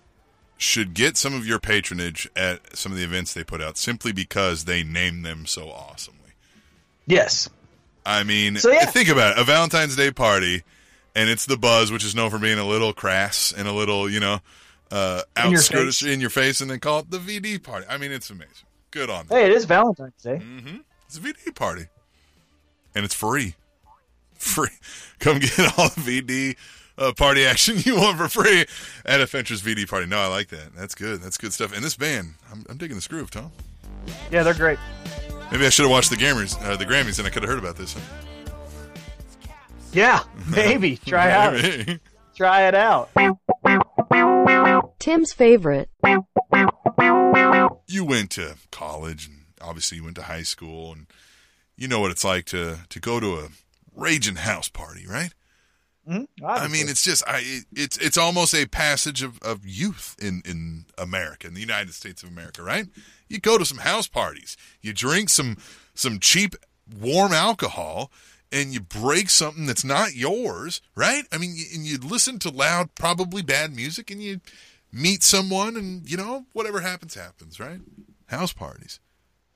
[0.63, 4.13] should get some of your patronage at some of the events they put out simply
[4.13, 6.19] because they name them so awesomely.
[7.07, 7.49] Yes.
[8.07, 8.87] I mean, So, yeah.
[8.87, 9.41] think about it.
[9.41, 10.63] A Valentine's Day party,
[11.15, 14.09] and it's the Buzz, which is known for being a little crass and a little,
[14.09, 14.41] you know,
[14.91, 16.13] uh, In your outskirtish face.
[16.15, 17.87] in your face, and they call it the VD party.
[17.89, 18.53] I mean, it's amazing.
[18.91, 19.39] Good on them.
[19.39, 20.37] Hey, it is Valentine's Day.
[20.37, 20.77] Mm-hmm.
[21.07, 21.87] It's a VD party,
[22.95, 23.55] and it's free.
[24.43, 24.69] Free.
[25.21, 26.57] Come get all the VD
[26.99, 28.65] uh, party action you want for free
[29.05, 30.07] at Adventures VD party.
[30.07, 30.75] No, I like that.
[30.77, 31.21] That's good.
[31.21, 31.75] That's good stuff.
[31.75, 33.53] And this band, I'm, I'm digging this groove, Tom.
[34.31, 34.79] Yeah, they're great.
[35.51, 37.59] Maybe I should have watched the Grammys, uh, the Grammys, and I could have heard
[37.59, 37.95] about this.
[39.93, 41.99] Yeah, maybe try out.
[42.35, 43.11] Try it out.
[44.99, 45.91] Tim's favorite.
[47.87, 51.07] you went to college, and obviously you went to high school, and
[51.77, 53.49] you know what it's like to to go to a
[53.95, 55.35] raging house party, right?
[56.07, 56.25] Hmm?
[56.45, 60.43] I mean, it's just I it, it's it's almost a passage of, of youth in
[60.45, 62.87] in America, in the United States of America, right?
[63.29, 65.57] You go to some house parties, you drink some
[65.95, 66.57] some cheap
[67.01, 68.11] warm alcohol,
[68.51, 71.25] and you break something that's not yours, right?
[71.33, 74.41] I mean, you, and you listen to loud, probably bad music, and you
[74.93, 77.81] meet someone, and you know whatever happens, happens, right?
[78.27, 78.99] House parties.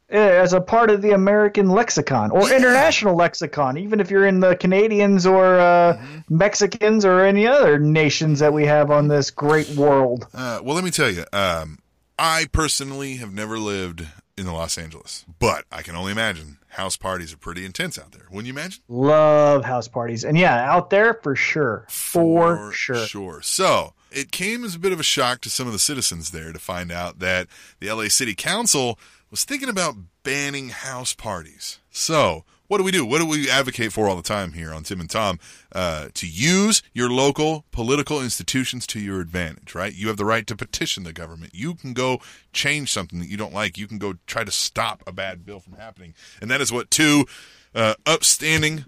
[0.08, 4.56] As a part of the American lexicon or international lexicon, even if you're in the
[4.56, 6.38] Canadians or uh, Mm-hmm.
[6.38, 10.26] Mexicans or any other nations that we have on this great world.
[10.34, 11.78] Uh, well, let me tell you, um,
[12.18, 14.04] I personally have never lived
[14.36, 15.24] in Los Angeles.
[15.38, 18.26] But I can only imagine house parties are pretty intense out there.
[18.30, 18.82] Wouldn't you imagine?
[18.88, 20.24] Love house parties.
[20.24, 21.86] And yeah, out there for sure.
[21.88, 23.06] For, sure.
[23.06, 23.40] Sure.
[23.42, 26.52] So it came as a bit of a shock to some of the citizens there
[26.52, 27.48] to find out that
[27.80, 28.98] the LA City Council
[29.30, 31.80] was thinking about banning house parties.
[31.90, 33.06] So what do we do?
[33.06, 35.38] What do we advocate for all the time here on Tim and Tom?
[35.72, 39.94] Uh, to use your local political institutions to your advantage, right?
[39.94, 41.54] You have the right to petition the government.
[41.54, 42.20] You can go
[42.52, 43.78] change something that you don't like.
[43.78, 46.14] You can go try to stop a bad bill from happening.
[46.40, 47.26] And that is what two
[47.74, 48.84] uh, upstanding,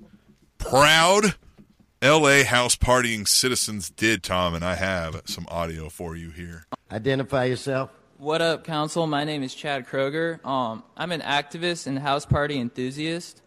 [0.59, 1.35] proud
[2.02, 4.55] LA house partying citizens did, Tom.
[4.55, 6.66] And I have some audio for you here.
[6.90, 7.90] Identify yourself.
[8.18, 9.06] What up, Council?
[9.06, 10.44] My name is Chad Kroger.
[10.44, 13.42] Um, I'm an activist and house party enthusiast.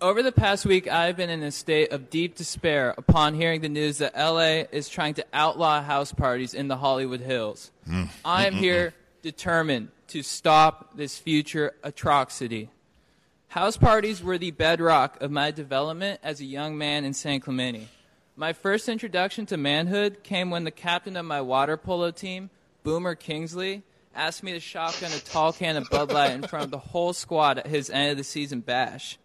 [0.00, 3.68] Over the past week, I've been in a state of deep despair upon hearing the
[3.68, 7.72] news that LA is trying to outlaw house parties in the Hollywood Hills.
[8.24, 12.70] I am here determined to stop this future atrocity.
[13.48, 17.88] House parties were the bedrock of my development as a young man in San Clemente.
[18.36, 22.50] My first introduction to manhood came when the captain of my water polo team,
[22.82, 23.82] Boomer Kingsley,
[24.14, 27.12] asked me to shotgun a tall can of Bud Light in front of the whole
[27.12, 29.18] squad at his end of the season bash.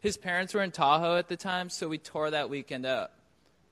[0.00, 3.14] His parents were in Tahoe at the time, so we tore that weekend up.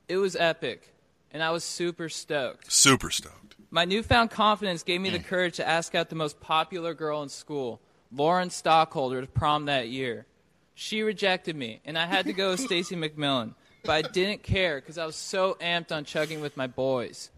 [0.09, 0.93] It was epic,
[1.31, 2.73] and I was super stoked.
[2.73, 3.55] Super stoked.
[3.71, 5.27] My newfound confidence gave me the mm.
[5.27, 7.81] courage to ask out the most popular girl in school,
[8.13, 10.27] Lauren Stockholder, to prom that year.
[10.75, 13.55] She rejected me, and I had to go with Stacy McMillan,
[13.85, 17.31] but I didn't care because I was so amped on chugging with my boys.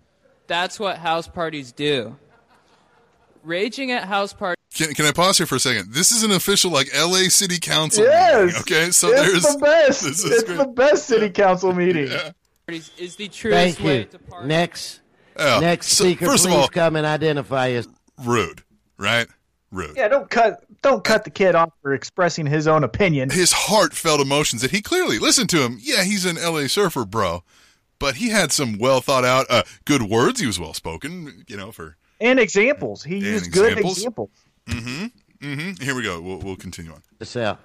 [0.48, 2.16] That's what house parties do.
[3.44, 4.56] Raging at house parties.
[4.74, 5.92] Can, can I pause here for a second?
[5.92, 8.04] This is an official like LA City Council.
[8.04, 8.46] Yes.
[8.46, 10.02] meeting, okay, so it's there's the best.
[10.04, 10.56] This is It's great.
[10.58, 12.08] the best city council meeting.
[12.68, 14.04] is the truest Thank way you.
[14.06, 14.48] to party.
[14.48, 15.00] Next,
[15.38, 15.60] Yeah.
[15.60, 17.94] next So, speaker, first please of all, come and identify yourself.
[18.24, 18.62] rude,
[18.98, 19.26] right?
[19.70, 19.96] Rude.
[19.96, 23.30] Yeah, don't cut don't cut the kid off for expressing his own opinion.
[23.30, 25.78] His heartfelt emotions that he clearly listened to him.
[25.80, 27.42] Yeah, he's an LA surfer, bro,
[27.98, 30.40] but he had some well thought out, uh, good words.
[30.40, 31.72] He was well spoken, you know.
[31.72, 33.02] For And examples.
[33.04, 33.98] He And used good examples.
[33.98, 34.30] examples.
[34.68, 35.06] hmm
[35.80, 36.20] here we go.
[36.20, 37.02] We'll, we'll continue on.
[37.20, 37.58] yourself.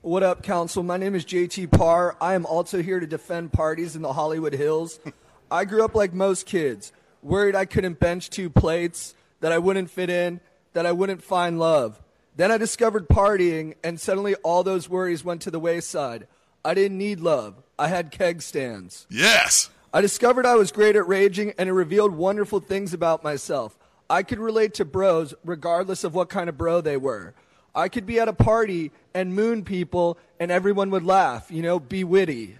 [0.00, 0.82] What up, Council?
[0.82, 2.16] My name is JT Parr.
[2.20, 4.98] I am also here to defend parties in the Hollywood Hills.
[5.50, 6.90] I grew up like most kids,
[7.22, 10.40] worried I couldn't bench two plates, that I wouldn't fit in,
[10.72, 12.00] that I wouldn't find love.
[12.34, 16.26] Then I discovered partying, and suddenly all those worries went to the wayside.
[16.64, 17.62] I didn't need love.
[17.78, 19.06] I had keg stands.
[19.10, 19.70] Yes.
[19.92, 23.78] I discovered I was great at raging, and it revealed wonderful things about myself.
[24.08, 27.34] I could relate to bros regardless of what kind of bro they were.
[27.74, 31.78] I could be at a party and moon people, and everyone would laugh, you know,
[31.78, 32.58] be witty.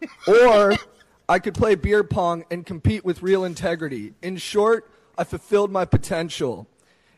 [0.26, 0.74] Or
[1.28, 4.14] I could play beer pong and compete with real integrity.
[4.22, 6.66] In short, I fulfilled my potential.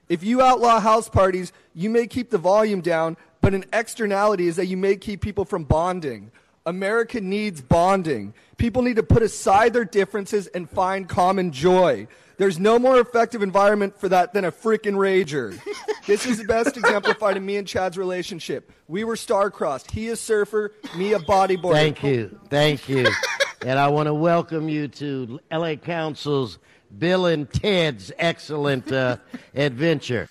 [0.09, 4.57] If you outlaw house parties, you may keep the volume down, but an externality is
[4.57, 6.33] that you may keep people from bonding.
[6.67, 8.35] America needs bonding.
[8.57, 12.07] People need to put aside their differences and find common joy.
[12.39, 15.59] There's no more effective environment for that than a freaking rager.
[16.07, 18.73] this is the best exemplified in me and Chad's relationship.
[18.89, 19.91] We were star-crossed.
[19.91, 21.73] He a surfer, me a bodyboarder.
[21.73, 22.41] Thank you.
[22.49, 23.09] Thank you.
[23.65, 26.59] and I want to welcome you to LA Council's
[26.97, 29.19] Bill and Ted's excellent uh,
[29.55, 30.29] adventure.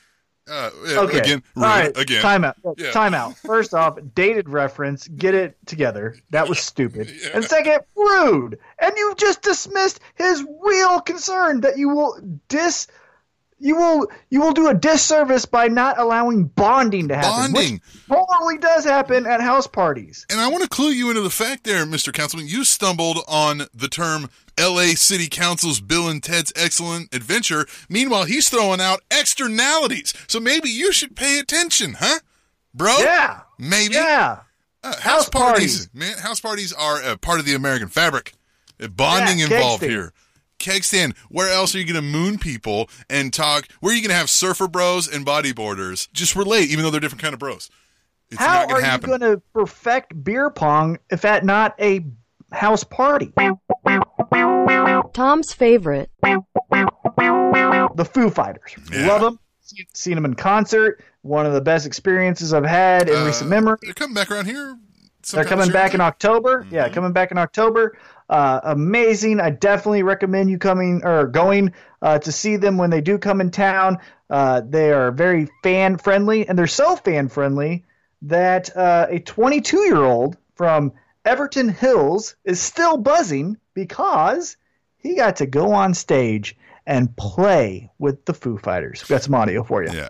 [0.51, 0.69] Uh,
[1.03, 1.19] Okay.
[1.19, 1.43] Again.
[1.55, 1.95] All right.
[1.97, 2.21] Again.
[2.21, 2.57] Time out.
[2.77, 2.91] Yeah.
[2.91, 3.37] Time out.
[3.37, 5.07] First off, dated reference.
[5.07, 6.15] Get it together.
[6.31, 7.09] That was stupid.
[7.33, 8.59] And second, rude.
[8.79, 12.19] And you just dismissed his real concern that you will
[12.49, 12.87] dis.
[13.63, 17.73] You will you will do a disservice by not allowing bonding to happen, Bonding.
[17.73, 20.25] which totally does happen at house parties.
[20.31, 22.11] And I want to clue you into the fact there, Mr.
[22.11, 22.47] Councilman.
[22.47, 24.31] You stumbled on the term
[24.61, 27.65] LA City Council's Bill and Ted's Excellent Adventure.
[27.89, 30.13] Meanwhile, he's throwing out externalities.
[30.27, 32.19] So maybe you should pay attention, huh?
[32.73, 32.97] Bro?
[32.99, 33.41] Yeah.
[33.57, 33.95] Maybe.
[33.95, 34.39] Yeah.
[34.83, 35.87] Uh, house, House parties.
[35.87, 35.89] parties.
[35.93, 38.33] Man, house parties are a part of the American fabric.
[38.81, 39.91] Uh, Bonding Yeah, involved stand.
[39.91, 40.13] here.
[40.59, 41.15] Keg stand.
[41.29, 43.67] Where else are you going to moon people and talk?
[43.79, 46.99] Where are you going to have surfer bros and bodyboarders just relate, even though they're
[46.99, 47.69] different kind of bros?
[48.29, 49.09] It's How not going are to happen.
[49.11, 52.05] you going to perfect beer pong if at not a
[52.51, 53.33] house party?
[54.31, 56.09] Tom's favorite.
[56.21, 58.75] the Foo Fighters.
[58.91, 59.07] Yeah.
[59.07, 59.39] Love them.
[59.93, 61.03] Seen them in concert.
[61.21, 63.77] One of the best experiences I've had in Uh, recent memory.
[63.81, 64.77] They're coming back around here.
[65.31, 66.65] They're coming this year, back in October.
[66.71, 66.93] Yeah, Mm-hmm.
[66.95, 67.97] coming back in October.
[68.29, 69.39] Uh, amazing.
[69.39, 73.39] I definitely recommend you coming or going uh, to see them when they do come
[73.41, 73.99] in town.
[74.29, 77.83] Uh, they are very fan friendly, and they're so fan friendly
[78.23, 80.91] that uh, a 22 year old from
[81.23, 84.57] Everton Hills is still buzzing because
[84.97, 86.57] he got to go on stage
[86.87, 89.01] and play with the Foo Fighters.
[89.03, 89.91] We've got some audio for you.
[89.91, 90.09] Yeah.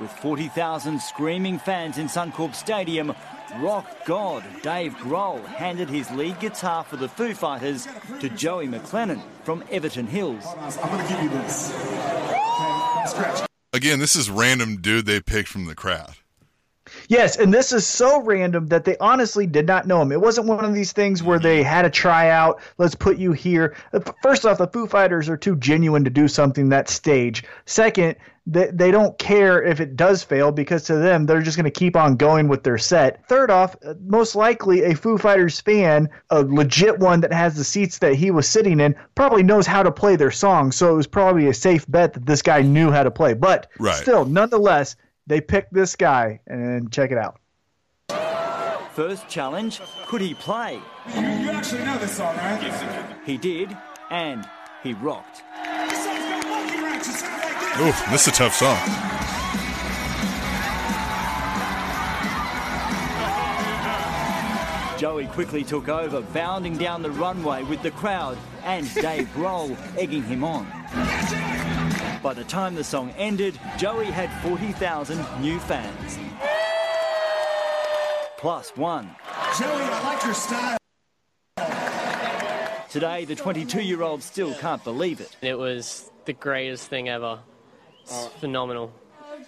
[0.00, 3.14] With 40,000 screaming fans in Suncorp Stadium,
[3.58, 7.86] rock god Dave Grohl handed his lead guitar for the Foo Fighters
[8.20, 10.44] to Joey McLennan from Everton Hills.
[10.56, 11.70] I'm going to give you this.
[11.74, 13.04] Okay?
[13.06, 13.46] Scratch.
[13.74, 16.14] Again, this is random dude they picked from the crowd.
[17.08, 20.12] Yes, and this is so random that they honestly did not know him.
[20.12, 22.60] It wasn't one of these things where they had a tryout.
[22.78, 23.74] Let's put you here.
[23.92, 27.44] Uh, First off, the Foo Fighters are too genuine to do something that stage.
[27.66, 31.64] Second, they, they don't care if it does fail because to them they're just going
[31.64, 33.26] to keep on going with their set.
[33.28, 37.62] Third off, uh, most likely a Foo Fighters fan, a legit one that has the
[37.64, 40.72] seats that he was sitting in, probably knows how to play their song.
[40.72, 43.34] So it was probably a safe bet that this guy knew how to play.
[43.34, 43.94] But Right.
[43.94, 44.96] still, nonetheless,
[45.26, 47.38] they picked this guy and check it out.
[48.92, 50.80] First challenge, could he play?
[51.14, 53.16] You, you actually know this song, right?
[53.24, 53.74] He did,
[54.10, 54.46] and
[54.82, 55.42] he rocked.
[55.88, 57.00] This song's got monkey wrench.
[57.00, 57.80] It sounds like this.
[57.80, 58.78] Oof, this is a tough song.
[64.98, 70.22] Joey quickly took over, bounding down the runway with the crowd and Dave Grohl egging
[70.22, 70.66] him on.
[72.22, 76.18] By the time the song ended, Joey had 40,000 new fans.
[78.38, 79.10] Plus one.
[79.58, 80.78] Joey, I like your style.
[82.90, 85.34] Today, the 22 year old still can't believe it.
[85.40, 87.40] It was the greatest thing ever.
[88.02, 88.92] It's phenomenal.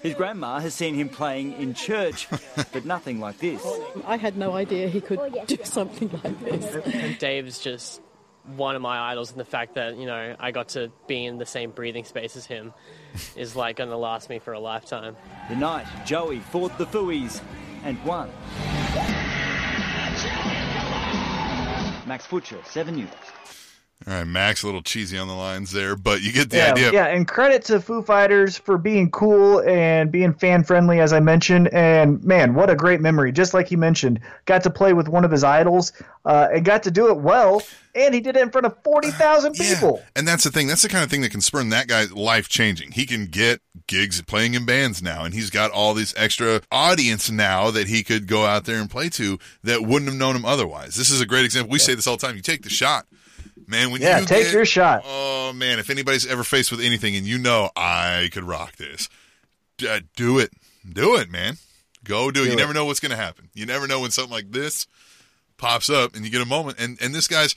[0.03, 2.27] His grandma has seen him playing in church,
[2.73, 3.65] but nothing like this.
[4.05, 6.75] I had no idea he could do something like this.
[6.87, 8.01] And Dave's just
[8.57, 11.39] one of my idols, and the fact that you know I got to be in
[11.39, 12.73] the same breathing space as him
[13.37, 15.17] is like going to last me for a lifetime.
[15.49, 17.41] The night, Joey fought the Fooies
[17.85, 18.31] and won.
[22.07, 23.09] Max Butcher, 7 News.
[24.07, 26.73] All right, Max, a little cheesy on the lines there, but you get the yeah,
[26.73, 26.93] idea.
[26.93, 31.21] yeah, and credit to Foo Fighters for being cool and being fan friendly, as I
[31.21, 31.69] mentioned.
[31.73, 33.33] And man, what a great memory!
[33.33, 35.93] Just like he mentioned, got to play with one of his idols
[36.27, 37.63] uh, and got to do it well,
[37.95, 40.03] and he did it in front of forty thousand people.
[40.15, 40.67] And that's the thing.
[40.67, 42.93] That's the kind of thing that can spurn that guy's life changing.
[42.93, 47.31] He can get gigs playing in bands now, and he's got all these extra audience
[47.31, 50.45] now that he could go out there and play to that wouldn't have known him
[50.45, 50.97] otherwise.
[50.97, 51.73] This is a great example.
[51.73, 52.37] We say this all the time.
[52.37, 53.07] You take the shot.
[53.67, 55.03] Man, when Yeah, you take get- your shot.
[55.07, 59.09] Oh man, if anybody's ever faced with anything and you know I could rock this,
[59.79, 60.53] d- uh, do it,
[60.91, 61.57] do it, man.
[62.05, 62.45] Go do it.
[62.45, 62.61] Do you it.
[62.61, 63.49] never know what's going to happen.
[63.55, 64.87] You never know when something like this
[65.57, 66.79] pops up and you get a moment.
[66.79, 67.55] And and this guy's,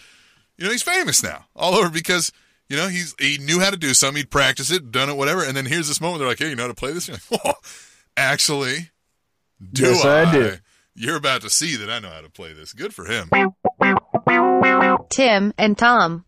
[0.57, 2.31] you know, he's famous now all over because
[2.69, 4.17] you know he's he knew how to do something.
[4.17, 5.43] He'd practice it, done it, whatever.
[5.43, 6.19] And then here's this moment.
[6.19, 7.07] They're like, hey, you know how to play this?
[7.09, 7.53] You're like, oh,
[8.15, 8.89] actually,
[9.73, 10.57] do Yes, I do.
[10.95, 12.73] You're about to see that I know how to play this.
[12.73, 13.29] Good for him.
[15.09, 16.25] Tim and Tom.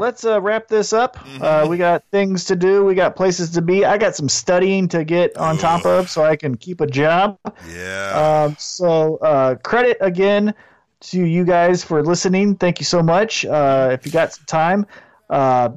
[0.00, 1.18] Let's uh, wrap this up.
[1.40, 2.84] Uh, we got things to do.
[2.84, 3.84] We got places to be.
[3.84, 7.38] I got some studying to get on top of so I can keep a job.
[7.70, 8.46] Yeah.
[8.48, 10.54] Um, so uh, credit again
[11.00, 12.56] to you guys for listening.
[12.56, 13.44] Thank you so much.
[13.44, 14.86] Uh, if you got some time,
[15.30, 15.70] uh,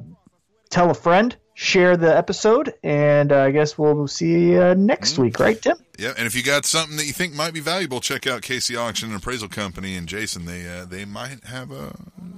[0.70, 5.18] tell a friend, share the episode, and uh, I guess we'll see you uh, next
[5.18, 5.76] week, right, Tim?
[5.98, 8.78] Yeah, and if you got something that you think might be valuable, check out KC
[8.78, 10.44] Auction and Appraisal Company and Jason.
[10.44, 11.90] They uh, they might have uh,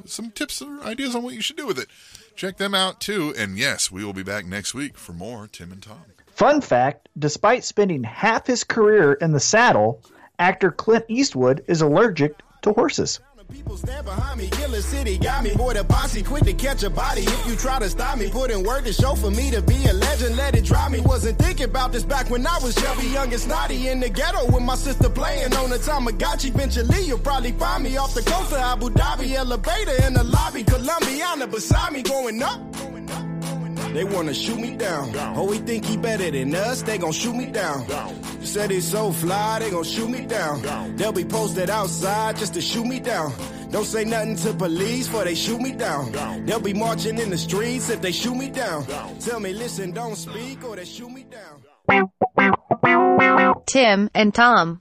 [0.05, 1.89] some tips or ideas on what you should do with it.
[2.37, 3.35] Check them out too.
[3.37, 6.03] And yes, we will be back next week for more Tim and Tom.
[6.29, 10.03] Fun fact despite spending half his career in the saddle,
[10.39, 13.19] actor Clint Eastwood is allergic to horses.
[13.51, 15.55] People stand behind me, Killer City got me.
[15.55, 17.23] Boy, the posse quick to catch a body.
[17.23, 19.87] If you try to stop me, put in work to show for me to be
[19.87, 20.37] a legend.
[20.37, 21.01] Let it drive me.
[21.01, 24.45] Wasn't thinking about this back when I was chubby, young and snotty in the ghetto
[24.53, 26.51] with my sister playing on the Tamagotchi.
[26.51, 30.63] Eventually, you'll probably find me off the coast of Abu Dhabi, elevator in the lobby,
[30.63, 32.61] Colombiana beside me going up.
[33.95, 35.13] They wanna shoot me down.
[35.37, 37.87] Oh, we think he better than us, they gon' shoot me down.
[38.45, 40.97] Said he's so fly, they gon' shoot me down.
[40.97, 43.33] They'll be posted outside just to shoot me down.
[43.71, 46.13] Don't say nothing to police for they shoot me down.
[46.47, 48.87] They'll be marching in the streets if they shoot me down.
[49.21, 51.63] Tell me, listen, don't speak or they shoot me down.
[53.67, 54.81] Tim and Tom.